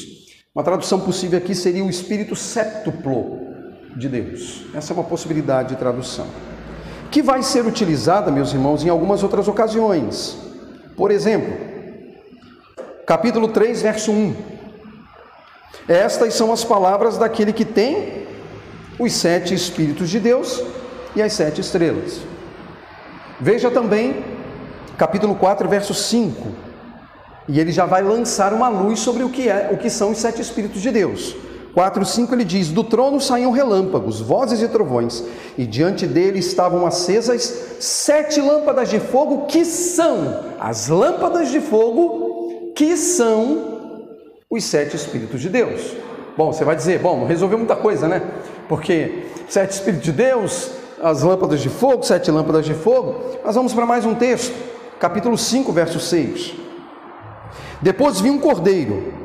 Uma 0.54 0.64
tradução 0.64 1.00
possível 1.00 1.40
aqui 1.40 1.56
seria 1.56 1.84
o 1.84 1.90
Espírito 1.90 2.36
séptuplo 2.36 3.51
de 3.96 4.08
Deus. 4.08 4.64
Essa 4.74 4.94
é 4.94 4.96
uma 4.96 5.04
possibilidade 5.04 5.70
de 5.70 5.76
tradução. 5.76 6.28
Que 7.10 7.22
vai 7.22 7.44
ser 7.44 7.66
utilizada, 7.66 8.32
meus 8.32 8.54
irmãos, 8.54 8.84
em 8.84 8.90
algumas 8.90 9.24
outras 9.24 9.48
ocasiões. 9.48 10.38
Por 10.96 11.12
exemplo, 11.12 11.54
capítulo 13.06 13.50
3, 13.50 13.82
verso 13.82 14.12
1. 14.12 14.36
Estas 15.88 16.34
são 16.34 16.54
as 16.54 16.64
palavras 16.64 17.18
daquele 17.18 17.52
que 17.52 17.66
tem 17.66 18.28
os 19.00 19.14
sete 19.14 19.54
Espíritos 19.54 20.10
de 20.10 20.20
Deus 20.20 20.64
e 21.16 21.22
as 21.22 21.34
sete 21.34 21.60
estrelas. 21.60 22.22
Veja 23.40 23.72
também 23.72 24.24
capítulo 24.98 25.36
4, 25.36 25.68
verso 25.68 25.94
5. 25.94 26.48
E 27.48 27.60
ele 27.60 27.72
já 27.72 27.86
vai 27.86 28.04
lançar 28.04 28.54
uma 28.54 28.70
luz 28.70 29.00
sobre 29.00 29.24
o 29.24 29.30
que 29.30 29.50
é, 29.50 29.70
o 29.72 29.78
que 29.78 29.90
são 29.90 30.12
os 30.12 30.20
sete 30.20 30.42
Espíritos 30.42 30.82
de 30.82 30.92
Deus. 30.92 31.36
4, 31.74 32.04
5 32.04 32.34
ele 32.34 32.44
diz: 32.44 32.70
Do 32.70 32.84
trono 32.84 33.20
saíam 33.22 33.52
relâmpagos, 33.52 34.20
vozes 34.20 34.62
e 34.62 34.68
trovões, 34.68 35.24
e 35.58 35.66
diante 35.66 36.06
dele 36.06 36.40
estavam 36.40 36.86
acesas 36.86 37.78
sete 37.80 38.42
lâmpadas 38.42 38.90
de 38.90 39.00
fogo, 39.00 39.46
que 39.46 39.64
são 39.64 40.44
as 40.60 40.88
lâmpadas 40.88 41.50
de 41.50 41.62
fogo, 41.62 42.74
que 42.76 42.98
são 42.98 44.06
os 44.50 44.64
sete 44.64 44.96
Espíritos 44.96 45.40
de 45.40 45.50
Deus. 45.50 45.96
Bom, 46.38 46.52
você 46.52 46.64
vai 46.64 46.76
dizer, 46.76 47.00
bom, 47.00 47.26
resolveu 47.26 47.58
muita 47.58 47.76
coisa, 47.76 48.08
né? 48.08 48.22
Porque 48.68 49.26
sete 49.48 49.72
Espíritos 49.72 50.06
de 50.06 50.12
Deus, 50.12 50.72
as 51.02 51.24
lâmpadas 51.24 51.62
de 51.62 51.70
fogo, 51.70 52.04
sete 52.04 52.30
lâmpadas 52.32 52.66
de 52.66 52.74
fogo. 52.74 53.38
Mas 53.44 53.56
vamos 53.56 53.74
para 53.74 53.86
mais 53.86 54.06
um 54.06 54.14
texto, 54.14 54.54
capítulo 55.00 55.38
5, 55.38 55.72
verso 55.72 56.00
6. 56.00 56.54
Depois 57.82 58.20
vi 58.20 58.30
um 58.30 58.40
cordeiro 58.40 59.21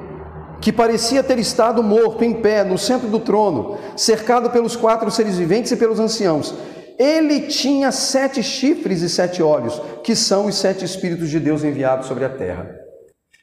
que 0.61 0.73
parecia 0.73 1.23
ter 1.23 1.39
estado 1.39 1.83
morto 1.83 2.25
em 2.25 2.41
pé 2.41 2.65
no 2.65 2.79
centro 2.79 3.09
do 3.09 3.21
trono, 3.21 3.79
cercado 3.97 4.51
pelos 4.51 4.75
quatro 4.77 5.11
seres 5.11 5.37
viventes 5.39 5.73
e 5.73 5.77
pelos 5.77 6.01
anciãos. 6.01 6.55
Ele 6.99 7.43
tinha 7.43 7.93
sete 7.93 8.43
chifres 8.43 9.03
e 9.03 9.09
sete 9.09 9.43
olhos, 9.43 9.81
que 10.03 10.17
são 10.17 10.47
os 10.47 10.55
sete 10.57 10.85
Espíritos 10.85 11.29
de 11.29 11.39
Deus 11.39 11.63
enviados 11.63 12.07
sobre 12.07 12.25
a 12.25 12.31
terra. 12.31 12.75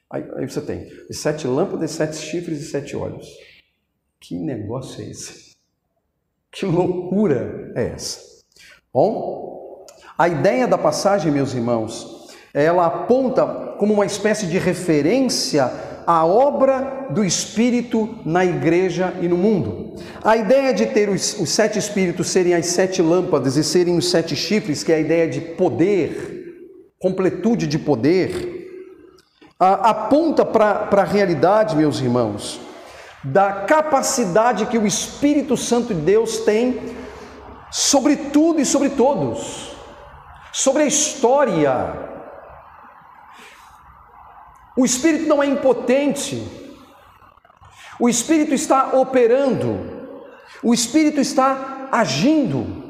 Aí, 0.10 0.24
aí 0.38 0.50
você 0.50 0.62
tem 0.62 0.88
sete 1.12 1.48
lâmpadas, 1.48 1.92
sete 1.92 2.18
chifres 2.18 2.62
e 2.62 2.66
sete 2.66 2.96
olhos. 2.96 3.28
Que 4.20 4.38
negócio 4.38 5.04
é 5.04 5.10
esse? 5.10 5.54
Que 6.52 6.66
loucura 6.66 7.72
é 7.76 7.88
essa? 7.88 8.20
Bom, 8.94 9.86
a 10.18 10.28
ideia 10.28 10.68
da 10.68 10.78
passagem, 10.78 11.32
meus 11.32 11.54
irmãos, 11.54 12.30
ela 12.54 12.86
aponta 12.86 13.76
como 13.80 13.94
uma 13.94 14.06
espécie 14.06 14.46
de 14.46 14.60
referência 14.60 15.72
à 16.06 16.26
obra 16.26 17.08
do 17.10 17.24
Espírito 17.24 18.18
na 18.26 18.46
igreja 18.46 19.14
e 19.22 19.28
no 19.28 19.38
mundo. 19.38 19.96
A 20.24 20.38
ideia 20.38 20.74
de 20.74 20.88
ter 20.88 21.10
os, 21.10 21.40
os 21.40 21.50
sete 21.50 21.80
Espíritos 21.80 22.28
serem 22.28 22.54
as 22.54 22.68
sete 22.68 23.02
lâmpadas 23.02 23.58
e 23.58 23.64
serem 23.64 23.98
os 23.98 24.10
sete 24.10 24.36
chifres, 24.36 24.84
que 24.84 24.92
é 24.92 24.96
a 24.96 25.00
ideia 25.00 25.28
de 25.28 25.42
poder, 25.42 26.44
completude 27.00 27.68
de 27.68 27.78
poder, 27.78 28.64
a, 29.60 29.90
aponta 29.90 30.46
para 30.46 31.02
a 31.02 31.06
realidade, 31.06 31.76
meus 31.76 32.00
irmãos, 32.00 32.60
da 33.24 33.52
capacidade 33.52 34.66
que 34.66 34.78
o 34.78 34.86
Espírito 34.86 35.56
Santo 35.56 35.94
de 35.94 36.02
Deus 36.02 36.40
tem 36.40 36.96
sobre 37.72 38.16
tudo 38.16 38.60
e 38.60 38.66
sobre 38.66 38.90
todos, 38.90 39.76
sobre 40.52 40.84
a 40.84 40.86
história. 40.86 42.13
O 44.76 44.86
Espírito 44.86 45.28
não 45.28 45.42
é 45.42 45.46
impotente, 45.46 46.44
o 48.00 48.10
Espírito 48.10 48.54
está 48.54 48.94
operando, 48.94 49.80
o 50.64 50.74
Espírito 50.74 51.20
está 51.20 51.88
agindo 51.92 52.84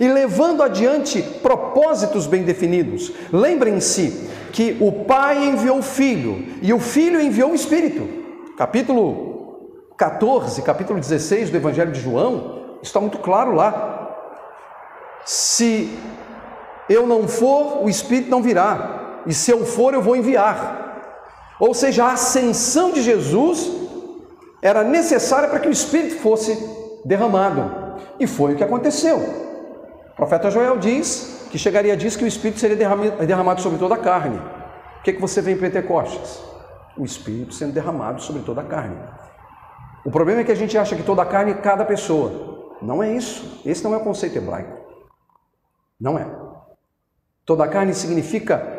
e 0.00 0.08
levando 0.08 0.62
adiante 0.62 1.22
propósitos 1.42 2.26
bem 2.26 2.42
definidos. 2.42 3.12
Lembrem-se 3.32 4.28
que 4.52 4.76
o 4.80 5.04
Pai 5.04 5.44
enviou 5.44 5.78
o 5.78 5.82
Filho 5.82 6.46
e 6.60 6.72
o 6.72 6.80
Filho 6.80 7.20
enviou 7.20 7.52
o 7.52 7.54
Espírito 7.54 8.22
capítulo 8.56 9.92
14, 9.96 10.62
capítulo 10.62 11.00
16 11.00 11.50
do 11.50 11.56
Evangelho 11.56 11.92
de 11.92 12.00
João, 12.00 12.78
está 12.82 13.00
muito 13.00 13.18
claro 13.18 13.54
lá. 13.54 14.16
Se 15.24 15.96
eu 16.88 17.06
não 17.06 17.26
for, 17.28 17.82
o 17.84 17.88
Espírito 17.88 18.30
não 18.30 18.42
virá, 18.42 19.01
e 19.26 19.32
se 19.32 19.50
eu 19.50 19.64
for, 19.64 19.94
eu 19.94 20.02
vou 20.02 20.16
enviar. 20.16 20.82
Ou 21.60 21.74
seja, 21.74 22.04
a 22.04 22.12
ascensão 22.12 22.92
de 22.92 23.02
Jesus 23.02 23.70
era 24.60 24.82
necessária 24.82 25.48
para 25.48 25.60
que 25.60 25.68
o 25.68 25.72
Espírito 25.72 26.16
fosse 26.16 26.58
derramado. 27.04 28.00
E 28.18 28.26
foi 28.26 28.54
o 28.54 28.56
que 28.56 28.64
aconteceu. 28.64 29.18
O 29.18 30.16
profeta 30.16 30.50
Joel 30.50 30.78
diz 30.78 31.46
que 31.50 31.58
chegaria 31.58 31.96
diz 31.96 32.16
que 32.16 32.24
o 32.24 32.26
Espírito 32.26 32.60
seria 32.60 32.76
derramado 33.26 33.60
sobre 33.60 33.78
toda 33.78 33.94
a 33.94 33.98
carne. 33.98 34.38
O 34.98 35.02
que, 35.02 35.10
é 35.10 35.12
que 35.12 35.20
você 35.20 35.42
vê 35.42 35.52
em 35.52 35.58
Pentecostes? 35.58 36.42
O 36.96 37.04
Espírito 37.04 37.54
sendo 37.54 37.72
derramado 37.72 38.22
sobre 38.22 38.42
toda 38.42 38.60
a 38.60 38.64
carne. 38.64 38.96
O 40.04 40.10
problema 40.10 40.40
é 40.40 40.44
que 40.44 40.52
a 40.52 40.56
gente 40.56 40.76
acha 40.78 40.96
que 40.96 41.02
toda 41.02 41.22
a 41.22 41.26
carne 41.26 41.52
é 41.52 41.54
cada 41.54 41.84
pessoa. 41.84 42.76
Não 42.80 43.02
é 43.02 43.12
isso. 43.12 43.60
Esse 43.64 43.84
não 43.84 43.94
é 43.94 43.98
o 43.98 44.00
conceito 44.00 44.36
hebraico. 44.36 44.78
Não 46.00 46.18
é. 46.18 46.26
Toda 47.44 47.64
a 47.64 47.68
carne 47.68 47.94
significa 47.94 48.71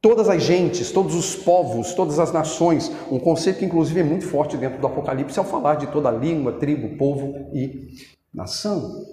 todas 0.00 0.28
as 0.28 0.42
gentes, 0.42 0.90
todos 0.90 1.14
os 1.14 1.36
povos, 1.36 1.92
todas 1.92 2.18
as 2.18 2.32
nações. 2.32 2.90
Um 3.10 3.18
conceito 3.18 3.58
que, 3.58 3.64
inclusive, 3.64 4.00
é 4.00 4.04
muito 4.04 4.26
forte 4.26 4.56
dentro 4.56 4.80
do 4.80 4.86
Apocalipse 4.86 5.38
ao 5.38 5.44
falar 5.44 5.74
de 5.74 5.88
toda 5.88 6.10
língua, 6.10 6.52
tribo, 6.52 6.96
povo 6.96 7.50
e 7.52 7.88
nação. 8.32 9.04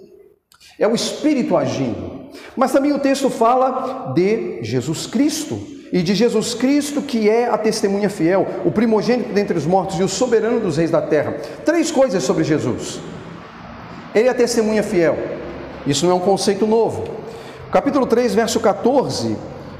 É 0.78 0.86
o 0.86 0.94
Espírito 0.94 1.56
agindo. 1.56 2.30
Mas 2.56 2.72
também 2.72 2.92
o 2.92 2.98
texto 2.98 3.28
fala 3.28 4.12
de 4.14 4.62
Jesus 4.62 5.06
Cristo 5.06 5.58
e 5.92 6.02
de 6.02 6.14
Jesus 6.14 6.54
Cristo, 6.54 7.02
que 7.02 7.28
é 7.28 7.48
a 7.48 7.58
testemunha 7.58 8.08
fiel, 8.08 8.46
o 8.64 8.70
primogênito 8.70 9.32
dentre 9.32 9.56
os 9.56 9.66
mortos 9.66 9.98
e 9.98 10.02
o 10.02 10.08
soberano 10.08 10.60
dos 10.60 10.76
reis 10.76 10.90
da 10.90 11.02
terra. 11.02 11.36
Três 11.64 11.90
coisas 11.90 12.22
sobre 12.22 12.44
Jesus. 12.44 13.00
Ele 14.14 14.28
é 14.28 14.30
a 14.30 14.34
testemunha 14.34 14.82
fiel. 14.82 15.16
Isso 15.86 16.04
não 16.04 16.12
é 16.12 16.14
um 16.14 16.20
conceito 16.20 16.66
novo. 16.66 17.04
Capítulo 17.70 18.06
3, 18.06 18.34
verso 18.34 18.60
14, 18.60 19.36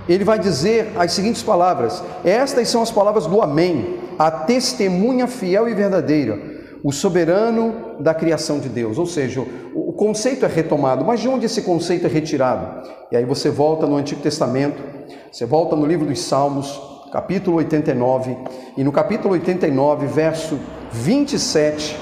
ele 0.09 0.25
vai 0.25 0.39
dizer 0.39 0.93
as 0.97 1.13
seguintes 1.13 1.43
palavras: 1.43 2.03
Estas 2.25 2.69
são 2.69 2.83
as 2.83 2.91
palavras 2.91 3.27
do 3.27 3.43
Amém, 3.43 3.99
a 4.19 4.31
testemunha 4.31 5.27
fiel 5.27 5.69
e 5.69 5.75
verdadeira, 5.75 6.39
o 6.83 6.93
soberano 6.93 7.97
da 8.01 8.15
criação 8.15 8.59
de 8.59 8.69
Deus. 8.69 8.99
Ou 8.99 9.07
seja, 9.07 9.45
o 9.75 9.93
conceito 9.93 10.45
é 10.45 10.49
retomado, 10.49 11.05
mas 11.05 11.21
de 11.21 11.29
onde 11.29 11.47
esse 11.47 11.63
conceito 11.63 12.07
é 12.07 12.09
retirado? 12.09 12.89
E 13.11 13.17
aí 13.17 13.25
você 13.25 13.51
volta 13.51 13.87
no 13.87 13.97
Antigo 13.97 14.23
Testamento, 14.23 14.83
você 15.31 15.45
volta 15.45 15.77
no 15.77 15.87
livro 15.87 16.07
dos 16.07 16.21
Salmos, 16.21 16.81
capítulo 17.13 17.59
89, 17.59 18.37
e 18.77 18.85
no 18.85 18.93
capítulo 18.93 19.35
89, 19.35 20.07
verso 20.07 20.59
27, 20.93 21.99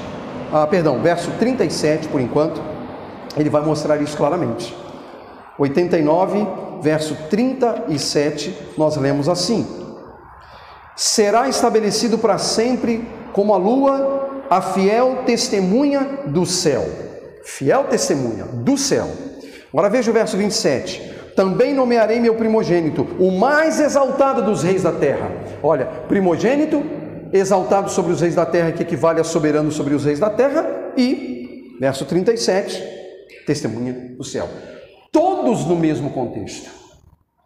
ah, 0.52 0.66
perdão, 0.66 1.00
verso 1.00 1.30
37 1.38 2.08
por 2.08 2.20
enquanto, 2.20 2.60
ele 3.36 3.50
vai 3.50 3.62
mostrar 3.62 4.00
isso 4.00 4.16
claramente. 4.16 4.74
89, 5.58 6.46
verso 6.80 7.16
37, 7.28 8.54
nós 8.76 8.96
lemos 8.96 9.28
assim: 9.28 9.66
Será 10.96 11.48
estabelecido 11.48 12.18
para 12.18 12.38
sempre 12.38 13.06
como 13.32 13.52
a 13.52 13.56
lua, 13.56 14.44
a 14.48 14.62
fiel 14.62 15.22
testemunha 15.26 16.20
do 16.26 16.46
céu. 16.46 16.84
Fiel 17.44 17.84
testemunha 17.84 18.44
do 18.44 18.78
céu. 18.78 19.08
Agora 19.70 19.90
veja 19.90 20.10
o 20.10 20.14
verso 20.14 20.36
27. 20.36 21.14
Também 21.36 21.74
nomearei 21.74 22.18
meu 22.18 22.34
primogênito, 22.34 23.06
o 23.20 23.30
mais 23.30 23.78
exaltado 23.78 24.42
dos 24.42 24.62
reis 24.62 24.82
da 24.82 24.92
terra. 24.92 25.30
Olha, 25.62 25.84
primogênito, 26.08 26.82
exaltado 27.30 27.90
sobre 27.90 28.10
os 28.10 28.22
reis 28.22 28.34
da 28.34 28.46
terra, 28.46 28.72
que 28.72 28.82
equivale 28.82 29.20
a 29.20 29.24
soberano 29.24 29.70
sobre 29.70 29.94
os 29.94 30.06
reis 30.06 30.18
da 30.18 30.30
terra, 30.30 30.66
e, 30.96 31.76
verso 31.78 32.06
37, 32.06 32.82
testemunha 33.46 34.14
do 34.16 34.24
céu. 34.24 34.48
Todos 35.16 35.64
no 35.64 35.76
mesmo 35.76 36.10
contexto. 36.10 36.68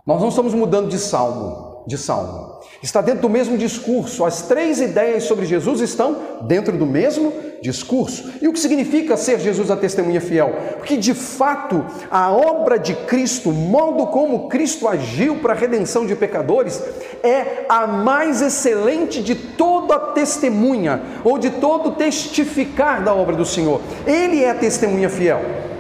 Nós 0.05 0.21
não 0.21 0.31
estamos 0.31 0.53
mudando 0.53 0.89
de 0.89 0.99
salmo, 0.99 1.85
de 1.87 1.97
salmo. 1.97 2.59
Está 2.83 3.01
dentro 3.01 3.23
do 3.23 3.29
mesmo 3.29 3.57
discurso. 3.57 4.25
As 4.25 4.43
três 4.43 4.81
ideias 4.81 5.23
sobre 5.23 5.47
Jesus 5.47 5.81
estão 5.81 6.17
dentro 6.49 6.77
do 6.77 6.85
mesmo 6.85 7.33
discurso. 7.63 8.29
E 8.43 8.49
o 8.49 8.53
que 8.53 8.59
significa 8.59 9.17
ser 9.17 9.39
Jesus 9.39 9.71
a 9.71 9.77
testemunha 9.77 10.21
fiel? 10.21 10.53
Porque 10.79 10.97
de 10.97 11.15
fato 11.15 11.87
a 12.11 12.33
obra 12.33 12.77
de 12.77 12.93
Cristo, 12.93 13.51
o 13.51 13.53
modo 13.53 14.09
como 14.09 14.49
Cristo 14.49 14.89
agiu 14.89 15.37
para 15.37 15.53
a 15.53 15.57
redenção 15.57 16.05
de 16.05 16.17
pecadores, 16.17 16.83
é 17.23 17.67
a 17.69 17.87
mais 17.87 18.43
excelente 18.43 19.23
de 19.23 19.37
toda 19.37 19.95
a 19.95 20.01
testemunha 20.11 21.01
ou 21.23 21.39
de 21.39 21.51
todo 21.51 21.93
testificar 21.93 23.05
da 23.05 23.15
obra 23.15 23.37
do 23.37 23.45
Senhor. 23.45 23.81
Ele 24.05 24.43
é 24.43 24.51
a 24.51 24.57
testemunha 24.57 25.09
fiel. 25.09 25.71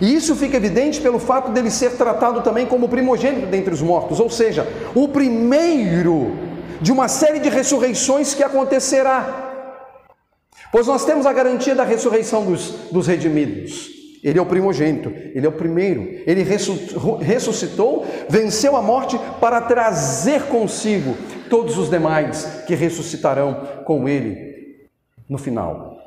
E 0.00 0.14
isso 0.14 0.36
fica 0.36 0.56
evidente 0.56 1.00
pelo 1.00 1.18
fato 1.18 1.50
dele 1.50 1.70
ser 1.70 1.92
tratado 1.92 2.40
também 2.42 2.66
como 2.66 2.88
primogênito 2.88 3.46
dentre 3.46 3.74
os 3.74 3.82
mortos, 3.82 4.20
ou 4.20 4.30
seja, 4.30 4.66
o 4.94 5.08
primeiro 5.08 6.36
de 6.80 6.92
uma 6.92 7.08
série 7.08 7.40
de 7.40 7.48
ressurreições 7.48 8.34
que 8.34 8.42
acontecerá. 8.42 9.46
Pois 10.70 10.86
nós 10.86 11.04
temos 11.04 11.26
a 11.26 11.32
garantia 11.32 11.74
da 11.74 11.84
ressurreição 11.84 12.44
dos, 12.44 12.70
dos 12.92 13.06
redimidos. 13.06 13.98
Ele 14.22 14.38
é 14.38 14.42
o 14.42 14.46
primogênito, 14.46 15.12
ele 15.34 15.46
é 15.46 15.48
o 15.48 15.52
primeiro. 15.52 16.02
Ele 16.26 16.42
ressuscitou, 16.42 18.06
venceu 18.28 18.76
a 18.76 18.82
morte 18.82 19.18
para 19.40 19.60
trazer 19.60 20.42
consigo 20.44 21.16
todos 21.48 21.78
os 21.78 21.88
demais 21.88 22.62
que 22.66 22.74
ressuscitarão 22.74 23.82
com 23.84 24.08
ele 24.08 24.88
no 25.28 25.38
final. 25.38 25.98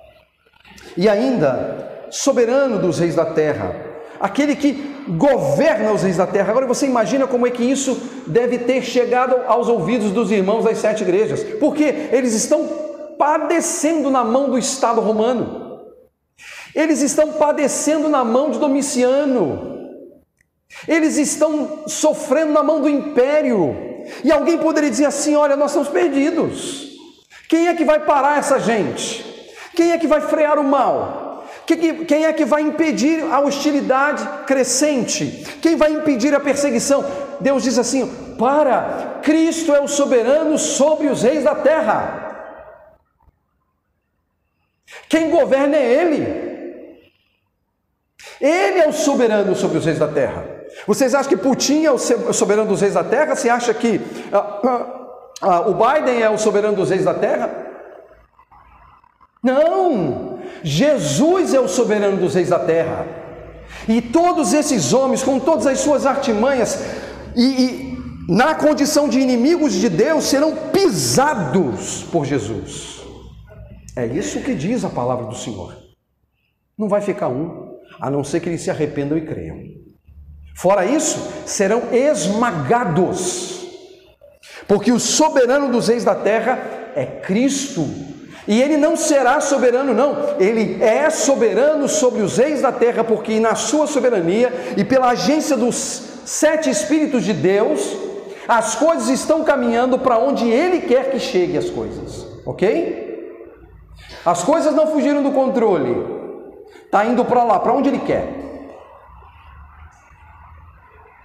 E 0.95 1.07
ainda 1.07 1.90
soberano 2.11 2.77
dos 2.77 2.99
reis 2.99 3.15
da 3.15 3.25
terra, 3.25 3.75
aquele 4.19 4.55
que 4.55 5.05
governa 5.07 5.91
os 5.91 6.03
reis 6.03 6.17
da 6.17 6.27
terra. 6.27 6.51
Agora 6.51 6.67
você 6.67 6.85
imagina 6.85 7.25
como 7.25 7.47
é 7.47 7.49
que 7.49 7.63
isso 7.63 7.99
deve 8.27 8.59
ter 8.59 8.83
chegado 8.83 9.35
aos 9.47 9.67
ouvidos 9.67 10.11
dos 10.11 10.29
irmãos 10.29 10.65
das 10.65 10.77
sete 10.77 11.01
igrejas, 11.01 11.43
porque 11.59 12.09
eles 12.11 12.33
estão 12.33 12.67
padecendo 13.17 14.09
na 14.09 14.23
mão 14.23 14.49
do 14.49 14.57
Estado 14.57 15.01
romano, 15.01 15.79
eles 16.75 17.01
estão 17.01 17.33
padecendo 17.33 18.09
na 18.09 18.23
mão 18.23 18.51
de 18.51 18.59
Domiciano, 18.59 19.79
eles 20.87 21.17
estão 21.17 21.83
sofrendo 21.87 22.51
na 22.51 22.63
mão 22.63 22.81
do 22.81 22.89
império, 22.89 23.75
e 24.23 24.31
alguém 24.31 24.57
poderia 24.57 24.89
dizer 24.89 25.05
assim: 25.05 25.35
olha, 25.35 25.55
nós 25.55 25.71
estamos 25.71 25.89
perdidos. 25.89 26.89
Quem 27.47 27.67
é 27.67 27.73
que 27.73 27.83
vai 27.83 27.99
parar 27.99 28.39
essa 28.39 28.59
gente? 28.59 29.25
Quem 29.75 29.91
é 29.91 29.97
que 29.97 30.07
vai 30.07 30.21
frear 30.21 30.57
o 30.57 30.63
mal? 30.63 31.30
Quem 31.77 32.25
é 32.25 32.33
que 32.33 32.45
vai 32.45 32.61
impedir 32.61 33.23
a 33.31 33.39
hostilidade 33.39 34.27
crescente? 34.45 35.45
Quem 35.61 35.75
vai 35.75 35.91
impedir 35.91 36.33
a 36.33 36.39
perseguição? 36.39 37.05
Deus 37.39 37.63
diz 37.63 37.77
assim: 37.77 38.07
para, 38.37 39.19
Cristo 39.21 39.73
é 39.73 39.79
o 39.79 39.87
soberano 39.87 40.57
sobre 40.57 41.07
os 41.07 41.23
reis 41.23 41.43
da 41.43 41.55
terra. 41.55 42.29
Quem 45.07 45.29
governa 45.29 45.77
é 45.77 45.93
Ele. 45.93 46.51
Ele 48.39 48.79
é 48.79 48.87
o 48.87 48.93
soberano 48.93 49.55
sobre 49.55 49.77
os 49.77 49.85
reis 49.85 49.99
da 49.99 50.07
terra. 50.07 50.43
Vocês 50.87 51.13
acham 51.13 51.29
que 51.29 51.37
Putin 51.37 51.85
é 51.85 51.91
o 51.91 51.97
soberano 51.97 52.69
dos 52.69 52.81
reis 52.81 52.93
da 52.93 53.03
terra? 53.03 53.35
Você 53.35 53.49
acha 53.49 53.73
que 53.73 54.01
ah, 54.31 54.59
ah, 54.65 54.85
ah, 55.41 55.61
o 55.61 55.73
Biden 55.73 56.21
é 56.21 56.29
o 56.29 56.37
soberano 56.37 56.75
dos 56.75 56.89
reis 56.89 57.05
da 57.05 57.13
terra? 57.13 57.70
Não! 59.43 60.39
Jesus 60.63 61.53
é 61.53 61.59
o 61.59 61.67
soberano 61.67 62.17
dos 62.17 62.35
reis 62.35 62.49
da 62.49 62.59
terra. 62.59 63.07
E 63.87 64.01
todos 64.01 64.53
esses 64.53 64.93
homens, 64.93 65.23
com 65.23 65.39
todas 65.39 65.65
as 65.65 65.79
suas 65.79 66.05
artimanhas, 66.05 66.79
e, 67.35 67.41
e 67.41 67.97
na 68.29 68.53
condição 68.53 69.09
de 69.09 69.19
inimigos 69.19 69.73
de 69.73 69.89
Deus, 69.89 70.25
serão 70.25 70.55
pisados 70.71 72.03
por 72.11 72.25
Jesus. 72.25 73.01
É 73.95 74.05
isso 74.05 74.41
que 74.41 74.53
diz 74.53 74.85
a 74.85 74.89
palavra 74.89 75.25
do 75.25 75.35
Senhor. 75.35 75.75
Não 76.77 76.87
vai 76.87 77.01
ficar 77.01 77.27
um, 77.27 77.79
a 77.99 78.09
não 78.09 78.23
ser 78.23 78.39
que 78.39 78.49
eles 78.49 78.61
se 78.61 78.69
arrependam 78.69 79.17
e 79.17 79.25
creiam. 79.25 79.57
Fora 80.55 80.85
isso, 80.85 81.19
serão 81.45 81.83
esmagados, 81.91 83.65
porque 84.67 84.91
o 84.91 84.99
soberano 84.99 85.71
dos 85.71 85.87
reis 85.87 86.03
da 86.03 86.13
terra 86.13 86.91
é 86.95 87.05
Cristo 87.05 87.87
e 88.51 88.61
ele 88.61 88.75
não 88.75 88.97
será 88.97 89.39
soberano, 89.39 89.93
não, 89.93 90.35
ele 90.37 90.83
é 90.83 91.09
soberano 91.09 91.87
sobre 91.87 92.21
os 92.21 92.37
reis 92.37 92.61
da 92.61 92.69
terra, 92.69 93.01
porque 93.01 93.39
na 93.39 93.55
sua 93.55 93.87
soberania 93.87 94.73
e 94.75 94.83
pela 94.83 95.11
agência 95.11 95.55
dos 95.55 95.77
sete 96.25 96.69
Espíritos 96.69 97.23
de 97.23 97.31
Deus, 97.31 97.95
as 98.45 98.75
coisas 98.75 99.07
estão 99.07 99.45
caminhando 99.45 99.97
para 99.97 100.17
onde 100.17 100.49
ele 100.49 100.81
quer 100.81 101.11
que 101.11 101.17
chegue 101.17 101.57
as 101.57 101.69
coisas, 101.69 102.27
ok? 102.45 103.39
As 104.25 104.43
coisas 104.43 104.75
não 104.75 104.87
fugiram 104.87 105.23
do 105.23 105.31
controle, 105.31 106.05
está 106.83 107.05
indo 107.05 107.23
para 107.23 107.45
lá, 107.45 107.57
para 107.57 107.71
onde 107.71 107.87
ele 107.87 107.99
quer, 107.99 108.27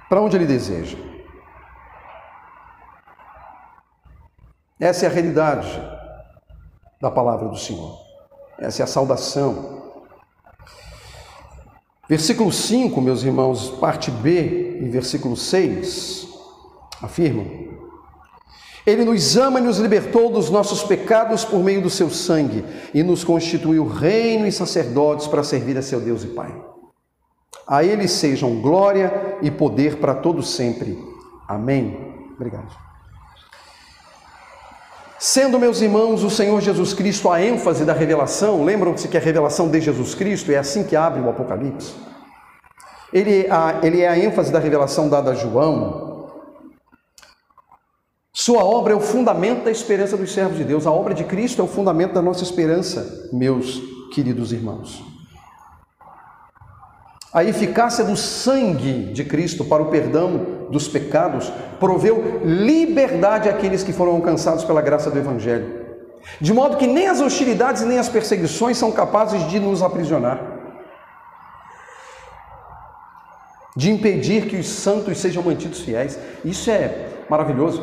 para 0.09 0.21
onde 0.21 0.37
ele 0.37 0.47
deseja. 0.47 0.97
Essa 4.79 5.07
é 5.07 5.09
a 5.09 5.13
realidade 5.13 5.96
da 7.01 7.11
palavra 7.11 7.49
do 7.49 7.57
Senhor. 7.57 7.99
Essa 8.59 8.83
é 8.83 8.85
a 8.85 8.87
saudação. 8.87 9.77
Versículo 12.09 12.53
5, 12.53 13.01
meus 13.01 13.23
irmãos, 13.23 13.71
parte 13.71 14.11
B, 14.11 14.79
e 14.81 14.89
versículo 14.89 15.37
6, 15.37 16.29
afirmam: 17.03 17.47
Ele 18.87 19.05
nos 19.05 19.37
ama 19.37 19.59
e 19.59 19.63
nos 19.63 19.79
libertou 19.79 20.31
dos 20.31 20.49
nossos 20.49 20.85
pecados 20.85 21.45
por 21.45 21.59
meio 21.59 21.83
do 21.83 21.91
seu 21.91 22.09
sangue 22.09 22.65
e 22.95 23.03
nos 23.03 23.25
constituiu 23.25 23.87
reino 23.87 24.47
e 24.47 24.53
sacerdotes 24.53 25.27
para 25.27 25.43
servir 25.43 25.77
a 25.77 25.83
seu 25.83 26.01
Deus 26.01 26.23
e 26.23 26.29
Pai. 26.29 26.55
A 27.67 27.83
Ele 27.83 28.07
sejam 28.07 28.61
glória 28.61 29.39
e 29.43 29.51
poder 29.51 29.97
para 29.99 30.15
todos 30.15 30.51
sempre. 30.51 30.97
Amém. 31.49 32.15
Obrigado. 32.37 32.86
Sendo, 35.19 35.59
meus 35.59 35.81
irmãos, 35.81 36.23
o 36.23 36.31
Senhor 36.31 36.61
Jesus 36.61 36.93
Cristo 36.93 37.31
a 37.31 37.43
ênfase 37.43 37.85
da 37.85 37.95
revelação, 37.95 38.63
lembram-se 38.63 39.09
que 39.09 39.17
a 39.17 39.21
revelação 39.21 39.69
de 39.69 39.81
Jesus 39.81 40.15
Cristo 40.15 40.53
é 40.53 40.57
assim 40.59 40.85
que 40.85 40.95
abre 40.95 41.21
o 41.21 41.31
Apocalipse. 41.31 41.95
Ele, 43.13 43.47
a, 43.51 43.81
ele 43.83 44.03
é 44.03 44.09
a 44.09 44.19
ênfase 44.19 44.53
da 44.53 44.59
revelação 44.59 45.09
dada 45.09 45.31
a 45.31 45.35
João. 45.35 46.29
Sua 48.31 48.63
obra 48.63 48.93
é 48.93 48.97
o 48.97 49.01
fundamento 49.01 49.65
da 49.65 49.71
esperança 49.71 50.19
dos 50.19 50.33
servos 50.33 50.59
de 50.59 50.65
Deus. 50.65 50.87
A 50.87 50.91
obra 50.91 51.15
de 51.15 51.25
Cristo 51.25 51.63
é 51.63 51.65
o 51.65 51.69
fundamento 51.69 52.13
da 52.13 52.21
nossa 52.21 52.43
esperança, 52.43 53.31
meus 53.33 53.81
queridos 54.13 54.53
irmãos. 54.53 55.16
A 57.33 57.45
eficácia 57.45 58.05
do 58.05 58.17
sangue 58.17 59.13
de 59.13 59.25
Cristo 59.25 59.65
para 59.65 59.83
o 59.83 59.91
perdão 59.91 60.69
dos 60.71 60.89
pecados 60.89 61.53
proveu 61.79 62.41
liberdade 62.45 63.49
àqueles 63.49 63.83
que 63.83 63.93
foram 63.93 64.13
alcançados 64.13 64.65
pela 64.65 64.81
graça 64.81 65.11
do 65.11 65.19
Evangelho. 65.19 65.87
De 66.41 66.53
modo 66.53 66.77
que 66.77 66.87
nem 66.87 67.07
as 67.09 67.21
hostilidades 67.21 67.83
nem 67.83 67.99
as 67.99 68.09
perseguições 68.09 68.77
são 68.77 68.91
capazes 68.91 69.49
de 69.49 69.61
nos 69.61 69.83
aprisionar, 69.83 70.41
de 73.77 73.91
impedir 73.91 74.47
que 74.47 74.57
os 74.57 74.69
santos 74.69 75.19
sejam 75.19 75.43
mantidos 75.43 75.81
fiéis. 75.81 76.19
Isso 76.45 76.71
é 76.71 77.09
maravilhoso. 77.29 77.83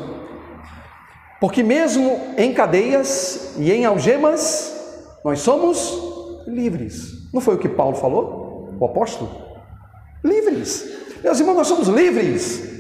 Porque, 1.40 1.62
mesmo 1.62 2.20
em 2.38 2.54
cadeias 2.54 3.56
e 3.58 3.72
em 3.72 3.86
algemas, 3.86 4.74
nós 5.24 5.40
somos 5.40 5.94
livres. 6.48 7.30
Não 7.34 7.42
foi 7.42 7.56
o 7.56 7.58
que 7.58 7.70
Paulo 7.70 7.96
falou, 7.96 8.43
o 8.84 8.90
apóstolo? 8.90 9.30
Livres. 10.24 11.22
Meus 11.24 11.40
irmãos, 11.40 11.56
nós 11.56 11.68
somos 11.68 11.88
livres. 11.88 12.72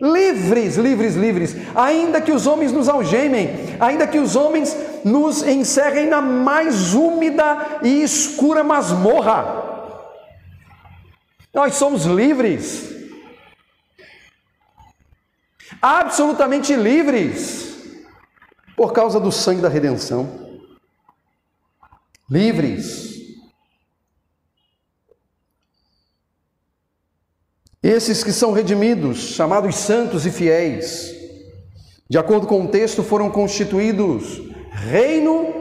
Livres, 0.00 0.76
livres, 0.76 1.14
livres. 1.14 1.56
Ainda 1.74 2.20
que 2.20 2.32
os 2.32 2.46
homens 2.46 2.72
nos 2.72 2.88
algemem, 2.88 3.76
ainda 3.80 4.06
que 4.06 4.18
os 4.18 4.36
homens 4.36 4.76
nos 5.04 5.42
encerrem 5.42 6.06
na 6.06 6.20
mais 6.20 6.94
úmida 6.94 7.80
e 7.82 8.02
escura 8.02 8.64
masmorra. 8.64 9.64
Nós 11.52 11.74
somos 11.74 12.04
livres. 12.04 12.94
Absolutamente 15.80 16.74
livres. 16.74 17.64
Por 18.76 18.92
causa 18.92 19.18
do 19.18 19.32
sangue 19.32 19.62
da 19.62 19.68
redenção. 19.68 20.60
Livres. 22.28 23.15
Esses 27.86 28.24
que 28.24 28.32
são 28.32 28.50
redimidos, 28.50 29.16
chamados 29.16 29.76
santos 29.76 30.26
e 30.26 30.30
fiéis, 30.32 31.14
de 32.10 32.18
acordo 32.18 32.44
com 32.44 32.64
o 32.64 32.66
texto, 32.66 33.00
foram 33.00 33.30
constituídos 33.30 34.42
reino 34.72 35.54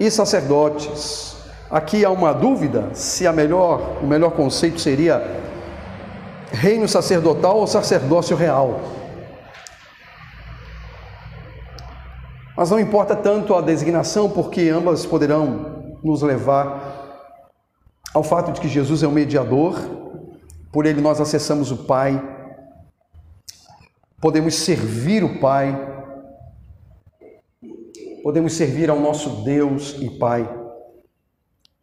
e 0.00 0.10
sacerdotes. 0.10 1.36
Aqui 1.70 2.02
há 2.02 2.10
uma 2.10 2.32
dúvida 2.32 2.88
se 2.94 3.26
a 3.26 3.32
melhor, 3.32 3.98
o 4.02 4.06
melhor 4.06 4.30
conceito 4.30 4.80
seria 4.80 5.22
reino 6.50 6.88
sacerdotal 6.88 7.58
ou 7.58 7.66
sacerdócio 7.66 8.34
real. 8.34 8.80
Mas 12.56 12.70
não 12.70 12.80
importa 12.80 13.14
tanto 13.14 13.54
a 13.54 13.60
designação, 13.60 14.30
porque 14.30 14.70
ambas 14.70 15.04
poderão 15.04 15.98
nos 16.02 16.22
levar 16.22 17.36
ao 18.14 18.22
fato 18.22 18.50
de 18.52 18.62
que 18.62 18.68
Jesus 18.68 19.02
é 19.02 19.06
o 19.06 19.12
mediador 19.12 20.05
por 20.72 20.86
ele 20.86 21.00
nós 21.00 21.20
acessamos 21.20 21.70
o 21.70 21.84
Pai, 21.84 22.22
podemos 24.20 24.54
servir 24.54 25.22
o 25.24 25.38
Pai, 25.40 25.74
podemos 28.22 28.54
servir 28.54 28.90
ao 28.90 29.00
nosso 29.00 29.44
Deus 29.44 29.96
e 30.00 30.10
Pai. 30.10 30.48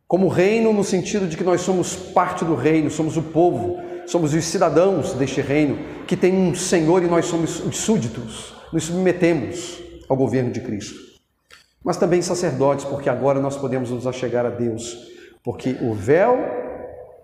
Como 0.08 0.28
reino, 0.28 0.74
no 0.74 0.84
sentido 0.84 1.28
de 1.28 1.36
que 1.36 1.44
nós 1.44 1.62
somos 1.62 1.96
parte 1.96 2.46
do 2.46 2.54
reino, 2.54 2.90
somos 2.90 3.18
o 3.18 3.22
povo, 3.22 3.78
somos 4.06 4.34
os 4.34 4.46
cidadãos 4.46 5.14
deste 5.14 5.42
reino, 5.42 5.78
que 6.06 6.16
tem 6.16 6.34
um 6.34 6.54
Senhor 6.54 7.02
e 7.02 7.08
nós 7.08 7.26
somos 7.26 7.66
os 7.66 7.78
súditos, 7.78 8.54
nos 8.72 8.84
submetemos 8.84 9.82
ao 10.08 10.18
governo 10.18 10.52
de 10.52 10.62
Cristo. 10.62 11.00
Mas 11.84 11.98
também 11.98 12.22
sacerdotes, 12.22 12.86
porque 12.86 13.10
agora 13.10 13.40
nós 13.40 13.58
podemos 13.58 13.90
nos 13.90 14.06
achegar 14.06 14.46
a 14.46 14.50
Deus, 14.50 14.96
porque 15.44 15.78
o 15.82 15.94
véu 15.94 16.38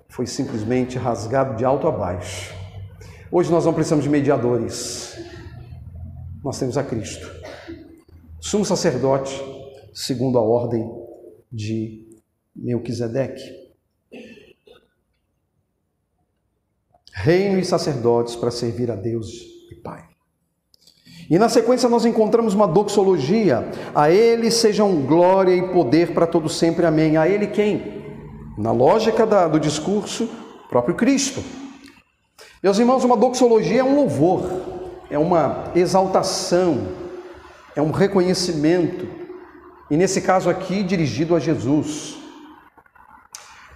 foi 0.10 0.26
simplesmente 0.26 0.97
rasgado 0.97 1.55
de 1.55 1.64
alto 1.64 1.88
a 1.88 1.91
baixo. 1.91 2.53
Hoje 3.32 3.51
nós 3.51 3.66
não 3.66 3.74
precisamos 3.74 4.03
de 4.03 4.10
mediadores, 4.10 5.18
nós 6.43 6.57
temos 6.60 6.78
a 6.78 6.84
Cristo, 6.84 7.30
sumo 8.41 8.66
sacerdote, 8.66 9.39
segundo 9.93 10.38
a 10.38 10.41
ordem 10.41 10.91
de 11.51 12.07
Melquisedeque. 12.55 13.60
Reino 17.14 17.60
e 17.60 17.66
sacerdotes 17.66 18.36
para 18.36 18.49
servir 18.49 18.89
a 18.89 18.95
Deus 18.95 19.28
e 19.72 19.76
Pai. 19.76 20.07
E 21.30 21.38
na 21.38 21.49
sequência 21.49 21.88
nós 21.88 22.05
encontramos 22.05 22.55
uma 22.55 22.68
doxologia. 22.68 23.70
A 23.93 24.10
Ele 24.10 24.49
sejam 24.49 25.05
glória 25.05 25.53
e 25.53 25.72
poder 25.72 26.14
para 26.14 26.26
todo 26.26 26.49
sempre. 26.49 26.86
Amém. 26.86 27.18
A 27.18 27.28
Ele 27.28 27.47
quem? 27.47 27.99
Na 28.60 28.74
lógica 28.74 29.26
da, 29.26 29.47
do 29.47 29.57
discurso, 29.57 30.30
próprio 30.68 30.93
Cristo. 30.93 31.41
Meus 32.62 32.78
irmãos, 32.78 33.05
uma 33.05 33.16
doxologia 33.16 33.80
é 33.80 33.84
um 33.86 33.95
louvor, 33.95 34.51
é 35.10 35.18
uma 35.18 35.72
exaltação, 35.74 36.89
é 37.74 37.82
um 37.82 37.91
reconhecimento, 37.91 39.07
e 39.89 39.95
nesse 39.95 40.20
caso 40.20 40.49
aqui 40.49 40.84
dirigido 40.84 41.38
a 41.38 41.39
Jesus. 41.39 42.18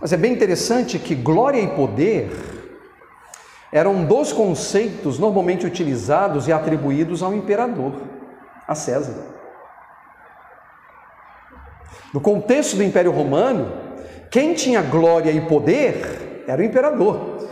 Mas 0.02 0.12
é 0.12 0.18
bem 0.18 0.34
interessante 0.34 1.00
que 1.00 1.16
glória 1.16 1.62
e 1.62 1.68
poder 1.68 2.30
eram 3.72 4.04
dois 4.04 4.34
conceitos 4.34 5.18
normalmente 5.18 5.66
utilizados 5.66 6.50
e 6.50 6.52
atribuídos 6.52 7.24
ao 7.24 7.34
imperador, 7.34 8.02
a 8.68 8.76
César. 8.76 9.16
No 12.14 12.20
contexto 12.20 12.76
do 12.76 12.84
Império 12.84 13.14
Romano, 13.14 13.83
quem 14.30 14.54
tinha 14.54 14.82
glória 14.82 15.32
e 15.32 15.42
poder 15.42 16.44
era 16.48 16.62
o 16.62 16.66
imperador. 16.66 17.48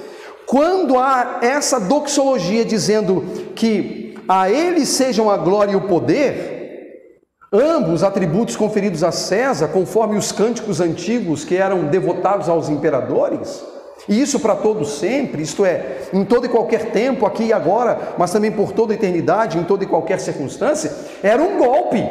Quando 0.45 0.97
há 0.97 1.39
essa 1.41 1.79
doxologia 1.79 2.65
dizendo 2.65 3.23
que 3.55 4.15
a 4.27 4.49
ele 4.49 4.85
sejam 4.85 5.29
a 5.29 5.37
glória 5.37 5.73
e 5.73 5.75
o 5.75 5.87
poder, 5.87 7.21
ambos 7.53 8.03
atributos 8.03 8.55
conferidos 8.55 9.03
a 9.03 9.11
César, 9.11 9.69
conforme 9.69 10.17
os 10.17 10.31
cânticos 10.31 10.81
antigos 10.81 11.45
que 11.45 11.55
eram 11.55 11.85
devotados 11.85 12.49
aos 12.49 12.69
imperadores, 12.69 13.63
e 14.09 14.19
isso 14.19 14.39
para 14.39 14.55
todo 14.55 14.83
sempre, 14.83 15.41
isto 15.43 15.63
é, 15.65 15.99
em 16.13 16.25
todo 16.25 16.45
e 16.45 16.49
qualquer 16.49 16.91
tempo, 16.91 17.25
aqui 17.25 17.45
e 17.45 17.53
agora, 17.53 18.15
mas 18.17 18.31
também 18.31 18.51
por 18.51 18.71
toda 18.71 18.93
a 18.93 18.95
eternidade, 18.95 19.57
em 19.57 19.63
toda 19.63 19.83
e 19.83 19.87
qualquer 19.87 20.19
circunstância, 20.19 20.91
era 21.21 21.41
um 21.41 21.57
golpe 21.57 22.03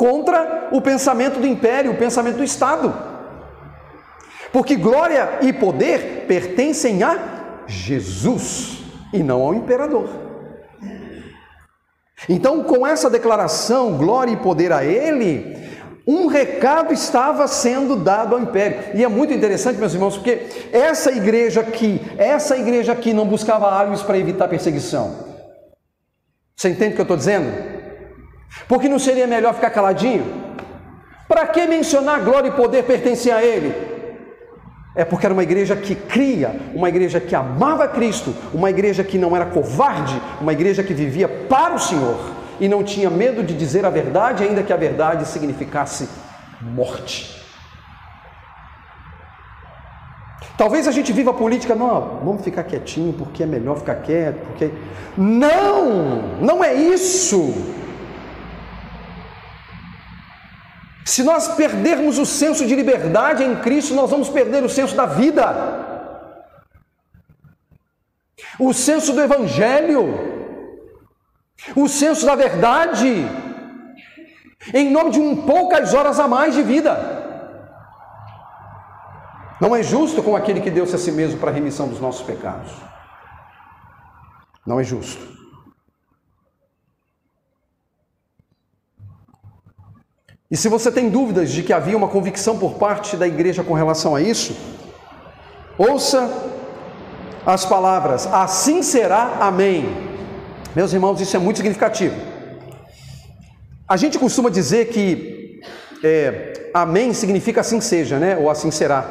contra 0.00 0.70
o 0.72 0.80
pensamento 0.80 1.38
do 1.38 1.46
império, 1.46 1.92
o 1.92 1.96
pensamento 1.98 2.38
do 2.38 2.42
Estado. 2.42 2.90
Porque 4.50 4.74
glória 4.74 5.40
e 5.42 5.52
poder 5.52 6.24
pertencem 6.26 7.02
a 7.02 7.64
Jesus 7.66 8.78
e 9.12 9.22
não 9.22 9.42
ao 9.42 9.52
imperador. 9.52 10.08
Então, 12.26 12.64
com 12.64 12.86
essa 12.86 13.10
declaração, 13.10 13.98
glória 13.98 14.32
e 14.32 14.38
poder 14.38 14.72
a 14.72 14.82
Ele, 14.82 15.54
um 16.06 16.28
recado 16.28 16.94
estava 16.94 17.46
sendo 17.46 17.94
dado 17.94 18.34
ao 18.34 18.40
império. 18.40 18.78
E 18.94 19.04
é 19.04 19.08
muito 19.08 19.34
interessante, 19.34 19.78
meus 19.78 19.92
irmãos, 19.92 20.16
porque 20.16 20.46
essa 20.72 21.12
igreja 21.12 21.60
aqui, 21.60 22.00
essa 22.16 22.56
igreja 22.56 22.92
aqui 22.92 23.12
não 23.12 23.26
buscava 23.26 23.70
armas 23.70 24.02
para 24.02 24.16
evitar 24.16 24.48
perseguição. 24.48 25.14
Você 26.56 26.70
entende 26.70 26.92
o 26.92 26.94
que 26.94 27.00
eu 27.02 27.04
estou 27.04 27.18
dizendo? 27.18 27.79
Porque 28.68 28.88
não 28.88 28.98
seria 28.98 29.26
melhor 29.26 29.54
ficar 29.54 29.70
caladinho? 29.70 30.24
Para 31.28 31.46
que 31.46 31.66
mencionar 31.66 32.20
glória 32.20 32.48
e 32.48 32.52
poder 32.52 32.84
pertencem 32.84 33.32
a 33.32 33.42
Ele? 33.42 33.72
É 34.94 35.04
porque 35.04 35.24
era 35.24 35.32
uma 35.32 35.44
igreja 35.44 35.76
que 35.76 35.94
cria, 35.94 36.60
uma 36.74 36.88
igreja 36.88 37.20
que 37.20 37.34
amava 37.34 37.86
Cristo, 37.86 38.34
uma 38.52 38.68
igreja 38.68 39.04
que 39.04 39.16
não 39.16 39.36
era 39.36 39.46
covarde, 39.46 40.20
uma 40.40 40.52
igreja 40.52 40.82
que 40.82 40.92
vivia 40.92 41.28
para 41.28 41.74
o 41.74 41.78
Senhor 41.78 42.18
e 42.58 42.68
não 42.68 42.82
tinha 42.82 43.08
medo 43.08 43.42
de 43.42 43.56
dizer 43.56 43.86
a 43.86 43.90
verdade, 43.90 44.42
ainda 44.42 44.62
que 44.62 44.72
a 44.72 44.76
verdade 44.76 45.26
significasse 45.26 46.08
morte. 46.60 47.40
Talvez 50.58 50.86
a 50.86 50.90
gente 50.90 51.10
viva 51.12 51.30
a 51.30 51.34
política, 51.34 51.74
não, 51.74 52.20
vamos 52.22 52.42
ficar 52.42 52.64
quietinho 52.64 53.14
porque 53.14 53.44
é 53.44 53.46
melhor 53.46 53.78
ficar 53.78 53.94
quieto, 53.94 54.44
porque. 54.46 54.70
Não! 55.16 56.38
Não 56.40 56.62
é 56.62 56.74
isso! 56.74 57.54
Se 61.10 61.24
nós 61.24 61.48
perdermos 61.56 62.18
o 62.18 62.24
senso 62.24 62.64
de 62.64 62.76
liberdade 62.76 63.42
em 63.42 63.56
Cristo, 63.56 63.94
nós 63.94 64.08
vamos 64.08 64.28
perder 64.28 64.62
o 64.62 64.68
senso 64.68 64.94
da 64.94 65.06
vida, 65.06 65.44
o 68.60 68.72
senso 68.72 69.12
do 69.12 69.20
Evangelho, 69.20 70.04
o 71.74 71.88
senso 71.88 72.24
da 72.24 72.36
verdade, 72.36 73.26
em 74.72 74.88
nome 74.88 75.10
de 75.10 75.18
um 75.18 75.44
poucas 75.44 75.94
horas 75.94 76.20
a 76.20 76.28
mais 76.28 76.54
de 76.54 76.62
vida. 76.62 76.94
Não 79.60 79.74
é 79.74 79.82
justo 79.82 80.22
com 80.22 80.36
aquele 80.36 80.60
que 80.60 80.70
deu-se 80.70 80.94
a 80.94 80.98
si 80.98 81.10
mesmo 81.10 81.40
para 81.40 81.50
a 81.50 81.54
remissão 81.54 81.88
dos 81.88 81.98
nossos 81.98 82.24
pecados. 82.24 82.70
Não 84.64 84.78
é 84.78 84.84
justo. 84.84 85.39
E 90.50 90.56
se 90.56 90.68
você 90.68 90.90
tem 90.90 91.08
dúvidas 91.08 91.52
de 91.52 91.62
que 91.62 91.72
havia 91.72 91.96
uma 91.96 92.08
convicção 92.08 92.58
por 92.58 92.74
parte 92.74 93.16
da 93.16 93.26
igreja 93.26 93.62
com 93.62 93.72
relação 93.72 94.16
a 94.16 94.20
isso, 94.20 94.56
ouça 95.78 96.28
as 97.46 97.64
palavras: 97.64 98.26
assim 98.26 98.82
será, 98.82 99.38
amém. 99.40 99.88
Meus 100.74 100.92
irmãos, 100.92 101.20
isso 101.20 101.36
é 101.36 101.38
muito 101.38 101.58
significativo. 101.58 102.16
A 103.88 103.96
gente 103.96 104.18
costuma 104.18 104.50
dizer 104.50 104.88
que 104.88 105.60
é, 106.02 106.70
amém 106.74 107.12
significa 107.12 107.60
assim 107.60 107.80
seja, 107.80 108.18
né? 108.18 108.36
Ou 108.36 108.50
assim 108.50 108.72
será. 108.72 109.06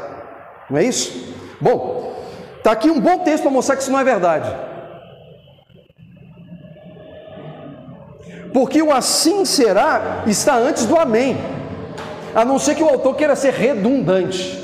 Não 0.70 0.78
é 0.78 0.84
isso? 0.84 1.34
Bom, 1.62 2.22
está 2.58 2.72
aqui 2.72 2.92
um 2.92 3.00
bom 3.00 3.20
texto 3.20 3.44
para 3.44 3.52
mostrar 3.52 3.78
que 3.78 3.82
isso 3.82 3.92
não 3.92 4.00
é 4.00 4.04
verdade. 4.04 4.69
Porque 8.54 8.82
o 8.82 8.92
assim 8.92 9.46
será 9.46 10.24
está 10.26 10.56
antes 10.56 10.86
do 10.86 10.98
amém, 10.98 11.38
a 12.34 12.44
não 12.44 12.58
ser 12.58 12.76
que 12.76 12.84
o 12.84 12.90
autor 12.90 13.16
queira 13.16 13.36
ser 13.36 13.54
redundante. 13.54 14.58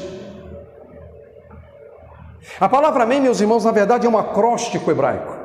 A 2.59 2.69
palavra 2.69 3.03
amém, 3.03 3.19
meus 3.19 3.41
irmãos, 3.41 3.65
na 3.65 3.71
verdade 3.71 4.07
é 4.07 4.09
um 4.09 4.17
acróstico 4.17 4.89
hebraico. 4.89 5.35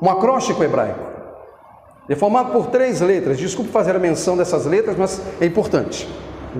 Um 0.00 0.10
acróstico 0.10 0.64
hebraico. 0.64 1.12
É 2.08 2.16
formado 2.16 2.50
por 2.50 2.66
três 2.66 3.00
letras. 3.00 3.38
Desculpe 3.38 3.70
fazer 3.70 3.94
a 3.94 3.98
menção 4.00 4.36
dessas 4.36 4.66
letras, 4.66 4.96
mas 4.96 5.22
é 5.40 5.46
importante. 5.46 6.08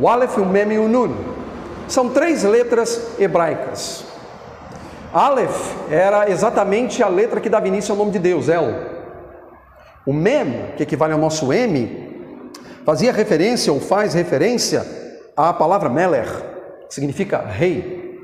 O 0.00 0.08
Aleph, 0.08 0.38
o 0.38 0.46
Mem 0.46 0.74
e 0.74 0.78
o 0.78 0.88
Nun. 0.88 1.12
São 1.88 2.08
três 2.08 2.44
letras 2.44 3.18
hebraicas. 3.18 4.04
Aleph 5.12 5.74
era 5.90 6.30
exatamente 6.30 7.02
a 7.02 7.08
letra 7.08 7.40
que 7.40 7.50
dava 7.50 7.66
início 7.66 7.92
ao 7.92 7.98
nome 7.98 8.12
de 8.12 8.18
Deus, 8.20 8.48
El. 8.48 8.91
O 10.04 10.12
Mem, 10.12 10.72
que 10.76 10.82
equivale 10.82 11.12
ao 11.12 11.18
nosso 11.18 11.52
M, 11.52 12.40
fazia 12.84 13.12
referência 13.12 13.72
ou 13.72 13.80
faz 13.80 14.14
referência 14.14 14.84
à 15.36 15.52
palavra 15.52 15.88
Meler, 15.88 16.28
que 16.88 16.94
significa 16.94 17.38
rei. 17.38 18.20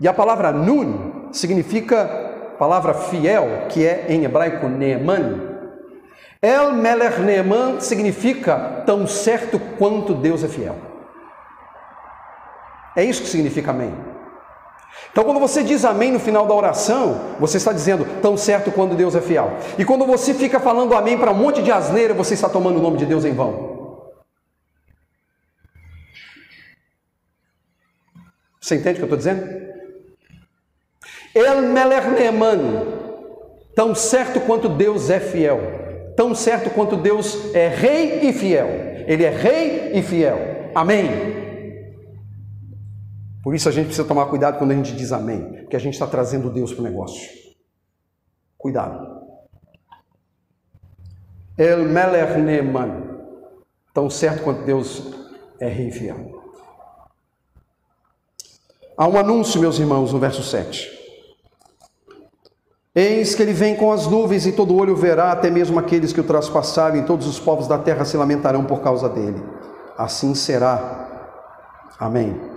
E 0.00 0.06
a 0.06 0.14
palavra 0.14 0.52
Nun 0.52 1.32
significa 1.32 2.26
palavra 2.58 2.94
fiel, 2.94 3.66
que 3.68 3.84
é 3.84 4.06
em 4.08 4.24
hebraico 4.24 4.68
Neeman. 4.68 5.56
El 6.40 6.72
Meler 6.72 7.20
Neeman 7.20 7.80
significa 7.80 8.82
tão 8.86 9.06
certo 9.06 9.58
quanto 9.78 10.14
Deus 10.14 10.44
é 10.44 10.48
fiel. 10.48 10.76
É 12.94 13.04
isso 13.04 13.22
que 13.22 13.28
significa 13.28 13.72
amém. 13.72 13.92
Então, 15.10 15.24
quando 15.24 15.40
você 15.40 15.62
diz 15.62 15.84
amém 15.84 16.12
no 16.12 16.18
final 16.18 16.46
da 16.46 16.54
oração, 16.54 17.36
você 17.40 17.56
está 17.56 17.72
dizendo 17.72 18.06
tão 18.20 18.36
certo 18.36 18.70
quando 18.70 18.94
Deus 18.94 19.14
é 19.14 19.20
fiel. 19.20 19.56
E 19.78 19.84
quando 19.84 20.04
você 20.04 20.34
fica 20.34 20.60
falando 20.60 20.94
amém 20.94 21.16
para 21.16 21.30
um 21.30 21.34
monte 21.34 21.62
de 21.62 21.72
asneira, 21.72 22.12
você 22.12 22.34
está 22.34 22.48
tomando 22.48 22.78
o 22.78 22.82
nome 22.82 22.98
de 22.98 23.06
Deus 23.06 23.24
em 23.24 23.32
vão. 23.32 23.76
Você 28.60 28.74
entende 28.74 28.94
o 28.94 29.06
que 29.06 29.12
eu 29.12 29.16
estou 29.16 29.16
dizendo? 29.16 29.66
El 31.34 31.62
Neeman, 31.62 32.84
tão 33.74 33.94
certo 33.94 34.40
quanto 34.40 34.68
Deus 34.68 35.08
é 35.08 35.20
fiel, 35.20 35.60
tão 36.16 36.34
certo 36.34 36.70
quanto 36.70 36.96
Deus 36.96 37.54
é 37.54 37.68
rei 37.68 38.28
e 38.28 38.32
fiel. 38.32 38.68
Ele 39.06 39.24
é 39.24 39.30
rei 39.30 39.92
e 39.94 40.02
fiel. 40.02 40.70
Amém. 40.74 41.45
Por 43.46 43.54
isso 43.54 43.68
a 43.68 43.72
gente 43.72 43.86
precisa 43.86 44.08
tomar 44.08 44.26
cuidado 44.26 44.58
quando 44.58 44.72
a 44.72 44.74
gente 44.74 44.96
diz 44.96 45.12
amém, 45.12 45.60
porque 45.60 45.76
a 45.76 45.78
gente 45.78 45.94
está 45.94 46.04
trazendo 46.04 46.50
Deus 46.50 46.72
para 46.72 46.80
o 46.80 46.84
negócio. 46.84 47.30
Cuidado. 48.58 49.20
El 51.56 51.84
Meler 51.84 52.40
Neeman, 52.40 53.04
tão 53.94 54.10
certo 54.10 54.42
quanto 54.42 54.64
Deus 54.64 55.12
é 55.60 55.68
rei 55.68 55.92
fiel. 55.92 56.42
Há 58.96 59.06
um 59.06 59.16
anúncio, 59.16 59.60
meus 59.60 59.78
irmãos, 59.78 60.12
no 60.12 60.18
verso 60.18 60.42
7. 60.42 60.90
Eis 62.96 63.36
que 63.36 63.42
ele 63.42 63.52
vem 63.52 63.76
com 63.76 63.92
as 63.92 64.08
nuvens 64.08 64.44
e 64.44 64.50
todo 64.50 64.74
olho 64.74 64.96
verá, 64.96 65.30
até 65.30 65.52
mesmo 65.52 65.78
aqueles 65.78 66.12
que 66.12 66.20
o 66.20 66.24
traspassaram, 66.24 66.96
e 66.96 67.06
todos 67.06 67.28
os 67.28 67.38
povos 67.38 67.68
da 67.68 67.78
terra 67.78 68.04
se 68.04 68.16
lamentarão 68.16 68.64
por 68.64 68.80
causa 68.80 69.08
dele. 69.08 69.40
Assim 69.96 70.34
será. 70.34 71.30
Amém. 71.96 72.55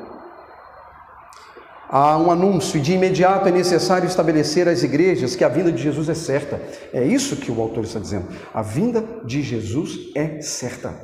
Há 1.92 2.16
um 2.20 2.30
anúncio 2.30 2.78
e 2.78 2.82
de 2.82 2.94
imediato 2.94 3.48
é 3.48 3.52
necessário 3.52 4.06
estabelecer 4.06 4.68
às 4.68 4.84
igrejas 4.84 5.36
que 5.36 5.44
a 5.44 5.50
vinda 5.50 5.72
de 5.72 5.82
Jesus 5.82 6.08
é 6.08 6.14
certa. 6.14 6.62
É 6.94 7.04
isso 7.04 7.36
que 7.36 7.52
o 7.52 7.60
autor 7.60 7.84
está 7.84 8.00
dizendo. 8.00 8.28
A 8.54 8.62
vinda 8.62 9.04
de 9.26 9.42
Jesus 9.42 10.12
é 10.14 10.40
certa. 10.40 10.96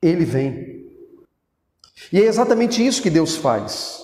Ele 0.00 0.24
vem. 0.24 0.86
E 2.10 2.18
é 2.18 2.24
exatamente 2.24 2.84
isso 2.84 3.02
que 3.02 3.10
Deus 3.10 3.36
faz. 3.36 4.00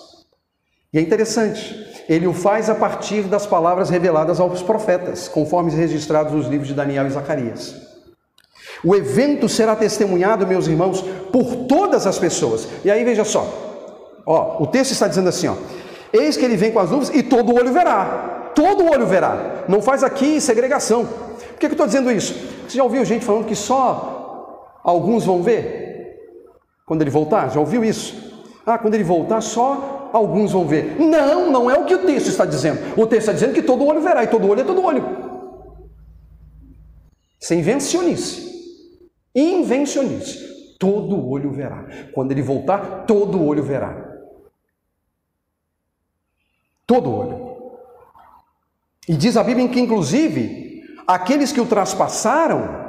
E 0.92 0.98
é 0.98 1.00
interessante, 1.00 1.74
ele 2.06 2.26
o 2.26 2.34
faz 2.34 2.68
a 2.68 2.74
partir 2.74 3.22
das 3.22 3.46
palavras 3.46 3.88
reveladas 3.88 4.38
aos 4.38 4.62
profetas, 4.62 5.28
conforme 5.28 5.70
registrados 5.72 6.34
nos 6.34 6.46
livros 6.46 6.68
de 6.68 6.74
Daniel 6.74 7.06
e 7.06 7.10
Zacarias. 7.10 7.74
O 8.84 8.94
evento 8.94 9.48
será 9.48 9.74
testemunhado, 9.74 10.46
meus 10.46 10.66
irmãos, 10.66 11.00
por 11.32 11.66
todas 11.66 12.06
as 12.06 12.18
pessoas. 12.18 12.68
E 12.84 12.90
aí 12.90 13.04
veja 13.04 13.24
só, 13.24 13.50
ó, 14.26 14.62
o 14.62 14.66
texto 14.66 14.92
está 14.92 15.08
dizendo 15.08 15.30
assim, 15.30 15.48
ó, 15.48 15.56
Eis 16.16 16.36
que 16.36 16.44
ele 16.44 16.56
vem 16.56 16.72
com 16.72 16.78
as 16.78 16.90
nuvens 16.90 17.10
e 17.14 17.22
todo 17.22 17.54
olho 17.54 17.72
verá. 17.72 18.52
Todo 18.54 18.90
olho 18.90 19.06
verá. 19.06 19.64
Não 19.68 19.82
faz 19.82 20.02
aqui 20.02 20.40
segregação. 20.40 21.04
Por 21.04 21.58
que, 21.58 21.66
que 21.66 21.66
eu 21.66 21.72
estou 21.72 21.86
dizendo 21.86 22.10
isso? 22.10 22.34
Você 22.66 22.76
já 22.76 22.84
ouviu 22.84 23.04
gente 23.04 23.24
falando 23.24 23.44
que 23.44 23.54
só 23.54 24.80
alguns 24.82 25.24
vão 25.24 25.42
ver? 25.42 25.86
Quando 26.86 27.02
ele 27.02 27.10
voltar? 27.10 27.50
Já 27.50 27.60
ouviu 27.60 27.84
isso? 27.84 28.26
Ah, 28.64 28.78
quando 28.78 28.94
ele 28.94 29.04
voltar, 29.04 29.40
só 29.40 30.10
alguns 30.12 30.52
vão 30.52 30.66
ver. 30.66 31.00
Não, 31.00 31.50
não 31.50 31.70
é 31.70 31.78
o 31.78 31.84
que 31.84 31.94
o 31.94 32.06
texto 32.06 32.28
está 32.28 32.44
dizendo. 32.44 32.80
O 32.96 33.06
texto 33.06 33.28
está 33.28 33.32
dizendo 33.32 33.54
que 33.54 33.62
todo 33.62 33.84
olho 33.84 34.00
verá, 34.00 34.24
e 34.24 34.28
todo 34.28 34.48
olho 34.48 34.60
é 34.60 34.64
todo 34.64 34.82
olho. 34.82 35.04
Isso 37.40 37.52
é 37.52 37.56
invencionice. 37.56 38.46
Invencionice. 39.34 40.76
Todo 40.78 41.28
olho 41.28 41.52
verá. 41.52 41.86
Quando 42.12 42.32
ele 42.32 42.42
voltar, 42.42 43.04
todo 43.06 43.44
olho 43.44 43.62
verá. 43.62 44.05
Todo 46.86 47.12
olho. 47.12 47.56
E 49.08 49.16
diz 49.16 49.36
a 49.36 49.42
Bíblia 49.42 49.68
que, 49.68 49.80
inclusive, 49.80 50.82
aqueles 51.06 51.52
que 51.52 51.60
o 51.60 51.66
traspassaram, 51.66 52.86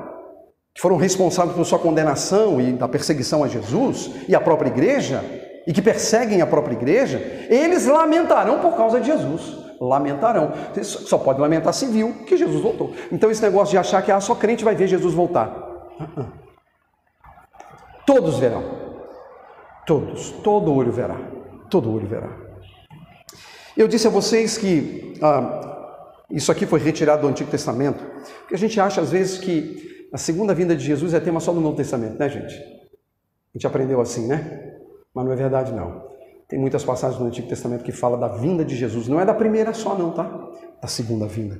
que 0.73 0.81
foram 0.81 0.97
responsáveis 0.97 1.55
por 1.55 1.65
sua 1.65 1.79
condenação 1.79 2.61
e 2.61 2.73
da 2.73 2.87
perseguição 2.87 3.43
a 3.43 3.47
Jesus 3.47 4.11
e 4.27 4.35
a 4.35 4.41
própria 4.41 4.69
igreja, 4.69 5.23
e 5.65 5.73
que 5.73 5.81
perseguem 5.81 6.41
a 6.41 6.47
própria 6.47 6.75
igreja, 6.75 7.17
eles 7.49 7.85
lamentarão 7.85 8.59
por 8.59 8.75
causa 8.77 8.99
de 8.99 9.07
Jesus. 9.07 9.57
Lamentarão. 9.79 10.53
Só 10.81 11.17
pode 11.17 11.39
lamentar 11.39 11.73
se 11.73 11.85
viu 11.85 12.13
que 12.25 12.37
Jesus 12.37 12.61
voltou. 12.61 12.93
Então, 13.11 13.29
esse 13.29 13.41
negócio 13.41 13.71
de 13.71 13.77
achar 13.77 14.01
que 14.01 14.11
ah, 14.11 14.19
só 14.19 14.33
crente 14.33 14.63
vai 14.63 14.75
ver 14.75 14.87
Jesus 14.87 15.13
voltar. 15.13 15.51
Todos 18.05 18.39
verão. 18.39 18.63
Todos. 19.85 20.31
Todo 20.43 20.73
olho 20.73 20.91
verá. 20.91 21.17
Todo 21.69 21.93
olho 21.93 22.07
verá. 22.07 22.46
Eu 23.77 23.87
disse 23.87 24.07
a 24.07 24.09
vocês 24.09 24.57
que 24.57 25.13
ah, 25.21 26.03
isso 26.31 26.51
aqui 26.51 26.65
foi 26.65 26.79
retirado 26.79 27.21
do 27.21 27.27
Antigo 27.27 27.51
Testamento, 27.51 28.03
porque 28.39 28.55
a 28.55 28.57
gente 28.57 28.79
acha 28.79 28.99
às 28.99 29.11
vezes 29.11 29.37
que 29.37 30.07
a 30.11 30.17
segunda 30.17 30.51
vinda 30.51 30.75
de 30.75 30.83
Jesus 30.83 31.13
é 31.13 31.19
tema 31.19 31.39
só 31.39 31.53
do 31.53 31.61
Novo 31.61 31.77
Testamento, 31.77 32.17
né, 32.17 32.27
gente? 32.27 32.55
A 32.55 33.53
gente 33.53 33.67
aprendeu 33.67 34.01
assim, 34.01 34.25
né? 34.25 34.79
Mas 35.13 35.25
não 35.25 35.31
é 35.31 35.35
verdade, 35.35 35.71
não. 35.71 36.07
Tem 36.47 36.57
muitas 36.57 36.83
passagens 36.83 37.21
no 37.21 37.27
Antigo 37.27 37.47
Testamento 37.47 37.83
que 37.83 37.91
fala 37.91 38.17
da 38.17 38.27
vinda 38.27 38.65
de 38.65 38.75
Jesus. 38.75 39.07
Não 39.07 39.21
é 39.21 39.25
da 39.25 39.33
primeira 39.33 39.71
só, 39.75 39.95
não, 39.95 40.11
tá? 40.11 40.23
Da 40.81 40.87
segunda 40.87 41.27
vinda. 41.27 41.59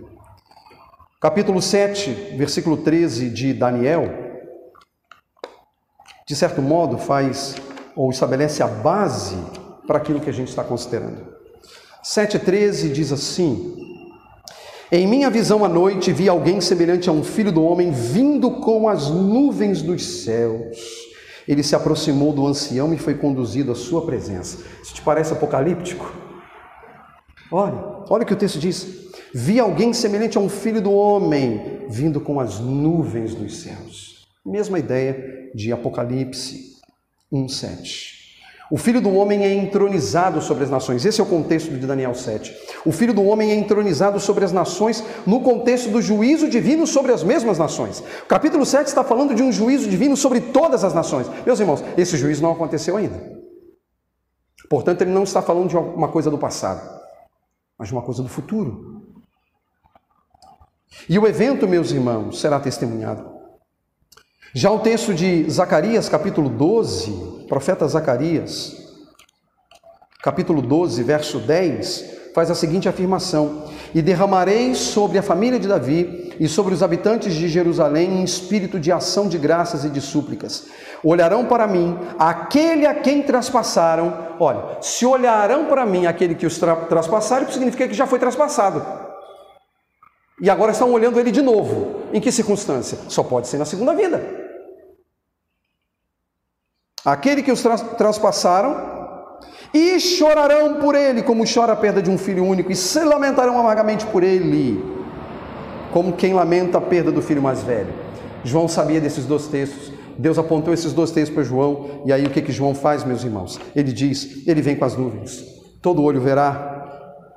Capítulo 1.21 1.61
7, 1.61 2.35
versículo 2.35 2.77
13 2.77 3.29
de 3.29 3.53
Daniel, 3.53 4.05
de 6.27 6.35
certo 6.35 6.63
modo, 6.63 6.97
faz 6.97 7.55
ou 7.95 8.09
estabelece 8.09 8.63
a 8.63 8.67
base 8.67 9.35
para 9.85 9.97
aquilo 9.97 10.19
que 10.19 10.31
a 10.31 10.33
gente 10.33 10.49
está 10.49 10.63
considerando. 10.63 11.36
7,13 12.07 12.89
diz 12.93 13.11
assim: 13.11 13.75
Em 14.89 15.05
minha 15.05 15.29
visão 15.29 15.65
à 15.65 15.67
noite 15.67 16.13
vi 16.13 16.29
alguém 16.29 16.61
semelhante 16.61 17.09
a 17.09 17.11
um 17.11 17.21
filho 17.21 17.51
do 17.51 17.61
homem 17.61 17.91
vindo 17.91 18.49
com 18.49 18.87
as 18.87 19.09
nuvens 19.09 19.81
dos 19.81 20.23
céus. 20.23 20.77
Ele 21.45 21.61
se 21.61 21.75
aproximou 21.75 22.31
do 22.31 22.47
ancião 22.47 22.93
e 22.93 22.97
foi 22.97 23.15
conduzido 23.15 23.73
à 23.73 23.75
sua 23.75 24.05
presença. 24.05 24.63
Isso 24.81 24.93
te 24.93 25.01
parece 25.01 25.33
apocalíptico? 25.33 26.13
Olha, 27.51 27.77
olha 28.09 28.23
o 28.23 28.25
que 28.25 28.33
o 28.33 28.37
texto 28.37 28.57
diz. 28.57 28.87
Vi 29.33 29.59
alguém 29.59 29.91
semelhante 29.91 30.37
a 30.37 30.41
um 30.41 30.47
filho 30.47 30.81
do 30.81 30.93
homem 30.93 31.85
vindo 31.89 32.21
com 32.21 32.39
as 32.39 32.57
nuvens 32.57 33.35
dos 33.35 33.57
céus. 33.57 34.25
Mesma 34.45 34.79
ideia 34.79 35.51
de 35.53 35.73
Apocalipse 35.73 36.77
1:7. 37.31 38.16
O 38.69 38.77
filho 38.77 38.99
do 38.99 39.13
homem 39.13 39.43
é 39.45 39.53
entronizado 39.53 40.41
sobre 40.41 40.63
as 40.65 40.69
nações. 40.69 41.05
Esse 41.05 41.21
é 41.21 41.23
o 41.23 41.27
contexto 41.27 41.71
de 41.71 41.87
Daniel 41.87 42.13
7. 42.13 42.53
O 42.85 42.91
filho 42.91 43.13
do 43.13 43.23
homem 43.23 43.51
é 43.51 43.55
entronizado 43.55 44.19
sobre 44.19 44.43
as 44.43 44.51
nações 44.51 45.03
no 45.25 45.41
contexto 45.41 45.89
do 45.89 46.01
juízo 46.01 46.49
divino 46.49 46.85
sobre 46.85 47.13
as 47.13 47.23
mesmas 47.23 47.57
nações. 47.57 48.03
O 48.23 48.25
capítulo 48.27 48.65
7 48.65 48.87
está 48.87 49.03
falando 49.03 49.33
de 49.33 49.41
um 49.41 49.51
juízo 49.51 49.89
divino 49.89 50.17
sobre 50.17 50.41
todas 50.41 50.83
as 50.83 50.93
nações. 50.93 51.27
Meus 51.45 51.59
irmãos, 51.59 51.83
esse 51.97 52.17
juízo 52.17 52.41
não 52.41 52.51
aconteceu 52.51 52.97
ainda. 52.97 53.37
Portanto, 54.69 55.01
ele 55.01 55.11
não 55.11 55.23
está 55.23 55.41
falando 55.41 55.69
de 55.69 55.77
uma 55.77 56.09
coisa 56.09 56.29
do 56.29 56.37
passado, 56.37 56.81
mas 57.79 57.87
de 57.87 57.93
uma 57.93 58.01
coisa 58.01 58.21
do 58.21 58.27
futuro. 58.27 59.01
E 61.07 61.17
o 61.17 61.25
evento, 61.25 61.67
meus 61.67 61.91
irmãos, 61.91 62.41
será 62.41 62.59
testemunhado. 62.59 63.36
Já 64.53 64.71
o 64.71 64.79
texto 64.79 65.13
de 65.13 65.49
Zacarias, 65.49 66.07
capítulo 66.07 66.49
12, 66.49 67.45
profeta 67.49 67.85
Zacarias, 67.87 68.75
capítulo 70.23 70.61
12, 70.61 71.03
verso 71.03 71.39
10, 71.39 72.31
faz 72.33 72.49
a 72.49 72.55
seguinte 72.55 72.87
afirmação: 72.87 73.65
E 73.93 74.01
derramarei 74.01 74.73
sobre 74.73 75.17
a 75.17 75.23
família 75.23 75.59
de 75.59 75.67
Davi 75.67 76.33
e 76.39 76.47
sobre 76.47 76.73
os 76.73 76.81
habitantes 76.81 77.33
de 77.33 77.49
Jerusalém 77.49 78.09
um 78.09 78.23
espírito 78.23 78.79
de 78.79 78.89
ação 78.89 79.27
de 79.27 79.37
graças 79.37 79.83
e 79.83 79.89
de 79.89 79.99
súplicas. 79.99 80.67
Olharão 81.03 81.45
para 81.45 81.67
mim 81.67 81.97
aquele 82.17 82.85
a 82.85 82.93
quem 82.95 83.23
traspassaram. 83.23 84.35
Olha, 84.39 84.77
se 84.81 85.05
olharão 85.05 85.65
para 85.65 85.85
mim 85.85 86.05
aquele 86.05 86.35
que 86.35 86.45
os 86.45 86.57
tra 86.57 86.75
traspassaram, 86.75 87.51
significa 87.51 87.87
que 87.87 87.93
já 87.93 88.07
foi 88.07 88.17
traspassado. 88.17 89.06
E 90.39 90.49
agora 90.49 90.71
estão 90.71 90.91
olhando 90.91 91.19
ele 91.19 91.31
de 91.31 91.41
novo. 91.41 92.03
Em 92.13 92.21
que 92.21 92.31
circunstância? 92.31 92.97
Só 93.09 93.23
pode 93.23 93.47
ser 93.47 93.57
na 93.57 93.65
segunda 93.65 93.93
vida. 93.95 94.23
Aquele 97.03 97.41
que 97.41 97.51
os 97.51 97.61
tra 97.61 97.77
traspassaram, 97.77 98.97
e 99.73 99.99
chorarão 99.99 100.75
por 100.75 100.95
ele, 100.95 101.21
como 101.21 101.43
chora 101.51 101.73
a 101.73 101.75
perda 101.75 102.01
de 102.01 102.09
um 102.09 102.17
filho 102.17 102.43
único, 102.43 102.71
e 102.71 102.75
se 102.75 103.03
lamentarão 103.03 103.59
amargamente 103.59 104.05
por 104.07 104.23
ele, 104.23 104.83
como 105.91 106.13
quem 106.13 106.33
lamenta 106.33 106.77
a 106.77 106.81
perda 106.81 107.11
do 107.11 107.21
filho 107.21 107.41
mais 107.41 107.63
velho. 107.63 107.93
João 108.43 108.67
sabia 108.67 109.01
desses 109.01 109.25
dois 109.25 109.47
textos. 109.47 109.91
Deus 110.17 110.37
apontou 110.37 110.73
esses 110.73 110.93
dois 110.93 111.11
textos 111.11 111.33
para 111.33 111.43
João, 111.43 112.01
e 112.05 112.11
aí 112.11 112.25
o 112.25 112.29
que, 112.29 112.41
que 112.41 112.51
João 112.51 112.73
faz, 112.73 113.03
meus 113.03 113.23
irmãos? 113.23 113.59
Ele 113.75 113.91
diz: 113.93 114.47
Ele 114.47 114.61
vem 114.61 114.75
com 114.75 114.85
as 114.85 114.95
nuvens, 114.95 115.45
todo 115.81 116.01
olho 116.01 116.19
verá, 116.19 116.76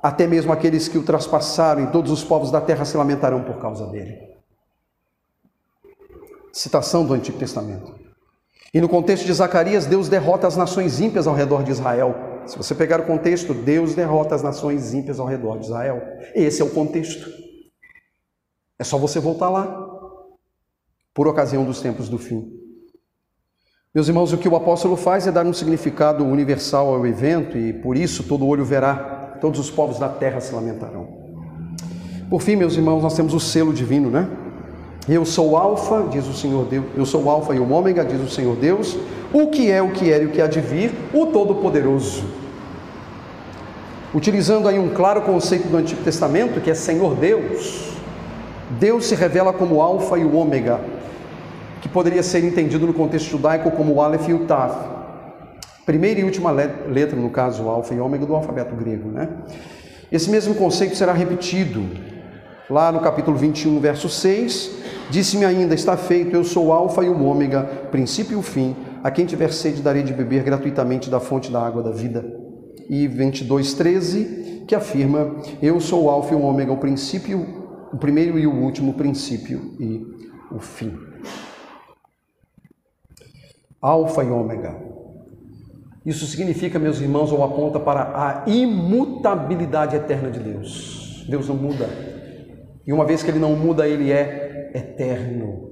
até 0.01 0.25
mesmo 0.25 0.51
aqueles 0.51 0.87
que 0.87 0.97
o 0.97 1.03
traspassaram, 1.03 1.83
e 1.83 1.91
todos 1.91 2.11
os 2.11 2.23
povos 2.23 2.49
da 2.49 2.59
terra 2.59 2.85
se 2.85 2.97
lamentarão 2.97 3.43
por 3.43 3.59
causa 3.59 3.85
dele. 3.87 4.17
Citação 6.51 7.05
do 7.05 7.13
Antigo 7.13 7.37
Testamento. 7.37 7.93
E 8.73 8.79
no 8.79 8.89
contexto 8.89 9.25
de 9.25 9.33
Zacarias, 9.33 9.85
Deus 9.85 10.07
derrota 10.09 10.47
as 10.47 10.55
nações 10.55 10.99
ímpias 10.99 11.27
ao 11.27 11.35
redor 11.35 11.63
de 11.63 11.71
Israel. 11.71 12.43
Se 12.45 12.57
você 12.57 12.73
pegar 12.73 13.01
o 13.01 13.05
contexto, 13.05 13.53
Deus 13.53 13.93
derrota 13.93 14.33
as 14.33 14.41
nações 14.41 14.93
ímpias 14.93 15.19
ao 15.19 15.27
redor 15.27 15.59
de 15.59 15.65
Israel. 15.65 16.01
Esse 16.33 16.61
é 16.61 16.65
o 16.65 16.71
contexto. 16.71 17.29
É 18.79 18.83
só 18.83 18.97
você 18.97 19.19
voltar 19.19 19.49
lá, 19.49 19.87
por 21.13 21.27
ocasião 21.27 21.63
dos 21.63 21.81
tempos 21.81 22.09
do 22.09 22.17
fim. 22.17 22.49
Meus 23.93 24.07
irmãos, 24.07 24.31
o 24.31 24.37
que 24.37 24.47
o 24.47 24.55
apóstolo 24.55 24.95
faz 24.95 25.27
é 25.27 25.31
dar 25.31 25.45
um 25.45 25.53
significado 25.53 26.25
universal 26.25 26.95
ao 26.95 27.05
evento 27.05 27.57
e 27.57 27.73
por 27.73 27.97
isso 27.97 28.23
todo 28.23 28.47
olho 28.47 28.63
verá, 28.63 29.20
todos 29.41 29.59
os 29.59 29.71
povos 29.71 29.97
da 29.97 30.07
terra 30.07 30.39
se 30.39 30.53
lamentarão. 30.53 31.07
Por 32.29 32.41
fim, 32.41 32.55
meus 32.55 32.75
irmãos, 32.75 33.01
nós 33.01 33.15
temos 33.15 33.33
o 33.33 33.39
selo 33.39 33.73
divino, 33.73 34.09
né? 34.09 34.29
Eu 35.09 35.25
sou 35.25 35.49
o 35.49 35.57
Alfa, 35.57 36.05
diz 36.11 36.27
o 36.27 36.33
Senhor 36.33 36.63
Deus. 36.65 36.85
Eu 36.95 37.05
sou 37.05 37.23
o 37.23 37.29
Alfa 37.29 37.55
e 37.55 37.59
o 37.59 37.69
Ômega, 37.69 38.05
diz 38.05 38.21
o 38.21 38.29
Senhor 38.29 38.55
Deus. 38.55 38.95
O 39.33 39.47
que 39.47 39.69
é, 39.69 39.81
o 39.81 39.89
que 39.89 40.11
era 40.11 40.23
e 40.23 40.27
o 40.27 40.29
que 40.29 40.41
há 40.41 40.47
de 40.47 40.61
vir, 40.61 40.93
o 41.11 41.25
Todo-Poderoso. 41.25 42.23
Utilizando 44.13 44.67
aí 44.67 44.77
um 44.77 44.89
claro 44.89 45.21
conceito 45.23 45.67
do 45.67 45.77
Antigo 45.77 46.03
Testamento, 46.03 46.61
que 46.61 46.69
é 46.69 46.75
Senhor 46.75 47.15
Deus. 47.15 47.91
Deus 48.79 49.05
se 49.05 49.15
revela 49.15 49.51
como 49.51 49.81
Alfa 49.81 50.17
e 50.19 50.23
o 50.23 50.35
Ômega, 50.35 50.79
que 51.81 51.89
poderia 51.89 52.21
ser 52.21 52.43
entendido 52.43 52.85
no 52.85 52.93
contexto 52.93 53.29
judaico 53.29 53.71
como 53.71 53.93
o 53.93 54.01
Aleph 54.01 54.29
e 54.29 54.33
o 54.33 54.45
Tav. 54.45 54.90
Primeira 55.85 56.19
e 56.19 56.23
última 56.23 56.51
letra, 56.51 57.15
no 57.15 57.29
caso, 57.29 57.67
Alfa 57.67 57.93
e 57.93 57.99
Ômega 57.99 58.25
do 58.25 58.35
alfabeto 58.35 58.75
grego, 58.75 59.09
né? 59.09 59.29
Esse 60.11 60.29
mesmo 60.29 60.55
conceito 60.55 60.95
será 60.95 61.13
repetido 61.13 61.83
lá 62.69 62.91
no 62.91 62.99
capítulo 62.99 63.37
21, 63.37 63.79
verso 63.79 64.07
6, 64.07 64.81
Disse-me 65.11 65.43
ainda: 65.43 65.75
Está 65.75 65.97
feito, 65.97 66.33
eu 66.33 66.43
sou 66.43 66.67
o 66.67 66.71
Alfa 66.71 67.03
e 67.03 67.09
o 67.09 67.21
Ômega, 67.21 67.63
princípio 67.91 68.33
e 68.33 68.35
o 68.37 68.41
fim. 68.41 68.73
A 69.03 69.11
quem 69.11 69.25
tiver 69.25 69.51
sede, 69.51 69.81
darei 69.81 70.03
de 70.03 70.13
beber 70.13 70.41
gratuitamente 70.41 71.09
da 71.09 71.19
fonte 71.19 71.51
da 71.51 71.61
água 71.61 71.83
da 71.83 71.91
vida. 71.91 72.23
E 72.89 73.07
22, 73.09 73.73
13, 73.73 74.63
que 74.65 74.73
afirma: 74.73 75.35
Eu 75.61 75.81
sou 75.81 76.05
o 76.05 76.09
Alfa 76.09 76.33
e 76.33 76.37
o 76.37 76.41
Ômega, 76.41 76.71
o 76.71 76.77
princípio, 76.77 77.45
o 77.91 77.97
primeiro 77.97 78.39
e 78.39 78.47
o 78.47 78.55
último, 78.55 78.91
o 78.91 78.93
princípio 78.93 79.75
e 79.77 80.01
o 80.49 80.59
fim. 80.59 80.97
Alfa 83.81 84.23
e 84.23 84.29
Ômega. 84.29 85.00
Isso 86.05 86.25
significa, 86.25 86.79
meus 86.79 86.99
irmãos, 86.99 87.31
ou 87.31 87.43
aponta 87.43 87.79
para 87.79 88.01
a 88.15 88.49
imutabilidade 88.49 89.95
eterna 89.95 90.31
de 90.31 90.39
Deus. 90.39 91.25
Deus 91.29 91.47
não 91.47 91.55
muda. 91.55 91.87
E 92.85 92.91
uma 92.91 93.05
vez 93.05 93.21
que 93.21 93.29
ele 93.29 93.39
não 93.39 93.55
muda, 93.55 93.87
ele 93.87 94.11
é 94.11 94.71
eterno, 94.73 95.69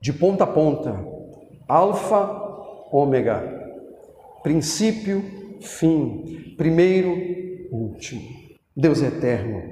de 0.00 0.12
ponta 0.12 0.44
a 0.44 0.46
ponta, 0.46 1.04
alfa, 1.66 2.42
ômega, 2.92 3.42
princípio, 4.42 5.24
fim, 5.60 6.54
primeiro, 6.56 7.16
último. 7.70 8.22
Deus 8.76 9.02
é 9.02 9.06
eterno. 9.06 9.62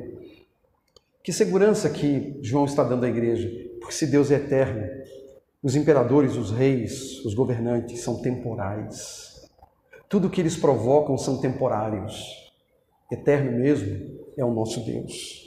Que 1.23 1.33
segurança 1.33 1.91
que 1.91 2.39
João 2.43 2.65
está 2.65 2.83
dando 2.83 3.05
à 3.05 3.09
igreja, 3.09 3.49
porque 3.79 3.95
se 3.95 4.07
Deus 4.07 4.31
é 4.31 4.37
eterno, 4.37 4.89
os 5.63 5.77
imperadores, 5.77 6.37
os 6.37 6.51
reis, 6.51 7.25
os 7.25 7.35
governantes 7.35 8.01
são 8.01 8.23
temporais. 8.23 9.30
Tudo 10.11 10.29
que 10.29 10.41
eles 10.41 10.57
provocam 10.57 11.17
são 11.17 11.39
temporários. 11.41 12.21
Eterno 13.13 13.53
mesmo 13.53 14.19
é 14.37 14.45
o 14.45 14.51
nosso 14.53 14.85
Deus. 14.85 15.47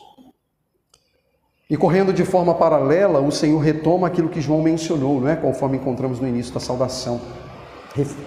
E 1.70 1.76
correndo 1.76 2.14
de 2.14 2.24
forma 2.24 2.56
paralela, 2.56 3.20
o 3.20 3.30
Senhor 3.30 3.60
retoma 3.60 4.08
aquilo 4.08 4.30
que 4.30 4.40
João 4.40 4.62
mencionou, 4.62 5.20
não 5.20 5.28
é? 5.28 5.36
Conforme 5.36 5.76
encontramos 5.76 6.22
no 6.22 6.28
início 6.30 6.54
da 6.54 6.62
saudação, 6.62 7.20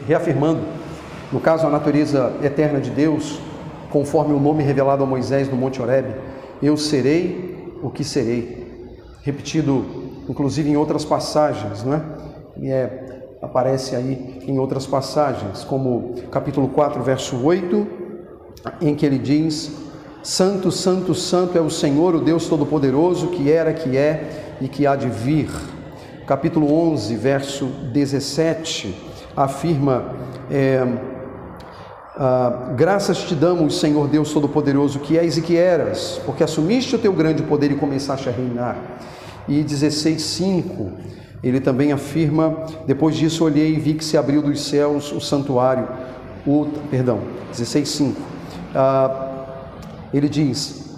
reafirmando, 0.07 0.61
no 1.33 1.41
caso, 1.41 1.67
a 1.67 1.71
natureza 1.71 2.37
eterna 2.43 2.83
de 2.83 2.91
Deus, 2.91 3.41
conforme 3.91 4.35
o 4.35 4.39
nome 4.39 4.63
revelado 4.63 5.03
a 5.05 5.07
Moisés 5.07 5.49
no 5.49 5.57
Monte 5.57 5.81
Horebe, 5.81 6.15
eu 6.63 6.77
serei 6.77 7.73
o 7.83 7.89
que 7.89 8.05
serei. 8.05 8.93
Repetido, 9.23 9.87
inclusive, 10.29 10.69
em 10.69 10.77
outras 10.77 11.03
passagens, 11.03 11.83
não 11.83 11.95
é? 11.95 12.03
É, 12.63 13.06
aparece 13.47 13.97
aí 13.97 14.43
em 14.47 14.59
outras 14.59 14.87
passagens, 14.87 15.65
como 15.65 16.15
capítulo 16.31 16.69
4, 16.69 17.03
verso 17.03 17.37
8, 17.43 17.87
em 18.81 18.95
que 18.95 19.07
ele 19.07 19.19
diz 19.19 19.73
Santo, 20.23 20.73
Santo, 20.73 21.15
Santo 21.15 21.57
é 21.57 21.61
o 21.61 21.71
Senhor, 21.71 22.15
o 22.15 22.21
Deus 22.21 22.49
Todo-Poderoso, 22.49 23.29
que 23.29 23.51
era, 23.51 23.73
que 23.73 23.97
é 23.97 24.57
e 24.61 24.69
que 24.69 24.87
há 24.87 24.97
de 24.97 25.09
vir. 25.09 25.49
Capítulo 26.27 26.73
11, 26.91 27.15
verso 27.15 27.67
17, 27.93 28.95
afirma: 29.37 30.17
é, 30.51 30.85
ah, 32.17 32.73
Graças 32.77 33.19
te 33.19 33.37
damos, 33.37 33.79
Senhor 33.79 34.09
Deus 34.09 34.33
Todo-Poderoso, 34.33 34.99
que 34.99 35.17
és 35.17 35.37
e 35.37 35.43
que 35.43 35.57
eras, 35.57 36.21
porque 36.27 36.43
assumiste 36.43 36.97
o 36.97 36.99
teu 36.99 37.13
grande 37.13 37.45
poder 37.45 37.71
e 37.71 37.77
começaste 37.77 38.29
a 38.29 38.33
reinar. 38.33 38.77
E 39.47 39.63
16, 39.63 40.21
5, 40.21 40.91
ele 41.49 41.61
também 41.61 41.93
afirma: 41.93 42.67
Depois 42.87 43.17
disso 43.17 43.45
olhei 43.45 43.75
e 43.75 43.81
vi 43.81 43.95
que 43.95 44.05
se 44.05 44.17
abriu 44.17 44.43
dos 44.43 44.61
céus 44.63 45.13
o 45.13 45.21
santuário, 45.21 45.89
o, 46.47 46.67
perdão, 46.91 47.21
16, 47.51 47.89
5. 47.89 48.23
Ah, 48.75 49.27
ele 50.13 50.29
diz: 50.29 50.91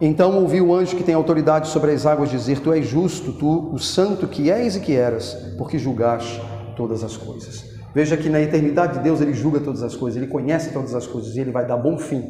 Então 0.00 0.40
ouvi 0.40 0.60
o 0.60 0.74
anjo 0.74 0.96
que 0.96 1.04
tem 1.04 1.14
autoridade 1.14 1.68
sobre 1.68 1.92
as 1.92 2.06
águas 2.06 2.30
dizer: 2.30 2.60
Tu 2.60 2.72
és 2.72 2.86
justo, 2.86 3.32
tu, 3.32 3.72
o 3.72 3.78
santo 3.78 4.28
que 4.28 4.50
és 4.50 4.76
e 4.76 4.80
que 4.80 4.94
eras, 4.94 5.34
porque 5.56 5.78
julgaste 5.78 6.40
todas 6.76 7.02
as 7.02 7.16
coisas. 7.16 7.72
Veja 7.94 8.16
que 8.16 8.28
na 8.28 8.40
eternidade 8.40 8.94
de 8.98 9.04
Deus 9.04 9.20
ele 9.20 9.32
julga 9.32 9.60
todas 9.60 9.82
as 9.82 9.94
coisas, 9.94 10.20
ele 10.20 10.30
conhece 10.30 10.72
todas 10.72 10.94
as 10.94 11.06
coisas 11.06 11.36
e 11.36 11.40
ele 11.40 11.52
vai 11.52 11.64
dar 11.64 11.76
bom 11.76 11.96
fim 11.96 12.24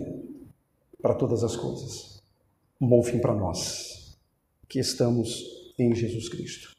para 1.01 1.15
todas 1.15 1.43
as 1.43 1.57
coisas. 1.57 2.21
Um 2.79 2.87
bom 2.87 3.03
fim 3.03 3.19
para 3.19 3.35
nós, 3.35 4.19
que 4.69 4.79
estamos 4.79 5.43
em 5.79 5.95
Jesus 5.95 6.29
Cristo. 6.29 6.74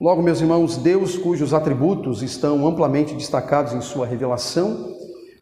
Logo, 0.00 0.22
meus 0.22 0.40
irmãos, 0.40 0.76
Deus, 0.76 1.16
cujos 1.16 1.54
atributos 1.54 2.20
estão 2.20 2.66
amplamente 2.66 3.14
destacados 3.14 3.72
em 3.72 3.80
sua 3.80 4.04
revelação, 4.04 4.92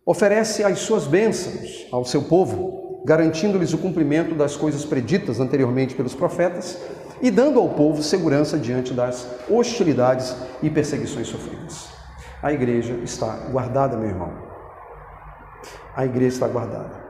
oferece 0.04 0.62
as 0.62 0.80
suas 0.80 1.06
bênçãos 1.06 1.86
ao 1.90 2.04
seu 2.04 2.22
povo, 2.22 3.02
garantindo-lhes 3.06 3.72
o 3.72 3.78
cumprimento 3.78 4.34
das 4.34 4.54
coisas 4.54 4.84
preditas 4.84 5.40
anteriormente 5.40 5.94
pelos 5.94 6.14
profetas 6.14 6.78
e 7.22 7.30
dando 7.30 7.58
ao 7.58 7.70
povo 7.70 8.02
segurança 8.02 8.58
diante 8.58 8.92
das 8.92 9.26
hostilidades 9.48 10.36
e 10.62 10.68
perseguições 10.68 11.28
sofridas. 11.28 11.88
A 12.42 12.52
igreja 12.52 12.92
está 13.02 13.34
guardada, 13.50 13.96
meu 13.96 14.08
irmão. 14.08 14.32
A 15.96 16.04
igreja 16.04 16.34
está 16.34 16.48
guardada. 16.48 17.02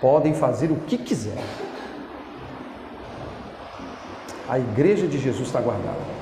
Podem 0.00 0.32
fazer 0.32 0.70
o 0.70 0.76
que 0.76 0.96
quiserem. 0.96 1.44
A 4.48 4.58
igreja 4.58 5.06
de 5.06 5.18
Jesus 5.18 5.48
está 5.48 5.60
guardada. 5.60 6.19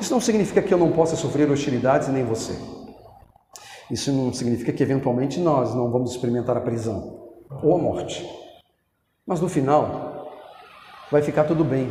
Isso 0.00 0.12
não 0.12 0.20
significa 0.20 0.62
que 0.62 0.72
eu 0.72 0.78
não 0.78 0.92
possa 0.92 1.14
sofrer 1.14 1.50
hostilidades 1.50 2.08
nem 2.08 2.24
você. 2.24 2.58
Isso 3.90 4.10
não 4.12 4.32
significa 4.32 4.72
que 4.72 4.82
eventualmente 4.82 5.38
nós 5.38 5.74
não 5.74 5.90
vamos 5.90 6.12
experimentar 6.12 6.56
a 6.56 6.60
prisão 6.60 7.28
ou 7.62 7.76
a 7.76 7.78
morte. 7.78 8.24
Mas 9.26 9.40
no 9.40 9.48
final, 9.48 10.32
vai 11.10 11.20
ficar 11.20 11.44
tudo 11.44 11.64
bem, 11.64 11.90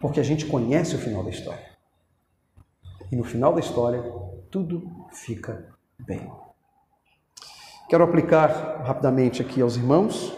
porque 0.00 0.20
a 0.20 0.22
gente 0.22 0.46
conhece 0.46 0.94
o 0.94 0.98
final 0.98 1.24
da 1.24 1.30
história. 1.30 1.70
E 3.10 3.16
no 3.16 3.24
final 3.24 3.52
da 3.54 3.60
história, 3.60 4.02
tudo 4.50 4.82
fica 5.12 5.68
bem. 5.98 6.30
Quero 7.88 8.04
aplicar 8.04 8.82
rapidamente 8.84 9.40
aqui 9.40 9.62
aos 9.62 9.76
irmãos 9.76 10.32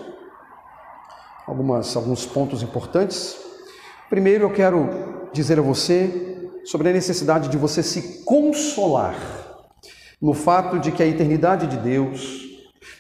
algumas, 1.47 1.97
alguns 1.97 2.25
pontos 2.25 2.63
importantes. 2.63 3.37
Primeiro, 4.09 4.45
eu 4.45 4.53
quero 4.53 5.29
dizer 5.33 5.59
a 5.59 5.63
você 5.63 6.32
sobre 6.65 6.89
a 6.89 6.93
necessidade 6.93 7.49
de 7.49 7.57
você 7.57 7.83
se 7.83 8.25
consolar 8.25 9.17
no 10.21 10.33
fato 10.33 10.79
de 10.79 10.93
que 10.93 11.03
a 11.03 11.07
eternidade 11.07 11.67
de 11.67 11.77
Deus, 11.77 12.43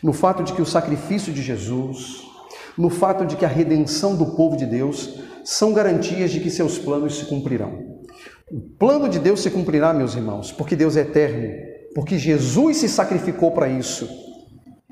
no 0.02 0.12
fato 0.12 0.42
de 0.42 0.52
que 0.52 0.60
o 0.60 0.66
sacrifício 0.66 1.32
de 1.32 1.40
Jesus, 1.40 2.22
no 2.76 2.90
fato 2.90 3.24
de 3.24 3.36
que 3.36 3.44
a 3.44 3.48
redenção 3.48 4.16
do 4.16 4.34
povo 4.34 4.56
de 4.56 4.66
Deus 4.66 5.20
são 5.44 5.72
garantias 5.72 6.30
de 6.30 6.40
que 6.40 6.50
seus 6.50 6.78
planos 6.78 7.18
se 7.18 7.26
cumprirão. 7.26 8.00
O 8.50 8.60
plano 8.60 9.08
de 9.08 9.18
Deus 9.18 9.40
se 9.40 9.50
cumprirá, 9.50 9.92
meus 9.92 10.14
irmãos, 10.14 10.50
porque 10.50 10.74
Deus 10.74 10.96
é 10.96 11.02
eterno, 11.02 11.54
porque 11.94 12.18
Jesus 12.18 12.78
se 12.78 12.88
sacrificou 12.88 13.52
para 13.52 13.68
isso 13.68 14.08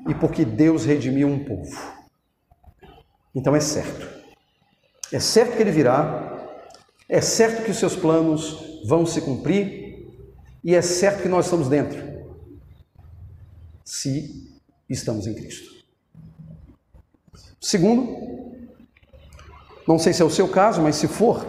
e 0.07 0.15
porque 0.15 0.45
Deus 0.45 0.85
redimiu 0.85 1.27
um 1.27 1.43
povo. 1.43 1.77
Então 3.35 3.55
é 3.55 3.59
certo. 3.59 4.07
É 5.11 5.19
certo 5.19 5.57
que 5.57 5.63
ele 5.63 5.71
virá, 5.71 6.40
é 7.11 7.19
certo 7.19 7.65
que 7.65 7.71
os 7.71 7.77
seus 7.77 7.93
planos 7.93 8.79
vão 8.85 9.05
se 9.05 9.19
cumprir 9.19 10.07
e 10.63 10.73
é 10.73 10.81
certo 10.81 11.23
que 11.23 11.27
nós 11.27 11.43
estamos 11.43 11.67
dentro, 11.67 12.01
se 13.83 14.49
estamos 14.89 15.27
em 15.27 15.33
Cristo. 15.33 15.69
Segundo, 17.59 18.17
não 19.85 19.99
sei 19.99 20.13
se 20.13 20.21
é 20.21 20.25
o 20.25 20.29
seu 20.29 20.47
caso, 20.47 20.81
mas 20.81 20.95
se 20.95 21.07
for, 21.09 21.45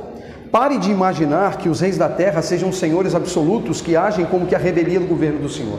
pare 0.50 0.78
de 0.78 0.90
imaginar 0.90 1.58
que 1.58 1.68
os 1.68 1.78
reis 1.78 1.96
da 1.96 2.08
terra 2.08 2.42
sejam 2.42 2.72
senhores 2.72 3.14
absolutos 3.14 3.80
que 3.80 3.94
agem 3.94 4.26
como 4.26 4.48
que 4.48 4.56
a 4.56 4.58
revelia 4.58 4.98
do 4.98 5.06
governo 5.06 5.38
do 5.38 5.48
Senhor. 5.48 5.78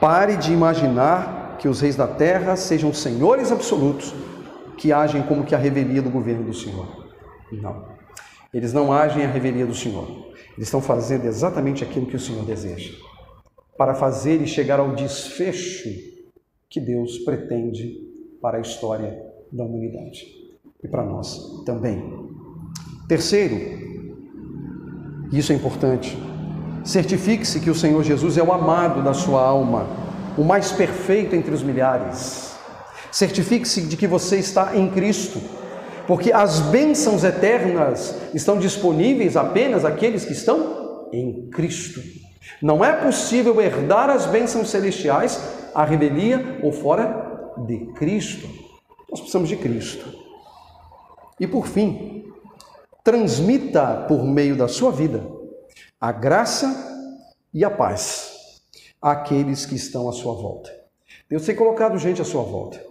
Pare 0.00 0.36
de 0.36 0.52
imaginar 0.52 1.56
que 1.58 1.66
os 1.66 1.80
reis 1.80 1.96
da 1.96 2.06
terra 2.06 2.54
sejam 2.54 2.94
senhores 2.94 3.50
absolutos 3.50 4.14
que 4.76 4.92
agem 4.92 5.22
como 5.22 5.44
que 5.44 5.56
a 5.56 5.58
revelia 5.58 6.00
do 6.00 6.08
governo 6.08 6.44
do 6.44 6.54
Senhor. 6.54 7.07
Não. 7.52 7.86
Eles 8.52 8.72
não 8.72 8.92
agem 8.92 9.24
à 9.24 9.28
revelia 9.28 9.66
do 9.66 9.74
Senhor. 9.74 10.08
Eles 10.56 10.66
estão 10.68 10.80
fazendo 10.80 11.26
exatamente 11.26 11.84
aquilo 11.84 12.06
que 12.06 12.16
o 12.16 12.20
Senhor 12.20 12.44
deseja, 12.44 12.92
para 13.76 13.94
fazer 13.94 14.40
e 14.42 14.46
chegar 14.46 14.80
ao 14.80 14.94
desfecho 14.94 15.88
que 16.68 16.80
Deus 16.80 17.18
pretende 17.18 18.08
para 18.40 18.58
a 18.58 18.60
história 18.60 19.22
da 19.52 19.64
humanidade 19.64 20.26
e 20.82 20.88
para 20.88 21.04
nós 21.04 21.62
também. 21.64 22.02
Terceiro, 23.08 23.56
isso 25.32 25.52
é 25.52 25.54
importante, 25.54 26.16
certifique-se 26.84 27.60
que 27.60 27.70
o 27.70 27.74
Senhor 27.74 28.02
Jesus 28.02 28.36
é 28.36 28.42
o 28.42 28.52
amado 28.52 29.02
da 29.02 29.14
sua 29.14 29.42
alma, 29.42 29.86
o 30.36 30.44
mais 30.44 30.72
perfeito 30.72 31.34
entre 31.34 31.54
os 31.54 31.62
milhares. 31.62 32.56
Certifique-se 33.10 33.82
de 33.82 33.96
que 33.96 34.06
você 34.06 34.38
está 34.38 34.76
em 34.76 34.90
Cristo 34.90 35.40
porque 36.08 36.32
as 36.32 36.58
bênçãos 36.60 37.22
eternas 37.22 38.16
estão 38.32 38.58
disponíveis 38.58 39.36
apenas 39.36 39.84
àqueles 39.84 40.24
que 40.24 40.32
estão 40.32 41.06
em 41.12 41.50
Cristo. 41.50 42.00
Não 42.62 42.82
é 42.82 42.94
possível 42.94 43.60
herdar 43.60 44.08
as 44.08 44.24
bênçãos 44.24 44.70
celestiais 44.70 45.38
à 45.74 45.84
rebelia 45.84 46.60
ou 46.62 46.72
fora 46.72 47.52
de 47.66 47.92
Cristo. 47.92 48.48
Nós 49.10 49.20
precisamos 49.20 49.50
de 49.50 49.56
Cristo. 49.56 50.10
E 51.38 51.46
por 51.46 51.66
fim, 51.66 52.24
transmita 53.04 54.06
por 54.08 54.24
meio 54.24 54.56
da 54.56 54.66
sua 54.66 54.90
vida 54.90 55.22
a 56.00 56.10
graça 56.10 56.74
e 57.52 57.62
a 57.62 57.70
paz 57.70 58.62
àqueles 59.02 59.66
que 59.66 59.74
estão 59.74 60.08
à 60.08 60.12
sua 60.12 60.32
volta. 60.32 60.74
Deus 61.28 61.44
tem 61.44 61.54
colocado 61.54 61.98
gente 61.98 62.22
à 62.22 62.24
sua 62.24 62.44
volta. 62.44 62.87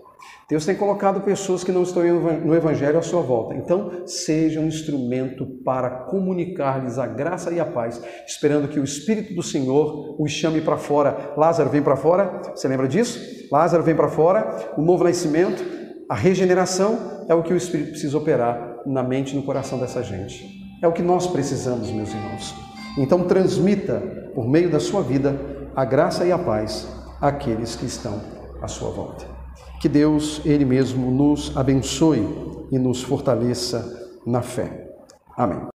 Deus 0.49 0.65
tem 0.65 0.75
colocado 0.75 1.19
pessoas 1.19 1.61
que 1.61 1.73
não 1.73 1.83
estão 1.83 2.01
no 2.03 2.55
Evangelho 2.55 2.97
à 2.97 3.01
sua 3.01 3.21
volta. 3.21 3.53
Então, 3.53 4.07
seja 4.07 4.61
um 4.61 4.67
instrumento 4.67 5.45
para 5.65 5.89
comunicar-lhes 6.05 6.97
a 6.97 7.05
graça 7.05 7.51
e 7.51 7.59
a 7.59 7.65
paz, 7.65 8.01
esperando 8.25 8.69
que 8.69 8.79
o 8.79 8.83
Espírito 8.83 9.35
do 9.35 9.43
Senhor 9.43 10.15
os 10.17 10.31
chame 10.31 10.61
para 10.61 10.77
fora. 10.77 11.33
Lázaro 11.35 11.69
vem 11.69 11.81
para 11.81 11.97
fora, 11.97 12.41
você 12.55 12.65
lembra 12.65 12.87
disso? 12.87 13.19
Lázaro 13.51 13.83
vem 13.83 13.93
para 13.93 14.07
fora, 14.07 14.73
o 14.77 14.81
novo 14.81 15.03
nascimento, 15.03 15.61
a 16.09 16.15
regeneração 16.15 17.25
é 17.27 17.35
o 17.35 17.43
que 17.43 17.51
o 17.51 17.57
Espírito 17.57 17.89
precisa 17.89 18.17
operar 18.17 18.83
na 18.85 19.03
mente 19.03 19.33
e 19.33 19.35
no 19.35 19.43
coração 19.43 19.77
dessa 19.77 20.01
gente. 20.01 20.45
É 20.81 20.87
o 20.87 20.93
que 20.93 21.01
nós 21.01 21.27
precisamos, 21.27 21.91
meus 21.91 22.13
irmãos. 22.13 22.55
Então, 22.97 23.27
transmita 23.27 23.99
por 24.33 24.47
meio 24.47 24.71
da 24.71 24.79
sua 24.79 25.01
vida 25.01 25.35
a 25.75 25.83
graça 25.83 26.25
e 26.25 26.31
a 26.31 26.37
paz 26.37 26.87
àqueles 27.19 27.75
que 27.75 27.85
estão 27.85 28.21
à 28.61 28.67
sua 28.69 28.91
volta. 28.91 29.36
Que 29.79 29.87
Deus, 29.87 30.41
Ele 30.45 30.65
mesmo, 30.65 31.11
nos 31.11 31.55
abençoe 31.55 32.27
e 32.71 32.79
nos 32.79 33.03
fortaleça 33.03 34.19
na 34.25 34.41
fé. 34.41 34.87
Amém. 35.35 35.67